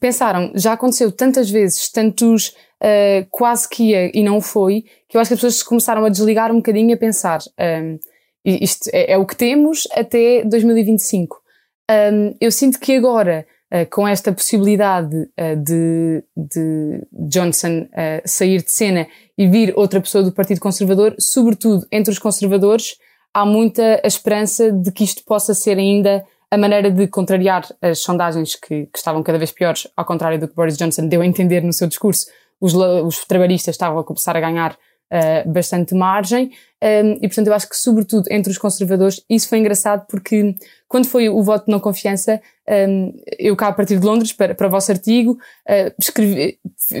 pensaram, 0.00 0.50
já 0.54 0.72
aconteceu 0.72 1.12
tantas 1.12 1.48
vezes, 1.48 1.88
tantos 1.90 2.56
quase 3.30 3.68
que 3.68 3.90
ia 3.90 4.10
e 4.12 4.24
não 4.24 4.40
foi, 4.40 4.84
que 5.08 5.16
eu 5.16 5.20
acho 5.20 5.28
que 5.28 5.34
as 5.34 5.40
pessoas 5.40 5.62
começaram 5.62 6.04
a 6.04 6.08
desligar 6.08 6.50
um 6.50 6.56
bocadinho 6.56 6.90
e 6.90 6.94
a 6.94 6.96
pensar: 6.96 7.40
um, 7.80 7.96
isto 8.44 8.90
é, 8.92 9.12
é, 9.12 9.18
o 9.18 9.24
que 9.24 9.36
temos 9.36 9.86
até 9.92 10.42
2025. 10.44 11.40
Um, 11.90 12.34
eu 12.40 12.50
sinto 12.50 12.80
que 12.80 12.96
agora, 12.96 13.46
com 13.90 14.06
esta 14.06 14.32
possibilidade 14.32 15.28
de, 15.64 16.22
de, 16.36 17.06
Johnson 17.28 17.86
sair 18.24 18.62
de 18.62 18.70
cena 18.70 19.06
e 19.36 19.48
vir 19.48 19.72
outra 19.76 20.00
pessoa 20.00 20.22
do 20.22 20.32
Partido 20.32 20.60
Conservador, 20.60 21.14
sobretudo 21.18 21.86
entre 21.90 22.12
os 22.12 22.18
conservadores, 22.18 22.96
há 23.32 23.46
muita 23.46 24.00
esperança 24.04 24.70
de 24.70 24.92
que 24.92 25.04
isto 25.04 25.24
possa 25.24 25.54
ser 25.54 25.78
ainda 25.78 26.24
a 26.50 26.58
maneira 26.58 26.90
de 26.90 27.06
contrariar 27.08 27.66
as 27.80 28.00
sondagens 28.00 28.54
que, 28.56 28.84
que, 28.86 28.98
estavam 28.98 29.22
cada 29.22 29.38
vez 29.38 29.50
piores, 29.50 29.88
ao 29.96 30.04
contrário 30.04 30.38
do 30.38 30.46
que 30.46 30.54
Boris 30.54 30.76
Johnson 30.76 31.08
deu 31.08 31.22
a 31.22 31.26
entender 31.26 31.62
no 31.62 31.72
seu 31.72 31.88
discurso. 31.88 32.26
Os, 32.60 32.74
os 32.74 33.24
trabalhistas 33.24 33.74
estavam 33.74 33.98
a 33.98 34.04
começar 34.04 34.36
a 34.36 34.40
ganhar 34.40 34.76
uh, 35.12 35.48
bastante 35.50 35.94
margem 35.94 36.50
um, 36.82 37.12
e, 37.12 37.28
portanto, 37.28 37.46
eu 37.46 37.54
acho 37.54 37.68
que, 37.68 37.76
sobretudo 37.76 38.26
entre 38.28 38.50
os 38.50 38.58
conservadores, 38.58 39.24
isso 39.30 39.48
foi 39.48 39.58
engraçado 39.58 40.04
porque 40.08 40.56
quando 40.88 41.06
foi 41.06 41.28
o 41.28 41.40
voto 41.40 41.66
de 41.66 41.70
não 41.70 41.78
confiança, 41.78 42.42
um, 42.88 43.14
eu 43.38 43.54
cá 43.54 43.68
a 43.68 43.72
partir 43.72 44.00
de 44.00 44.04
Londres, 44.04 44.32
para, 44.32 44.52
para 44.52 44.66
o 44.66 44.70
vosso 44.70 44.90
artigo, 44.90 45.32
uh, 45.32 45.94
escrevi, 45.96 46.58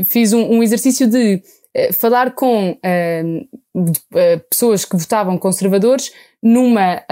fiz 0.08 0.32
um, 0.32 0.58
um 0.58 0.62
exercício 0.62 1.08
de 1.08 1.42
eh, 1.74 1.92
falar 1.92 2.32
com 2.32 2.70
uh, 2.70 4.40
pessoas 4.48 4.84
que 4.84 4.96
votavam 4.96 5.36
conservadores 5.38 6.12
numa, 6.42 7.02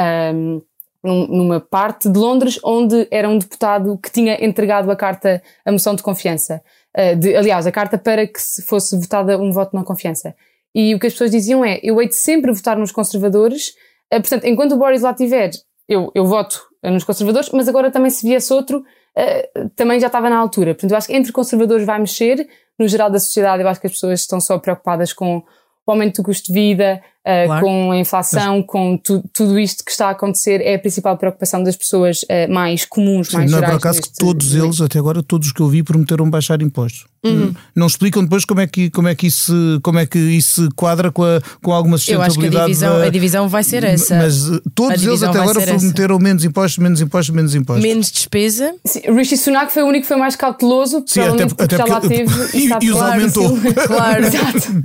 numa 1.03 1.61
parte 1.61 2.11
de 2.11 2.19
Londres 2.19 2.61
onde 2.63 3.09
era 3.11 3.29
um 3.29 3.39
deputado 3.39 3.99
que 3.99 4.11
tinha 4.11 4.45
entregado 4.45 4.91
a 4.91 4.97
carta, 4.97 5.43
a 5.65 5.73
moção 5.73 5.95
de 5.95 6.03
confiança. 6.03 6.63
Uh, 6.97 7.17
de, 7.17 7.35
aliás, 7.35 7.67
a 7.67 7.73
carta 7.73 7.97
para 7.97 8.27
que 8.27 8.41
fosse 8.67 8.97
votada 8.99 9.39
um 9.39 9.51
voto 9.51 9.71
de 9.71 9.77
não 9.77 9.85
confiança. 9.85 10.35
E 10.75 10.95
o 10.95 10.99
que 10.99 11.07
as 11.07 11.13
pessoas 11.13 11.31
diziam 11.31 11.65
é: 11.65 11.81
eu 11.83 12.01
hei 12.01 12.09
de 12.09 12.17
sempre 12.17 12.53
votar 12.53 12.77
nos 12.77 12.93
conservadores, 12.93 13.71
uh, 14.13 14.21
portanto, 14.21 14.45
enquanto 14.45 14.73
o 14.73 14.79
Boris 14.79 15.03
lá 15.03 15.11
estiver, 15.11 15.51
eu, 15.89 16.11
eu 16.15 16.25
voto 16.25 16.69
nos 16.83 17.05
conservadores, 17.05 17.51
mas 17.51 17.69
agora 17.69 17.91
também 17.91 18.11
se 18.11 18.27
viesse 18.27 18.53
outro, 18.53 18.79
uh, 18.79 19.69
também 19.77 20.01
já 20.01 20.07
estava 20.07 20.31
na 20.31 20.39
altura. 20.39 20.75
Portanto, 20.75 20.93
eu 20.93 20.97
acho 20.97 21.09
que 21.09 21.15
entre 21.15 21.33
conservadores 21.33 21.85
vai 21.85 21.99
mexer, 21.99 22.49
no 22.79 22.89
geral 22.89 23.11
da 23.11 23.19
sociedade, 23.19 23.63
eu 23.63 23.69
acho 23.69 23.81
que 23.81 23.87
as 23.87 23.93
pessoas 23.93 24.21
estão 24.21 24.41
só 24.41 24.59
preocupadas 24.59 25.13
com 25.13 25.43
o 25.87 25.91
aumento 25.91 26.17
do 26.17 26.25
custo 26.25 26.47
de 26.47 26.53
vida, 26.53 27.03
uh, 27.27 27.47
claro. 27.47 27.65
com 27.65 27.91
a 27.91 27.97
inflação, 27.99 28.59
Mas... 28.59 28.67
com 28.67 28.97
tu, 28.97 29.23
tudo 29.33 29.59
isto 29.59 29.85
que 29.85 29.91
está 29.91 30.09
a 30.09 30.11
acontecer, 30.11 30.61
é 30.61 30.75
a 30.75 30.79
principal 30.79 31.17
preocupação 31.17 31.63
das 31.63 31.77
pessoas 31.77 32.23
uh, 32.23 32.53
mais 32.53 32.85
comuns, 32.85 33.29
Sim, 33.29 33.39
mais 33.39 33.51
não 33.51 33.59
gerais. 33.59 33.73
Não 33.73 33.77
é 33.77 33.81
por 33.81 33.89
acaso 33.89 34.03
que 34.03 34.13
todos 34.15 34.55
eles, 34.55 34.81
até 34.81 34.99
agora, 34.99 35.23
todos 35.23 35.49
os 35.49 35.53
que 35.53 35.61
eu 35.61 35.69
vi, 35.69 35.83
prometeram 35.83 36.29
baixar 36.29 36.63
impostos. 36.63 37.07
Uhum. 37.23 37.55
Não 37.77 37.87
explicam 37.87 38.23
depois 38.23 38.47
como 38.47 38.61
é 38.61 38.67
que, 38.67 38.89
como 38.89 39.07
é 39.07 39.15
que, 39.15 39.27
isso, 39.27 39.79
como 39.83 39.99
é 39.99 40.07
que 40.07 40.19
isso 40.19 40.71
quadra 40.75 41.13
com, 41.13 41.23
a, 41.23 41.41
com 41.63 41.71
alguma 41.71 41.99
sustentabilidade. 41.99 42.47
Eu 42.47 42.47
acho 42.47 42.51
que 42.51 42.57
a 42.57 42.65
divisão, 42.65 42.99
da, 42.99 43.05
a 43.05 43.11
divisão 43.11 43.49
vai 43.49 43.63
ser 43.63 43.85
essa. 43.85 44.17
Mas 44.17 44.49
uh, 44.49 44.63
todos 44.75 45.05
eles 45.05 45.23
até 45.23 45.39
agora 45.39 45.61
prometeram 45.61 46.15
essa. 46.15 46.25
menos 46.25 46.45
impostos, 46.45 46.79
menos 46.79 47.01
impostos, 47.03 47.35
menos 47.35 47.55
impostos. 47.55 47.85
Menos 47.85 48.11
despesa. 48.11 48.75
Sim, 48.87 49.01
Rishi 49.15 49.37
Sunak 49.37 49.71
foi 49.71 49.83
o 49.83 49.87
único 49.87 50.03
que 50.03 50.09
foi 50.09 50.17
mais 50.17 50.35
cauteloso, 50.35 51.05
Sim, 51.07 51.21
até, 51.21 51.43
até 51.63 51.77
já 51.77 51.85
lá 51.85 52.01
teve. 52.01 52.25
E, 52.55 52.69
e, 52.73 52.87
e 52.87 52.91
os 52.91 53.03
aumentou. 53.03 53.59
Claro, 53.87 54.25
exato. 54.25 54.83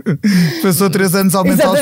Passou 0.62 0.90
três 0.90 1.16
anos 1.16 1.34
a 1.36 1.38
aumentá-los. 1.38 1.80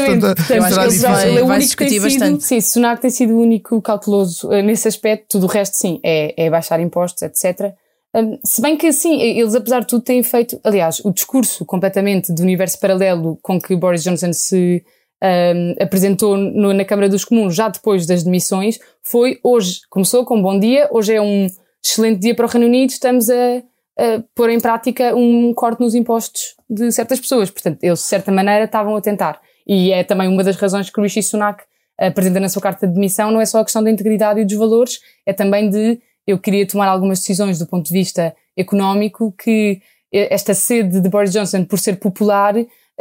Portanto, 0.47 1.47
vai 1.47 1.59
discutir 1.59 1.99
bastante. 1.99 2.43
Sim, 2.43 2.61
Sunak 2.61 3.01
tem 3.01 3.09
sido 3.09 3.33
o 3.33 3.41
único 3.41 3.81
cauteloso 3.81 4.47
uh, 4.47 4.61
nesse 4.61 4.87
aspecto. 4.87 5.25
Tudo 5.29 5.45
o 5.45 5.49
resto, 5.49 5.77
sim, 5.77 5.99
é, 6.03 6.45
é 6.45 6.49
baixar 6.49 6.79
impostos, 6.79 7.21
etc. 7.21 7.73
Um, 8.15 8.37
se 8.45 8.61
bem 8.61 8.77
que 8.77 8.87
assim, 8.87 9.19
eles 9.21 9.55
apesar 9.55 9.79
de 9.79 9.87
tudo 9.87 10.03
têm 10.03 10.21
feito, 10.21 10.59
aliás, 10.63 11.01
o 11.03 11.11
discurso 11.11 11.65
completamente 11.65 12.31
do 12.31 12.43
universo 12.43 12.79
paralelo 12.79 13.39
com 13.41 13.59
que 13.59 13.75
Boris 13.75 14.03
Johnson 14.03 14.31
se 14.31 14.83
um, 15.23 15.83
apresentou 15.83 16.37
no, 16.37 16.73
na 16.73 16.85
Câmara 16.85 17.09
dos 17.09 17.25
Comuns 17.25 17.55
já 17.55 17.69
depois 17.69 18.05
das 18.05 18.23
demissões 18.23 18.77
foi 19.01 19.39
hoje, 19.43 19.79
começou 19.89 20.25
com 20.25 20.37
um 20.37 20.41
bom 20.41 20.59
dia, 20.59 20.87
hoje 20.91 21.15
é 21.15 21.21
um 21.21 21.47
excelente 21.83 22.19
dia 22.19 22.35
para 22.35 22.45
o 22.45 22.49
Reino 22.49 22.67
Unido, 22.67 22.91
estamos 22.91 23.29
a, 23.29 23.57
a 23.97 24.23
pôr 24.35 24.49
em 24.49 24.59
prática 24.59 25.15
um 25.15 25.53
corte 25.53 25.81
nos 25.81 25.95
impostos 25.95 26.55
de 26.69 26.91
certas 26.91 27.19
pessoas. 27.19 27.49
Portanto, 27.49 27.79
eles 27.83 27.99
de 27.99 28.05
certa 28.05 28.31
maneira 28.31 28.65
estavam 28.65 28.95
a 28.95 29.01
tentar. 29.01 29.41
E 29.67 29.91
é 29.91 30.03
também 30.03 30.27
uma 30.27 30.43
das 30.43 30.55
razões 30.55 30.89
que 30.89 30.99
o 30.99 31.03
Rishi 31.03 31.23
Sunak 31.23 31.63
apresenta 31.97 32.39
na 32.39 32.49
sua 32.49 32.61
carta 32.61 32.87
de 32.87 32.93
demissão, 32.93 33.31
não 33.31 33.39
é 33.39 33.45
só 33.45 33.59
a 33.59 33.63
questão 33.63 33.83
da 33.83 33.91
integridade 33.91 34.39
e 34.39 34.45
dos 34.45 34.57
valores, 34.57 34.99
é 35.25 35.33
também 35.33 35.69
de 35.69 35.99
eu 36.25 36.39
queria 36.39 36.65
tomar 36.67 36.87
algumas 36.87 37.19
decisões 37.19 37.59
do 37.59 37.67
ponto 37.67 37.85
de 37.87 37.93
vista 37.93 38.33
económico 38.57 39.33
que 39.37 39.81
esta 40.11 40.53
sede 40.53 41.01
de 41.01 41.09
Boris 41.09 41.31
Johnson 41.31 41.65
por 41.65 41.79
ser 41.79 41.97
popular 41.97 42.55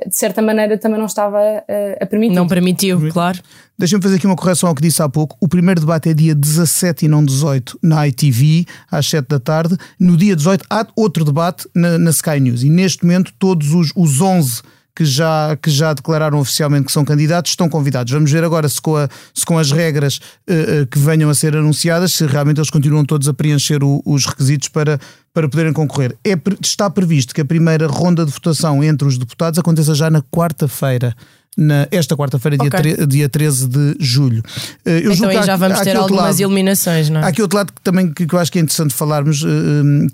de 0.06 0.16
certa 0.16 0.40
maneira 0.40 0.78
também 0.78 0.98
não 0.98 1.06
estava 1.06 1.38
a, 1.38 2.02
a 2.02 2.06
permitir. 2.06 2.34
Não 2.34 2.46
permitiu, 2.46 3.12
claro. 3.12 3.38
Deixa-me 3.78 4.02
fazer 4.02 4.16
aqui 4.16 4.26
uma 4.26 4.36
correção 4.36 4.68
ao 4.68 4.74
que 4.74 4.80
disse 4.80 5.02
há 5.02 5.08
pouco. 5.08 5.36
O 5.40 5.46
primeiro 5.46 5.80
debate 5.80 6.08
é 6.08 6.14
dia 6.14 6.34
17 6.34 7.04
e 7.04 7.08
não 7.08 7.24
18 7.24 7.78
na 7.82 8.08
ITV, 8.08 8.64
às 8.90 9.06
7 9.06 9.28
da 9.28 9.38
tarde. 9.38 9.76
No 10.00 10.16
dia 10.16 10.34
18 10.34 10.64
há 10.70 10.86
outro 10.96 11.24
debate 11.24 11.68
na, 11.74 11.98
na 11.98 12.10
Sky 12.10 12.40
News. 12.40 12.62
E 12.62 12.70
neste 12.70 13.04
momento 13.04 13.34
todos 13.38 13.74
os, 13.74 13.92
os 13.94 14.20
11 14.20 14.62
que 14.94 15.04
já, 15.04 15.56
que 15.56 15.70
já 15.70 15.92
declararam 15.94 16.38
oficialmente 16.38 16.86
que 16.86 16.92
são 16.92 17.04
candidatos 17.04 17.52
estão 17.52 17.68
convidados. 17.68 18.12
Vamos 18.12 18.30
ver 18.30 18.44
agora 18.44 18.68
se 18.68 18.80
com, 18.80 18.96
a, 18.96 19.08
se 19.34 19.44
com 19.44 19.58
as 19.58 19.70
regras 19.70 20.18
uh, 20.48 20.82
uh, 20.82 20.86
que 20.86 20.98
venham 20.98 21.30
a 21.30 21.34
ser 21.34 21.56
anunciadas, 21.56 22.12
se 22.12 22.26
realmente 22.26 22.58
eles 22.58 22.70
continuam 22.70 23.04
todos 23.04 23.26
a 23.28 23.34
preencher 23.34 23.82
o, 23.82 24.02
os 24.04 24.26
requisitos 24.26 24.68
para, 24.68 25.00
para 25.32 25.48
poderem 25.48 25.72
concorrer. 25.72 26.16
É, 26.24 26.34
está 26.60 26.90
previsto 26.90 27.34
que 27.34 27.40
a 27.40 27.44
primeira 27.44 27.86
ronda 27.86 28.24
de 28.24 28.30
votação 28.30 28.84
entre 28.84 29.08
os 29.08 29.16
deputados 29.16 29.58
aconteça 29.58 29.94
já 29.94 30.10
na 30.10 30.20
quarta-feira. 30.20 31.14
Na, 31.56 31.86
esta 31.90 32.16
quarta-feira, 32.16 32.56
okay. 32.58 32.94
dia, 32.94 33.06
dia 33.06 33.28
13 33.28 33.68
de 33.68 33.96
julho. 34.00 34.42
Uh, 34.86 34.90
eu 34.90 35.12
então 35.12 35.28
aí 35.28 35.42
já 35.42 35.56
vamos 35.56 35.80
ter 35.80 35.96
algumas 35.96 36.24
lado, 36.24 36.40
eliminações, 36.40 37.10
não 37.10 37.20
é? 37.20 37.24
Há 37.24 37.28
aqui 37.28 37.42
outro 37.42 37.58
lado 37.58 37.72
que 37.72 37.80
também 37.82 38.10
que, 38.10 38.26
que 38.26 38.34
eu 38.34 38.38
acho 38.38 38.50
que 38.50 38.58
é 38.58 38.62
interessante 38.62 38.94
falarmos, 38.94 39.44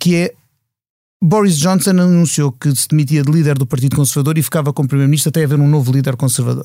que 0.01 0.17
é 0.17 0.35
Boris 1.23 1.59
Johnson 1.59 1.91
anunciou 1.91 2.53
que 2.53 2.75
se 2.75 2.89
demitia 2.89 3.23
de 3.23 3.31
líder 3.31 3.59
do 3.59 3.67
Partido 3.67 3.97
Conservador 3.97 4.39
e 4.39 4.43
ficava 4.43 4.73
como 4.73 4.89
Primeiro-Ministro 4.89 5.31
até 5.31 5.43
haver 5.43 5.59
um 5.59 5.69
novo 5.69 5.91
líder 5.93 6.17
conservador. 6.17 6.65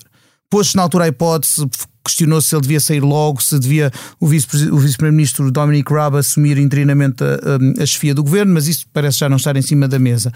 Pôs-se 0.49 0.75
na 0.75 0.83
altura 0.83 1.05
a 1.05 1.07
hipótese, 1.07 1.67
questionou-se 2.05 2.49
se 2.49 2.55
ele 2.55 2.61
devia 2.61 2.79
sair 2.79 2.99
logo, 2.99 3.41
se 3.41 3.57
devia 3.57 3.91
o 4.19 4.27
vice-primeiro-ministro 4.27 5.51
Dominic 5.51 5.91
Raab 5.91 6.17
assumir 6.17 6.59
interinamente 6.59 7.23
a, 7.23 7.79
a, 7.79 7.83
a 7.83 7.85
chefia 7.85 8.13
do 8.13 8.23
governo, 8.23 8.53
mas 8.53 8.67
isso 8.67 8.85
parece 8.93 9.17
já 9.19 9.27
não 9.27 9.37
estar 9.37 9.55
em 9.57 9.61
cima 9.63 9.87
da 9.87 9.97
mesa. 9.97 10.31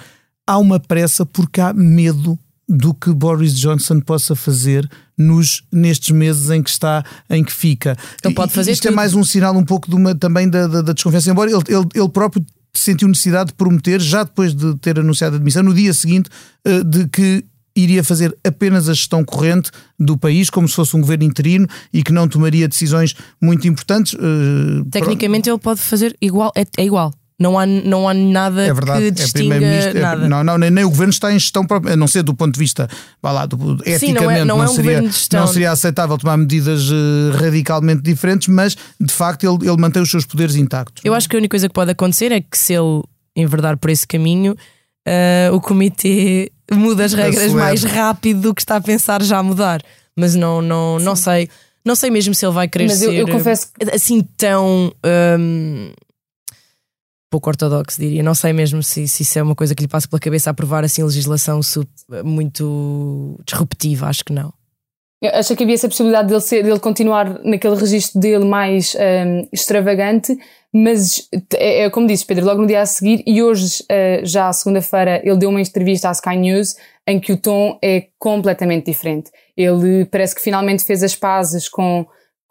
Há 0.47 0.57
uma 0.57 0.79
pressa 0.79 1.23
porque 1.23 1.61
há 1.61 1.71
medo 1.71 2.39
do 2.67 2.93
que 2.93 3.13
Boris 3.13 3.53
Johnson 3.53 3.99
possa 3.99 4.35
fazer 4.35 4.89
nos, 5.17 5.63
nestes 5.71 6.09
meses 6.09 6.49
em 6.49 6.61
que 6.63 6.69
está, 6.69 7.03
em 7.29 7.43
que 7.43 7.53
fica. 7.53 7.95
Ele 8.23 8.33
pode 8.33 8.51
fazer 8.51 8.71
Isto 8.71 8.87
é 8.87 8.89
tudo. 8.89 8.93
é 8.93 8.95
mais 8.95 9.13
um 9.13 9.23
sinal 9.23 9.55
um 9.55 9.63
pouco 9.63 9.89
de 9.89 9.95
uma, 9.95 10.15
também 10.15 10.49
da, 10.49 10.67
da, 10.67 10.81
da 10.81 10.93
desconfiança, 10.93 11.29
embora 11.29 11.51
ele, 11.51 11.61
ele, 11.69 11.87
ele 11.93 12.09
próprio 12.09 12.43
sentiu 12.79 13.07
necessidade 13.07 13.47
de 13.47 13.53
prometer, 13.53 13.99
já 13.99 14.23
depois 14.23 14.53
de 14.53 14.75
ter 14.77 14.99
anunciado 14.99 15.35
a 15.35 15.39
demissão, 15.39 15.63
no 15.63 15.73
dia 15.73 15.93
seguinte, 15.93 16.29
eh, 16.65 16.83
de 16.83 17.07
que 17.07 17.45
iria 17.75 18.03
fazer 18.03 18.35
apenas 18.43 18.89
a 18.89 18.93
gestão 18.93 19.23
corrente 19.23 19.69
do 19.99 20.17
país, 20.17 20.49
como 20.49 20.67
se 20.67 20.75
fosse 20.75 20.95
um 20.97 21.01
governo 21.01 21.23
interino 21.23 21.67
e 21.93 22.01
que 22.01 22.11
não 22.11 22.27
tomaria 22.27 22.67
decisões 22.67 23.15
muito 23.41 23.67
importantes. 23.67 24.15
Eh, 24.15 24.83
Tecnicamente, 24.89 25.49
ele 25.49 25.59
pode 25.59 25.79
fazer 25.79 26.15
igual, 26.19 26.51
é, 26.55 26.65
é 26.77 26.85
igual. 26.85 27.13
Não 27.39 27.57
há, 27.57 27.67
não 27.67 28.09
há 28.09 28.15
nada 28.15 28.65
é 28.65 28.73
verdade, 28.73 28.99
que 28.99 29.07
é 29.07 29.11
distinga 29.11 29.55
é 29.55 29.93
nada. 29.93 30.25
É, 30.25 30.27
não, 30.27 30.43
não, 30.43 30.57
nem, 30.57 30.71
nem, 30.71 30.83
o 30.83 30.89
governo 30.89 31.11
está 31.11 31.31
em 31.31 31.37
gestão 31.37 31.63
própria, 31.63 31.93
a 31.93 31.95
não 31.95 32.07
ser 32.07 32.23
do 32.23 32.33
ponto 32.33 32.53
de 32.53 32.59
vista, 32.59 32.89
vá 33.21 33.31
lá, 33.31 33.45
do, 33.45 33.73
eticamente 33.85 33.99
Sim, 33.99 34.13
não, 34.13 34.31
é, 34.31 34.39
não, 34.39 34.57
não 34.57 34.63
é 34.63 34.65
um 34.67 34.73
seria, 34.73 35.01
não 35.33 35.47
seria 35.47 35.71
aceitável 35.71 36.17
tomar 36.17 36.35
medidas 36.35 36.89
uh, 36.89 37.37
radicalmente 37.39 38.01
diferentes, 38.01 38.47
mas 38.47 38.75
de 38.99 39.13
facto 39.13 39.43
ele, 39.43 39.69
ele 39.69 39.77
mantém 39.77 40.01
os 40.01 40.09
seus 40.09 40.25
poderes 40.25 40.55
intactos. 40.55 41.05
Eu 41.05 41.13
acho 41.13 41.29
que 41.29 41.35
a 41.35 41.37
única 41.37 41.51
coisa 41.51 41.67
que 41.67 41.73
pode 41.75 41.91
acontecer 41.91 42.31
é 42.31 42.41
que 42.41 42.57
se 42.57 42.73
ele 42.73 43.03
enverdar 43.35 43.77
por 43.77 43.91
esse 43.91 44.07
caminho, 44.07 44.53
uh, 44.53 45.53
o 45.55 45.61
comitê 45.61 46.51
muda 46.73 47.05
as 47.05 47.13
regras 47.13 47.45
Acelera. 47.45 47.59
mais 47.59 47.83
rápido 47.83 48.41
do 48.41 48.55
que 48.55 48.61
está 48.61 48.77
a 48.77 48.81
pensar 48.81 49.21
já 49.21 49.41
mudar. 49.43 49.81
Mas 50.15 50.33
não, 50.33 50.61
não, 50.61 50.97
não 50.97 51.15
sei. 51.15 51.47
Não 51.85 51.95
sei 51.95 52.09
mesmo 52.09 52.33
se 52.33 52.45
ele 52.45 52.53
vai 52.53 52.67
querer 52.67 52.87
Mas 52.87 53.01
eu, 53.01 53.13
eu 53.13 53.27
confesso 53.27 53.67
que... 53.71 53.89
assim 53.91 54.27
tão. 54.35 54.91
Um, 55.39 55.91
pouco 57.29 57.49
ortodoxo, 57.49 57.99
diria. 57.99 58.23
Não 58.23 58.35
sei 58.35 58.53
mesmo 58.53 58.81
se, 58.81 59.07
se 59.07 59.23
isso 59.23 59.39
é 59.39 59.43
uma 59.43 59.55
coisa 59.55 59.75
que 59.75 59.81
lhe 59.81 59.87
passa 59.87 60.07
pela 60.07 60.19
cabeça 60.19 60.49
aprovar 60.49 60.83
assim 60.83 61.03
legislação 61.03 61.59
muito 62.23 63.39
disruptiva, 63.45 64.07
acho 64.07 64.23
que 64.23 64.33
não. 64.33 64.53
Acho 65.33 65.55
que 65.55 65.63
havia 65.63 65.73
essa 65.73 65.87
possibilidade 65.87 66.27
dele, 66.27 66.41
ser, 66.41 66.63
dele 66.63 66.79
continuar 66.79 67.43
naquele 67.43 67.75
registro 67.75 68.19
dele 68.19 68.45
mais 68.45 68.95
um, 68.95 69.47
extravagante, 69.51 70.37
mas 70.71 71.27
é, 71.55 71.85
é, 71.85 71.89
como 71.89 72.05
disse 72.05 72.23
Pedro, 72.23 72.45
logo 72.45 72.61
no 72.61 72.67
dia 72.67 72.81
a 72.81 72.85
seguir, 72.85 73.23
e 73.25 73.41
hoje, 73.41 73.83
uh, 73.83 74.23
já 74.23 74.53
segunda-feira, 74.53 75.19
ele 75.23 75.37
deu 75.37 75.49
uma 75.49 75.59
entrevista 75.59 76.09
à 76.09 76.11
Sky 76.11 76.37
News 76.37 76.75
em 77.07 77.19
que 77.19 77.33
o 77.33 77.37
tom 77.37 77.79
é 77.83 78.09
completamente 78.19 78.85
diferente. 78.85 79.31
Ele 79.55 80.05
parece 80.05 80.35
que 80.35 80.41
finalmente 80.41 80.83
fez 80.83 81.01
as 81.01 81.15
pazes 81.15 81.67
com 81.67 82.05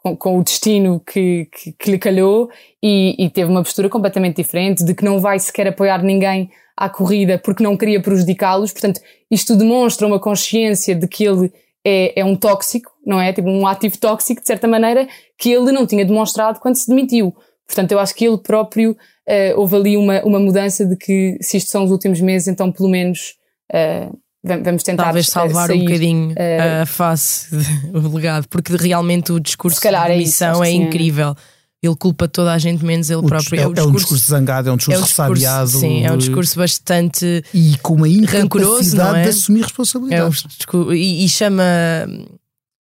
com, 0.07 0.17
com 0.17 0.39
o 0.39 0.45
destino 0.45 1.01
que, 1.01 1.49
que, 1.51 1.73
que 1.73 1.91
lhe 1.91 1.99
calhou 1.99 2.49
e, 2.83 3.17
e, 3.19 3.31
teve 3.31 3.51
uma 3.51 3.63
postura 3.63 3.89
completamente 3.89 4.37
diferente, 4.37 4.85
de 4.85 4.95
que 4.95 5.05
não 5.05 5.19
vai 5.19 5.39
sequer 5.39 5.67
apoiar 5.67 6.03
ninguém 6.03 6.51
à 6.77 6.89
corrida 6.89 7.39
porque 7.39 7.63
não 7.63 7.77
queria 7.77 8.01
prejudicá-los. 8.01 8.73
Portanto, 8.73 9.01
isto 9.31 9.57
demonstra 9.57 10.07
uma 10.07 10.21
consciência 10.21 10.95
de 10.95 11.09
que 11.09 11.25
ele 11.25 11.53
é, 11.85 12.21
é 12.21 12.25
um 12.25 12.37
tóxico, 12.37 12.93
não 13.05 13.21
é? 13.21 13.33
Tipo 13.33 13.49
um 13.49 13.67
ativo 13.67 13.99
tóxico, 13.99 14.41
de 14.41 14.47
certa 14.47 14.69
maneira, 14.69 15.09
que 15.39 15.51
ele 15.51 15.73
não 15.73 15.87
tinha 15.87 16.05
demonstrado 16.05 16.61
quando 16.61 16.77
se 16.77 16.89
demitiu. 16.89 17.35
Portanto, 17.67 17.93
eu 17.93 17.99
acho 17.99 18.15
que 18.15 18.27
ele 18.27 18.39
próprio 18.39 18.93
uh, 18.93 19.59
houve 19.61 19.75
ali 19.75 19.97
uma, 19.97 20.23
uma 20.23 20.39
mudança 20.39 20.87
de 20.87 20.97
que, 20.97 21.37
se 21.41 21.57
isto 21.57 21.71
são 21.71 21.85
os 21.85 21.91
últimos 21.91 22.21
meses, 22.21 22.47
então 22.47 22.71
pelo 22.71 22.89
menos 22.89 23.35
uh, 23.73 24.17
vamos 24.47 24.83
tentar 24.83 25.05
talvez 25.05 25.27
salvar 25.27 25.69
sair, 25.69 25.81
um 25.81 25.85
bocadinho 25.85 26.31
uh, 26.31 26.83
a 26.83 26.87
face 26.87 27.49
do 27.93 28.15
legado, 28.15 28.47
porque 28.49 28.77
realmente 28.77 29.33
o 29.33 29.41
discurso 29.41 29.81
de 29.81 29.89
é 29.89 30.17
missão 30.17 30.63
é, 30.63 30.69
é 30.69 30.73
incrível. 30.73 31.35
Ele 31.83 31.95
culpa 31.95 32.27
toda 32.27 32.53
a 32.53 32.59
gente, 32.59 32.85
menos 32.85 33.11
ele 33.11 33.21
o 33.21 33.23
próprio. 33.23 33.61
É, 33.61 33.63
é, 33.63 33.67
um 33.67 33.73
discurso, 33.73 33.87
é 33.87 33.91
um 33.91 33.97
discurso 33.97 34.31
zangado, 34.31 34.69
é 34.69 34.73
um 34.73 34.77
discurso, 34.77 34.99
é 34.99 35.03
um 35.03 35.07
discurso 35.07 35.23
ressabiado. 35.23 35.69
Sim, 35.69 36.05
é 36.05 36.13
um 36.13 36.17
discurso 36.17 36.59
bastante. 36.59 37.45
E 37.53 37.77
com 37.79 37.95
uma 37.95 38.09
incapacidade 38.09 39.19
é? 39.19 39.23
de 39.25 39.29
assumir 39.29 39.63
responsabilidade. 39.63 40.43
Um, 40.73 40.93
e, 40.93 41.25
e, 41.25 41.29
chama. 41.29 41.63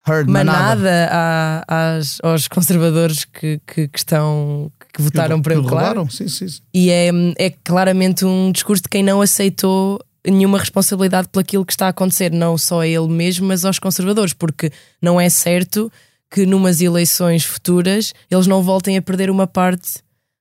Heard, 0.08 0.30
manada, 0.30 0.76
manada 0.76 1.10
a, 1.12 1.96
às, 1.98 2.20
aos 2.22 2.48
conservadores 2.48 3.26
que, 3.26 3.60
que, 3.66 3.88
que 3.88 3.98
estão 3.98 4.72
que 4.94 5.02
votaram 5.02 5.38
que, 5.38 5.44
para 5.44 5.56
ele, 5.56 5.68
claro. 5.68 6.08
Sim, 6.10 6.28
sim, 6.28 6.48
sim. 6.48 6.62
E 6.74 6.90
é, 6.90 7.10
é 7.38 7.50
claramente 7.64 8.24
um 8.24 8.52
discurso 8.52 8.84
de 8.84 8.90
quem 8.90 9.04
não 9.04 9.20
aceitou 9.20 10.00
nenhuma 10.26 10.58
responsabilidade 10.58 11.28
por 11.28 11.40
aquilo 11.40 11.66
que 11.66 11.74
está 11.74 11.88
a 11.88 11.90
acontecer, 11.90 12.32
não 12.32 12.58
só 12.58 12.82
a 12.82 12.88
ele 12.88 13.08
mesmo, 13.08 13.48
mas 13.48 13.66
aos 13.66 13.80
conservadores, 13.80 14.34
porque 14.34 14.72
não 15.02 15.20
é 15.20 15.30
certo 15.30 15.92
que 16.30 16.46
numas 16.46 16.82
eleições 16.82 17.46
futuras 17.46 18.14
eles 18.30 18.48
não 18.48 18.62
voltem 18.62 18.98
a 18.98 19.02
perder 19.02 19.30
uma 19.30 19.48
parte 19.48 20.00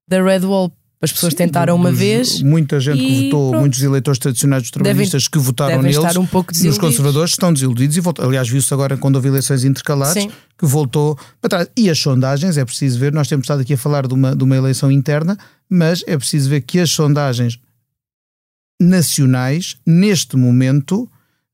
da 0.09 0.23
Red 0.23 0.41
Wall. 0.41 0.73
As 1.01 1.13
pessoas 1.13 1.33
Sim, 1.33 1.39
tentaram 1.39 1.77
uma 1.77 1.93
vez. 1.93 2.41
Muita 2.41 2.81
gente 2.81 2.99
que 2.99 3.25
votou, 3.25 3.51
pronto. 3.51 3.61
muitos 3.61 3.83
eleitores 3.83 4.19
tradicionais 4.19 4.63
dos 4.63 4.71
trabalhistas 4.71 5.29
que 5.29 5.39
votaram 5.39 5.77
devem 5.77 5.93
neles, 5.93 5.99
estar 5.99 6.19
um 6.19 6.25
pouco 6.25 6.51
desiludidos. 6.51 6.89
conservadores, 6.89 7.31
estão 7.33 7.53
desiludidos 7.53 7.97
e 7.99 8.01
voltam. 8.01 8.25
Aliás, 8.25 8.49
viu-se 8.49 8.73
agora 8.73 8.97
quando 8.97 9.17
houve 9.17 9.29
eleições 9.29 9.65
intercalares 9.65 10.23
Sim. 10.23 10.31
que 10.59 10.65
voltou 10.65 11.19
para 11.43 11.51
trás. 11.51 11.69
E 11.77 11.91
as 11.91 11.99
sondagens, 11.99 12.57
é 12.57 12.65
preciso 12.65 12.99
ver, 12.99 13.13
nós 13.13 13.29
temos 13.29 13.45
estado 13.45 13.61
aqui 13.61 13.75
a 13.75 13.77
falar 13.77 14.07
de 14.07 14.15
uma, 14.15 14.35
de 14.35 14.43
uma 14.45 14.57
eleição 14.57 14.91
interna, 14.91 15.37
mas 15.69 16.03
é 16.07 16.17
preciso 16.17 16.49
ver 16.49 16.63
que 16.63 16.81
as 16.81 16.91
sondagens 16.91 17.59
nacionais, 18.85 19.77
neste 19.87 20.37
momento, 20.37 21.09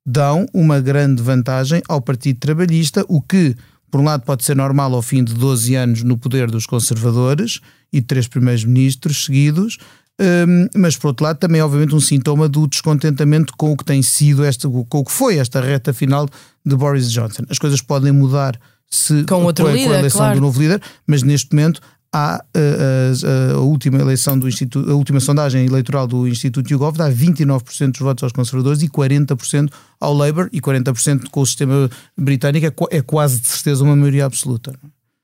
dão 0.04 0.46
uma 0.52 0.80
grande 0.80 1.22
vantagem 1.22 1.82
ao 1.88 2.00
Partido 2.00 2.40
Trabalhista, 2.40 3.04
o 3.08 3.20
que, 3.20 3.56
por 3.90 4.00
um 4.00 4.04
lado, 4.04 4.24
pode 4.24 4.44
ser 4.44 4.56
normal 4.56 4.94
ao 4.94 5.02
fim 5.02 5.22
de 5.22 5.34
12 5.34 5.74
anos 5.74 6.02
no 6.02 6.18
poder 6.18 6.50
dos 6.50 6.66
conservadores 6.66 7.60
e 7.92 8.00
três 8.00 8.26
primeiros 8.26 8.64
ministros 8.64 9.24
seguidos, 9.24 9.78
hum, 10.20 10.66
mas 10.76 10.96
por 10.96 11.08
outro 11.08 11.24
lado 11.24 11.38
também 11.38 11.60
obviamente 11.60 11.94
um 11.94 12.00
sintoma 12.00 12.48
do 12.48 12.66
descontentamento 12.66 13.52
com 13.56 13.72
o 13.72 13.76
que 13.76 13.84
tem 13.84 14.02
sido 14.02 14.44
esta, 14.44 14.68
com 14.68 14.98
o 14.98 15.04
que 15.04 15.12
foi 15.12 15.38
esta 15.38 15.60
reta 15.60 15.92
final 15.92 16.28
de 16.64 16.76
Boris 16.76 17.10
Johnson. 17.10 17.42
As 17.48 17.58
coisas 17.58 17.80
podem 17.80 18.12
mudar 18.12 18.58
se 18.90 19.24
Com 19.24 19.44
outro 19.44 19.66
a, 19.66 19.70
com 19.70 19.74
a 19.74 19.78
líder, 19.78 19.98
eleição 19.98 20.18
claro. 20.18 20.34
do 20.34 20.40
novo 20.40 20.60
líder, 20.60 20.82
mas 21.06 21.22
neste 21.22 21.54
momento 21.54 21.80
há 22.12 22.42
uh, 22.56 23.52
a, 23.54 23.54
a 23.54 23.60
última 23.60 23.98
eleição 23.98 24.38
do 24.38 24.48
Instituto, 24.48 24.90
a 24.90 24.94
última 24.94 25.20
sondagem 25.20 25.64
eleitoral 25.64 26.06
do 26.06 26.26
Instituto 26.26 26.70
YouGov 26.70 26.96
dá 26.98 27.10
29% 27.10 27.90
dos 27.92 28.00
votos 28.00 28.24
aos 28.24 28.32
conservadores 28.32 28.82
e 28.82 28.88
40% 28.88 29.70
ao 30.00 30.12
Labour 30.14 30.48
e 30.52 30.60
40% 30.60 31.28
com 31.30 31.40
o 31.40 31.46
sistema 31.46 31.88
britânico 32.16 32.88
é, 32.90 32.96
é 32.98 33.02
quase 33.02 33.40
de 33.40 33.46
certeza 33.48 33.84
uma 33.84 33.94
maioria 33.94 34.24
absoluta. 34.24 34.72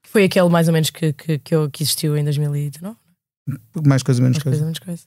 Foi 0.08 0.24
aquele 0.24 0.48
mais 0.48 0.68
ou 0.68 0.72
menos 0.74 0.90
que, 0.90 1.12
que, 1.12 1.38
que, 1.38 1.54
existiu 1.82 2.16
em 2.16 2.22
2019. 2.24 2.96
é? 3.48 3.88
Mais 3.88 4.02
coisa 4.02 4.20
menos 4.22 4.36
Mais 4.38 4.42
coisa. 4.42 4.56
coisa, 4.58 4.64
menos 4.64 4.78
coisa. 4.78 5.02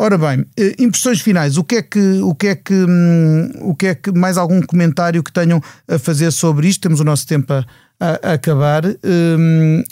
Ora 0.00 0.16
bem, 0.16 0.46
eh, 0.58 0.74
impressões 0.78 1.20
finais. 1.20 1.58
O 1.58 1.62
que 1.64 1.76
é 1.76 1.82
que, 1.82 2.00
o 2.22 2.34
que 2.34 2.46
é 2.46 2.56
que, 2.56 2.72
hum, 2.72 3.50
o 3.60 3.74
que 3.76 3.86
é 3.88 3.94
que 3.94 4.10
mais 4.10 4.38
algum 4.38 4.62
comentário 4.62 5.22
que 5.22 5.30
tenham 5.30 5.60
a 5.86 5.98
fazer 5.98 6.30
sobre 6.30 6.68
isto? 6.68 6.80
Temos 6.80 7.00
o 7.00 7.04
nosso 7.04 7.26
tempo 7.26 7.52
a, 7.52 7.66
a- 8.00 8.30
a 8.30 8.32
acabar. 8.32 8.82
Hum, 9.04 9.82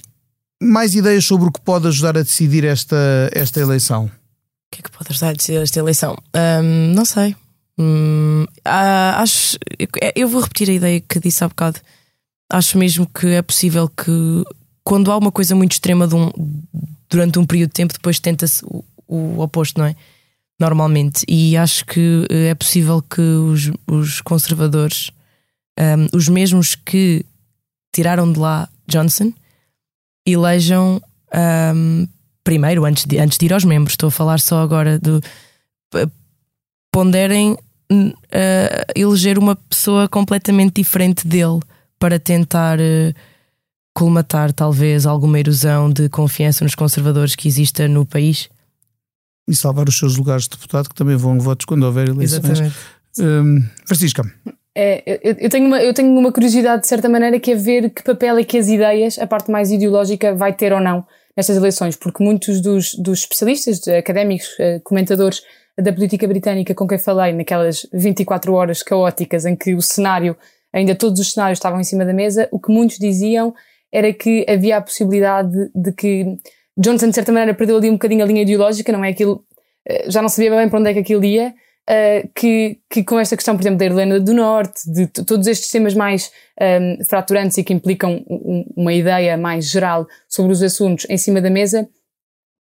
mais 0.63 0.95
ideias 0.95 1.25
sobre 1.25 1.49
o 1.49 1.53
que 1.53 1.61
pode 1.61 1.87
ajudar 1.89 2.17
a 2.19 2.23
decidir 2.23 2.65
esta, 2.65 2.97
esta 3.33 3.61
eleição? 3.61 4.07
O 4.07 4.11
que 4.71 4.81
é 4.81 4.83
que 4.83 4.91
pode 4.91 5.11
ajudar 5.11 5.31
a 5.31 5.33
decidir 5.33 5.59
esta 5.63 5.79
eleição? 5.79 6.17
Ahm, 6.35 6.95
não 6.95 7.05
sei. 7.05 7.35
Hum, 7.79 8.45
ah, 8.65 9.21
acho. 9.23 9.57
Eu 10.15 10.29
vou 10.29 10.41
repetir 10.43 10.69
a 10.69 10.73
ideia 10.73 11.01
que 11.01 11.21
disse 11.21 11.43
há 11.45 11.49
bocado. 11.49 11.81
Acho 12.51 12.77
mesmo 12.79 13.07
que 13.07 13.27
é 13.29 13.43
possível 13.43 13.89
que, 13.89 14.45
quando 14.83 15.13
há 15.13 15.17
uma 15.17 15.31
coisa 15.31 15.55
muito 15.55 15.73
extrema 15.73 16.07
um- 16.13 16.33
durante 17.09 17.39
um 17.39 17.45
período 17.47 17.69
de 17.69 17.75
tempo, 17.75 17.93
depois 17.93 18.19
tenta-se 18.19 18.65
o, 18.65 18.85
o 19.07 19.41
oposto, 19.41 19.79
não 19.79 19.87
é? 19.87 19.95
Normalmente. 20.59 21.25
E 21.29 21.57
acho 21.57 21.85
que 21.87 22.27
eh, 22.31 22.49
é 22.49 22.55
possível 22.55 23.01
que 23.01 23.21
os, 23.21 23.71
os 23.87 24.21
conservadores, 24.23 25.11
ahm, 25.79 26.09
os 26.13 26.29
mesmos 26.29 26.75
que 26.75 27.25
tiraram 27.95 28.31
de 28.33 28.39
lá 28.41 28.69
Johnson, 28.89 29.33
elejam 30.33 31.01
ahm, 31.33 32.07
primeiro, 32.45 32.85
antes 32.85 33.05
de, 33.05 33.19
antes 33.19 33.39
de 33.39 33.47
ir 33.47 33.53
aos 33.53 33.65
membros, 33.65 33.93
estou 33.93 34.09
a 34.09 34.11
falar 34.11 34.41
só 34.41 34.61
agora 34.63 34.99
do 34.99 35.21
p- 35.91 36.09
ponderem 36.91 37.57
ah, 37.91 38.85
eleger 38.97 39.39
uma 39.39 39.55
pessoa 39.57 40.09
completamente 40.09 40.75
diferente 40.77 41.27
dele 41.27 41.61
para 41.99 42.19
tentar 42.19 42.79
eh, 42.81 43.13
colmatar 43.95 44.53
talvez 44.53 45.05
alguma 45.07 45.39
erosão 45.41 45.91
de 45.91 46.09
confiança 46.09 46.65
nos 46.65 46.75
conservadores 46.75 47.35
que 47.35 47.49
exista 47.49 47.89
no 47.89 48.07
país. 48.07 48.49
E 49.49 49.57
salvar 49.57 49.89
os 49.89 49.99
seus 49.99 50.17
lugares 50.17 50.45
de 50.45 50.51
deputado, 50.51 50.89
que 50.89 50.95
também 50.95 51.17
vão 51.17 51.41
votos 51.41 51.65
quando 51.67 51.83
houver 51.85 52.09
eleições. 52.09 52.43
Hum, 53.19 53.65
Francisca, 53.87 54.23
É, 54.81 55.03
eu, 55.25 55.35
eu 55.41 55.51
tenho 55.51 55.67
uma, 55.67 55.83
eu 55.83 55.93
tenho 55.93 56.17
uma 56.17 56.31
curiosidade, 56.31 56.83
de 56.83 56.87
certa 56.87 57.09
maneira, 57.09 57.41
que 57.41 57.51
é 57.51 57.55
ver 57.57 57.91
que 57.91 58.01
papel 58.01 58.39
é 58.39 58.45
que 58.45 58.57
as 58.57 58.69
ideias, 58.69 59.19
a 59.19 59.27
parte 59.27 59.51
mais 59.51 59.73
ideológica, 59.73 60.33
vai 60.37 60.53
ter 60.53 60.73
ou 60.73 60.79
não 60.79 61.05
nestas 61.37 61.57
eleições, 61.57 61.97
porque 61.97 62.23
muitos 62.23 62.61
dos, 62.61 62.95
dos 62.95 63.21
especialistas, 63.21 63.89
académicos, 63.89 64.55
eh, 64.61 64.79
comentadores 64.85 65.43
da 65.77 65.93
política 65.93 66.29
britânica 66.29 66.77
com 66.77 66.87
quem 66.87 66.97
falei, 66.97 67.33
naquelas 67.33 67.89
24 67.93 68.55
horas 68.55 68.81
caóticas 68.81 69.45
em 69.45 69.57
que 69.57 69.75
o 69.75 69.83
cenário, 69.83 70.37
ainda 70.73 70.95
todos 70.95 71.19
os 71.19 71.33
cenários 71.33 71.59
estavam 71.59 71.81
em 71.81 71.85
cima 71.85 72.05
da 72.05 72.13
mesa, 72.13 72.49
o 72.53 72.61
que 72.61 72.71
muitos 72.71 72.99
diziam 72.99 73.53
era 73.93 74.13
que 74.13 74.47
havia 74.49 74.77
a 74.77 74.81
possibilidade 74.81 75.71
de 75.75 75.91
que 75.93 76.39
Johnson, 76.77 77.09
de 77.09 77.17
certa 77.17 77.33
maneira, 77.33 77.53
perdeu 77.53 77.79
ali 77.79 77.91
um 77.91 77.95
bocadinho 77.95 78.23
a 78.23 78.27
linha 78.27 78.43
ideológica, 78.43 78.93
não 78.93 79.05
é 79.05 79.09
aquilo, 79.09 79.45
eh, 79.89 80.09
já 80.09 80.23
não 80.23 80.29
sabia 80.29 80.55
bem 80.55 80.69
para 80.69 80.79
onde 80.79 80.91
é 80.91 80.93
que 80.93 81.01
aquilo 81.01 81.25
ia, 81.25 81.53
Uh, 81.89 82.29
que, 82.35 82.79
que 82.91 83.03
com 83.03 83.19
esta 83.19 83.35
questão, 83.35 83.57
por 83.57 83.63
exemplo, 83.63 83.79
da 83.79 83.87
Irlanda 83.87 84.21
do 84.21 84.35
Norte, 84.35 84.81
de 84.93 85.07
todos 85.07 85.47
estes 85.47 85.71
temas 85.71 85.95
mais 85.95 86.31
um, 86.61 87.03
fraturantes 87.07 87.57
e 87.57 87.65
que 87.65 87.73
implicam 87.73 88.23
um- 88.29 88.67
uma 88.77 88.93
ideia 88.93 89.39
mais 89.39 89.71
geral 89.71 90.07
sobre 90.29 90.53
os 90.53 90.63
assuntos 90.63 91.07
em 91.09 91.17
cima 91.17 91.41
da 91.41 91.49
mesa, 91.49 91.89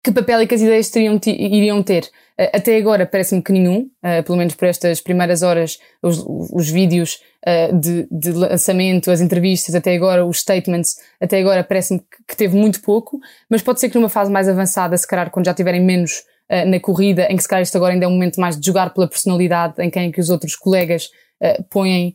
que 0.02 0.12
papel 0.12 0.40
é 0.40 0.46
que 0.46 0.54
as 0.54 0.62
ideias 0.62 0.88
teriam 0.88 1.20
iriam 1.26 1.82
ter? 1.82 2.04
Uh, 2.40 2.48
até 2.54 2.78
agora 2.78 3.04
parece-me 3.04 3.42
que 3.42 3.52
nenhum, 3.52 3.90
uh, 4.02 4.22
pelo 4.24 4.38
menos 4.38 4.54
por 4.54 4.66
estas 4.66 4.98
primeiras 5.02 5.42
horas, 5.42 5.78
os, 6.02 6.24
os 6.26 6.70
vídeos 6.70 7.20
uh, 7.46 7.78
de, 7.78 8.08
de 8.10 8.32
lançamento, 8.32 9.10
as 9.10 9.20
entrevistas, 9.20 9.74
até 9.74 9.94
agora, 9.94 10.24
os 10.24 10.38
statements, 10.40 10.96
até 11.20 11.38
agora 11.38 11.62
parece-me 11.62 11.98
que, 12.00 12.06
que 12.28 12.34
teve 12.36 12.56
muito 12.56 12.80
pouco, 12.80 13.20
mas 13.50 13.60
pode 13.60 13.78
ser 13.78 13.90
que 13.90 13.98
numa 13.98 14.08
fase 14.08 14.30
mais 14.30 14.48
avançada, 14.48 14.96
se 14.96 15.06
calhar 15.06 15.30
quando 15.30 15.44
já 15.44 15.52
tiverem 15.52 15.84
menos 15.84 16.22
uh, 16.50 16.68
na 16.68 16.80
corrida, 16.80 17.26
em 17.30 17.36
que 17.36 17.42
se 17.42 17.48
calhar 17.48 17.62
isto 17.62 17.76
agora 17.76 17.92
ainda 17.92 18.04
é 18.04 18.08
um 18.08 18.12
momento 18.12 18.40
mais 18.40 18.58
de 18.58 18.66
jogar 18.66 18.92
pela 18.94 19.08
personalidade, 19.08 19.74
em 19.78 19.90
quem 19.90 20.08
é 20.08 20.12
que 20.12 20.20
os 20.20 20.30
outros 20.30 20.54
colegas 20.56 21.06
uh, 21.42 21.62
põem 21.70 22.14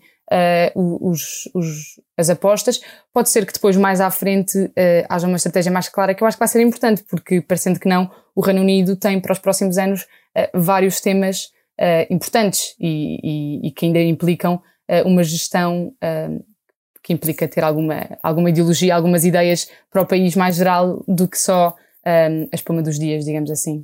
uh, 0.75 1.09
os, 1.09 1.49
os- 1.53 2.01
as 2.17 2.29
apostas, 2.29 2.79
pode 3.13 3.29
ser 3.29 3.45
que 3.45 3.53
depois 3.53 3.75
mais 3.75 3.99
à 3.99 4.09
frente 4.11 4.71
haja 5.09 5.27
uma 5.27 5.35
estratégia 5.37 5.71
mais 5.71 5.89
clara 5.89 6.13
que 6.13 6.23
eu 6.23 6.27
acho 6.27 6.37
que 6.37 6.39
vai 6.39 6.47
ser 6.47 6.61
importante, 6.61 7.03
porque 7.09 7.41
parecendo 7.41 7.79
que 7.79 7.87
não, 7.89 8.09
o 8.35 8.41
Reino 8.41 8.61
Unido 8.61 8.95
tem 8.95 9.19
para 9.19 9.33
os 9.33 9.39
próximos 9.39 9.77
anos 9.79 10.05
vários 10.53 11.01
temas 11.01 11.49
importantes 12.09 12.75
e, 12.79 13.17
e- 13.63 13.67
e 13.67 13.71
que 13.71 13.87
ainda 13.87 13.99
implicam 13.99 14.61
uma 15.05 15.23
gestão 15.23 15.91
que 17.03 17.13
implica 17.13 17.47
ter 17.47 17.63
alguma, 17.63 18.07
alguma 18.21 18.49
ideologia, 18.51 18.95
algumas 18.95 19.25
ideias 19.25 19.67
para 19.91 20.03
o 20.03 20.05
país 20.05 20.35
mais 20.35 20.55
geral 20.55 21.03
do 21.07 21.27
que 21.27 21.37
só 21.37 21.75
um, 22.05 22.43
a 22.51 22.55
espuma 22.55 22.81
dos 22.83 22.97
dias, 22.99 23.25
digamos 23.25 23.49
assim. 23.49 23.83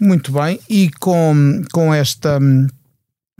Muito 0.00 0.32
bem, 0.32 0.58
e 0.66 0.90
com, 0.98 1.62
com, 1.72 1.92
esta, 1.92 2.38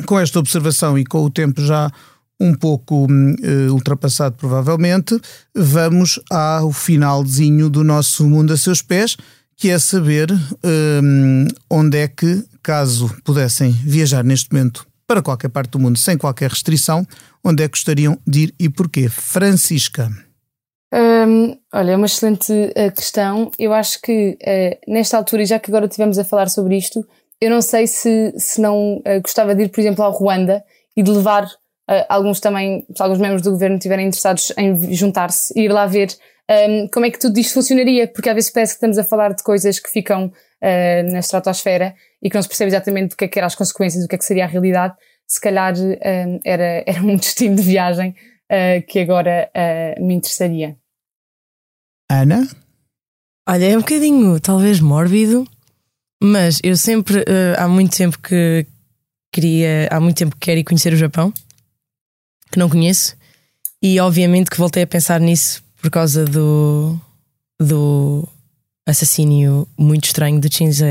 com 0.05 0.21
esta 0.21 0.39
observação 0.39 0.99
e 0.99 1.07
com 1.07 1.25
o 1.25 1.31
tempo 1.31 1.65
já 1.65 1.91
um 2.39 2.55
pouco 2.55 3.07
eh, 3.43 3.71
ultrapassado, 3.71 4.37
provavelmente, 4.37 5.19
vamos 5.55 6.21
ao 6.31 6.71
finalzinho 6.73 7.69
do 7.69 7.83
nosso 7.83 8.27
mundo 8.27 8.53
a 8.53 8.57
seus 8.57 8.83
pés, 8.83 9.17
que 9.57 9.69
é 9.69 9.79
saber 9.79 10.31
hum, 11.03 11.47
onde 11.69 11.99
é 11.99 12.09
que, 12.09 12.45
caso 12.63 13.11
pudessem 13.25 13.73
viajar 13.73 14.25
neste 14.25 14.53
momento 14.53 14.87
para 15.07 15.21
qualquer 15.21 15.49
parte 15.49 15.73
do 15.73 15.79
mundo 15.79 15.99
sem 15.99 16.17
qualquer 16.17 16.51
restrição, 16.51 17.07
onde 17.43 17.63
é 17.63 17.69
que 17.69 17.73
gostariam 17.73 18.19
de 18.27 18.41
ir 18.41 18.55
e 18.59 18.69
porquê? 18.69 19.09
Francisca. 19.09 20.11
Olha, 21.73 21.93
é 21.93 21.97
uma 21.97 22.07
excelente 22.07 22.53
uh, 22.53 22.93
questão. 22.95 23.51
Eu 23.59 23.73
acho 23.73 24.01
que 24.03 24.37
uh, 24.43 24.93
nesta 24.93 25.17
altura, 25.17 25.43
e 25.43 25.47
já 25.47 25.59
que 25.59 25.71
agora 25.71 25.87
estivemos 25.87 26.19
a 26.19 26.25
falar 26.25 26.49
sobre 26.49 26.77
isto, 26.77 27.07
eu 27.41 27.49
não 27.49 27.63
sei 27.63 27.87
se, 27.87 28.35
se 28.37 28.61
não 28.61 28.97
uh, 28.97 29.21
gostava 29.23 29.55
de 29.55 29.65
ir, 29.65 29.69
por 29.69 29.81
exemplo, 29.81 30.05
ao 30.05 30.11
Ruanda 30.11 30.65
e 30.97 31.03
de 31.03 31.11
levar 31.11 31.49
alguns 32.09 32.39
também, 32.39 32.87
se 32.95 33.03
alguns 33.03 33.19
membros 33.19 33.43
do 33.43 33.51
governo 33.51 33.77
estiverem 33.77 34.07
interessados 34.07 34.53
em 34.57 34.95
juntar-se 34.95 35.53
e 35.59 35.65
ir 35.65 35.73
lá 35.73 35.87
ver 35.87 36.17
um, 36.49 36.87
como 36.87 37.05
é 37.05 37.11
que 37.11 37.19
tudo 37.19 37.37
isto 37.37 37.55
funcionaria, 37.55 38.07
porque 38.07 38.29
às 38.29 38.35
vezes 38.37 38.51
parece 38.51 38.75
que 38.75 38.77
estamos 38.77 38.97
a 38.97 39.03
falar 39.03 39.35
de 39.35 39.43
coisas 39.43 39.81
que 39.81 39.91
ficam 39.91 40.33
na 41.11 41.19
estratosfera 41.19 41.97
e 42.23 42.31
que 42.31 42.37
não 42.37 42.43
se 42.43 42.49
percebe 42.49 42.69
exatamente 42.69 43.15
o 43.15 43.17
que 43.17 43.25
é 43.25 43.29
que 43.29 43.37
eram 43.37 43.49
as 43.49 43.57
consequências, 43.57 44.05
o 44.05 44.09
que 44.09 44.15
é 44.15 44.19
que 44.19 44.25
seria 44.25 44.45
a 44.45 44.47
realidade. 44.47 44.95
Se 45.27 45.41
calhar 45.41 45.75
um, 45.77 46.41
era, 46.45 46.85
era 46.87 47.03
um 47.03 47.17
destino 47.17 47.57
de 47.57 47.63
viagem 47.63 48.15
uh, 48.51 48.87
que 48.87 48.99
agora 48.99 49.51
uh, 49.55 50.05
me 50.05 50.15
interessaria. 50.15 50.77
Ana? 52.11 52.49
Olha, 53.49 53.67
é 53.67 53.77
um 53.77 53.81
bocadinho, 53.81 54.41
talvez 54.41 54.81
mórbido, 54.81 55.47
mas 56.23 56.61
eu 56.63 56.77
sempre, 56.77 57.25
eh, 57.27 57.57
há 57.59 57.67
muito 57.67 57.97
tempo 57.97 58.19
que 58.19 58.67
queria, 59.33 59.89
há 59.91 59.99
muito 59.99 60.19
tempo 60.19 60.37
que 60.37 60.41
quero 60.41 60.61
ir 60.61 60.65
conhecer 60.65 60.93
o 60.93 60.97
Japão, 60.97 61.33
que 62.53 62.59
não 62.59 62.69
conheço, 62.69 63.17
e 63.83 63.99
obviamente 63.99 64.51
que 64.51 64.59
voltei 64.59 64.83
a 64.83 64.87
pensar 64.87 65.19
nisso 65.19 65.65
por 65.81 65.91
causa 65.91 66.25
do, 66.25 67.01
do 67.59 68.29
assassínio 68.87 69.67
muito 69.79 70.05
estranho 70.05 70.39
de 70.41 70.55
Shinzo, 70.55 70.85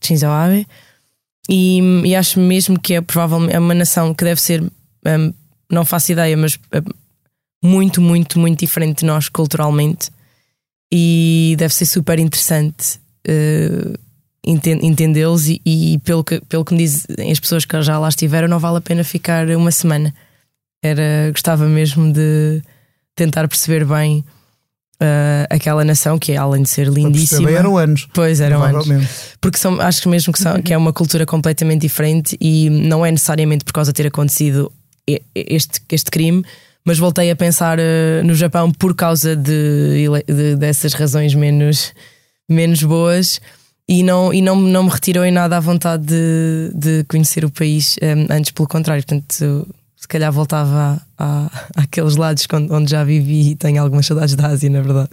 Shinzo 0.00 0.26
Abe, 0.26 0.66
e, 1.48 1.80
e 2.04 2.14
acho 2.14 2.38
mesmo 2.38 2.78
que 2.78 2.94
é 2.94 3.00
provavelmente 3.00 3.54
é 3.54 3.58
uma 3.58 3.74
nação 3.74 4.14
que 4.14 4.24
deve 4.24 4.40
ser, 4.40 4.62
hum, 4.62 5.32
não 5.70 5.84
faço 5.84 6.12
ideia, 6.12 6.36
mas 6.36 6.58
muito, 7.64 8.02
muito, 8.02 8.38
muito 8.38 8.60
diferente 8.60 9.00
de 9.00 9.06
nós 9.06 9.30
culturalmente 9.30 10.10
e 10.92 11.54
deve 11.58 11.72
ser 11.74 11.86
super 11.86 12.18
interessante 12.18 13.00
uh, 13.26 13.98
entendê-los 14.46 15.48
e, 15.48 15.60
e, 15.64 15.98
pelo, 16.04 16.22
que, 16.22 16.40
pelo 16.42 16.64
que 16.64 16.74
me 16.74 16.80
dizem 16.80 17.32
as 17.32 17.40
pessoas 17.40 17.64
que 17.64 17.80
já 17.80 17.98
lá 17.98 18.10
estiveram, 18.10 18.46
não 18.46 18.58
vale 18.58 18.76
a 18.76 18.80
pena 18.82 19.02
ficar 19.02 19.48
uma 19.48 19.70
semana. 19.70 20.14
Era, 20.82 21.30
gostava 21.30 21.66
mesmo 21.66 22.12
de 22.12 22.62
tentar 23.16 23.48
perceber 23.48 23.86
bem 23.86 24.22
uh, 24.96 25.46
aquela 25.48 25.82
nação 25.82 26.18
que, 26.18 26.36
além 26.36 26.62
de 26.62 26.68
ser 26.68 26.88
lindíssima, 26.88 27.50
eram 27.50 27.78
anos. 27.78 28.06
Pois 28.12 28.38
eram 28.40 28.62
anos. 28.62 28.86
Porque 29.40 29.56
são, 29.56 29.80
acho 29.80 30.06
mesmo 30.10 30.34
que, 30.34 30.38
são, 30.38 30.60
que 30.60 30.74
é 30.74 30.76
uma 30.76 30.92
cultura 30.92 31.24
completamente 31.24 31.80
diferente 31.80 32.36
e 32.38 32.68
não 32.68 33.06
é 33.06 33.10
necessariamente 33.10 33.64
por 33.64 33.72
causa 33.72 33.90
de 33.90 33.96
ter 33.96 34.08
acontecido 34.08 34.70
este, 35.34 35.80
este 35.90 36.10
crime, 36.10 36.44
mas 36.84 36.98
voltei 36.98 37.30
a 37.30 37.36
pensar 37.36 37.78
uh, 37.78 38.24
no 38.24 38.34
Japão 38.34 38.70
por 38.70 38.94
causa 38.94 39.34
de, 39.34 40.06
de, 40.26 40.56
dessas 40.56 40.92
razões 40.92 41.34
menos, 41.34 41.94
menos 42.48 42.82
boas 42.82 43.40
e 43.88 44.02
não, 44.02 44.32
e 44.32 44.42
não, 44.42 44.56
não 44.56 44.84
me 44.84 44.90
retirou 44.90 45.24
em 45.24 45.30
nada 45.30 45.56
a 45.56 45.60
vontade 45.60 46.04
de, 46.04 46.72
de 46.74 47.04
conhecer 47.04 47.44
o 47.44 47.50
país 47.50 47.96
um, 48.02 48.06
eh, 48.06 48.26
antes, 48.30 48.50
pelo 48.50 48.66
contrário. 48.66 49.04
Portanto, 49.04 49.66
se 49.96 50.08
calhar 50.08 50.32
voltava 50.32 51.02
a, 51.18 51.24
a, 51.24 51.50
àqueles 51.82 52.16
lados 52.16 52.46
onde 52.70 52.90
já 52.90 53.04
vivi 53.04 53.50
e 53.50 53.56
tenho 53.56 53.82
algumas 53.82 54.06
saudades 54.06 54.34
da 54.34 54.48
Ásia, 54.48 54.70
na 54.70 54.80
verdade. 54.80 55.10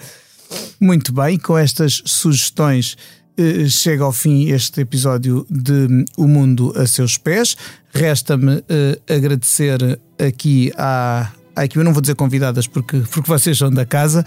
Muito 0.79 1.13
bem, 1.13 1.37
com 1.37 1.57
estas 1.57 2.01
sugestões 2.05 2.97
eh, 3.37 3.67
chega 3.67 4.03
ao 4.03 4.11
fim 4.11 4.49
este 4.49 4.81
episódio 4.81 5.45
de 5.49 6.05
O 6.17 6.27
Mundo 6.27 6.73
a 6.77 6.87
Seus 6.87 7.17
Pés. 7.17 7.57
Resta-me 7.93 8.63
eh, 8.69 8.99
agradecer 9.13 9.99
aqui 10.17 10.71
à, 10.77 11.29
aqui 11.63 11.77
eu 11.77 11.83
não 11.83 11.93
vou 11.93 12.01
dizer 12.01 12.15
convidadas 12.15 12.67
porque, 12.67 12.99
porque 13.11 13.29
vocês 13.29 13.57
são 13.57 13.71
da 13.71 13.85
casa, 13.85 14.25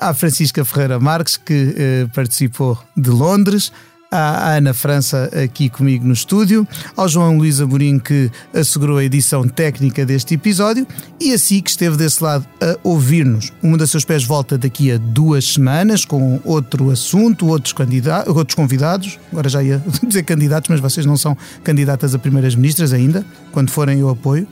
à 0.00 0.12
Francisca 0.14 0.64
Ferreira 0.64 0.98
Marques, 0.98 1.36
que 1.36 1.74
uh, 1.74 2.08
participou 2.14 2.78
de 2.96 3.10
Londres, 3.10 3.72
à 4.10 4.54
Ana 4.56 4.72
França 4.72 5.30
aqui 5.44 5.68
comigo 5.68 6.06
no 6.06 6.12
estúdio, 6.12 6.66
ao 6.96 7.08
João 7.08 7.36
Luís 7.36 7.60
Amorim 7.60 7.98
que 7.98 8.30
assegurou 8.54 8.98
a 8.98 9.04
edição 9.04 9.46
técnica 9.46 10.04
deste 10.06 10.34
episódio 10.34 10.86
e 11.20 11.32
a 11.32 11.38
si 11.38 11.60
que 11.60 11.70
esteve 11.70 11.96
desse 11.96 12.22
lado 12.22 12.46
a 12.60 12.78
ouvir-nos. 12.82 13.52
Mundo 13.62 13.84
a 13.84 13.86
Seus 13.86 14.04
Pés 14.04 14.24
volta 14.24 14.56
daqui 14.56 14.90
a 14.90 14.98
duas 14.98 15.44
semanas 15.44 16.04
com 16.04 16.40
outro 16.44 16.90
assunto, 16.90 17.46
outros, 17.46 17.72
candidatos, 17.72 18.34
outros 18.34 18.54
convidados. 18.54 19.18
Agora 19.30 19.48
já 19.48 19.62
ia 19.62 19.82
dizer 20.02 20.22
candidatos, 20.22 20.70
mas 20.70 20.80
vocês 20.80 21.04
não 21.04 21.16
são 21.16 21.36
candidatas 21.62 22.14
a 22.14 22.18
primeiras 22.18 22.54
ministras 22.54 22.92
ainda. 22.92 23.24
Quando 23.52 23.70
forem, 23.70 24.00
eu 24.00 24.08
apoio 24.08 24.46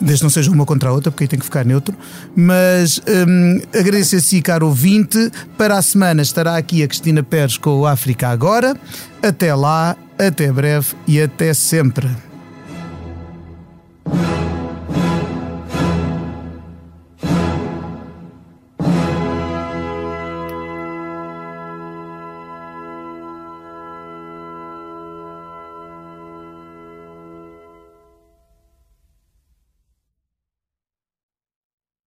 desde 0.00 0.22
não 0.22 0.30
seja 0.30 0.50
uma 0.50 0.66
contra 0.66 0.90
a 0.90 0.92
outra, 0.92 1.10
porque 1.10 1.24
aí 1.24 1.28
tem 1.28 1.38
que 1.38 1.44
ficar 1.44 1.64
neutro. 1.64 1.96
Mas 2.34 3.00
hum, 3.06 3.60
agradeço 3.74 4.16
a 4.16 4.20
si, 4.20 4.42
caro 4.42 4.66
ouvinte. 4.66 5.30
Para 5.56 5.78
a 5.78 5.82
semana 5.82 6.22
estará 6.22 6.56
aqui 6.56 6.82
a 6.82 6.88
Cristina 6.88 7.22
Pérez 7.22 7.56
com 7.56 7.80
o 7.80 7.86
África 7.86 8.28
Agora. 8.28 8.76
Até 9.22 9.54
lá, 9.54 9.96
até 10.18 10.52
breve 10.52 10.94
e 11.06 11.20
até 11.20 11.52
sempre. 11.54 12.08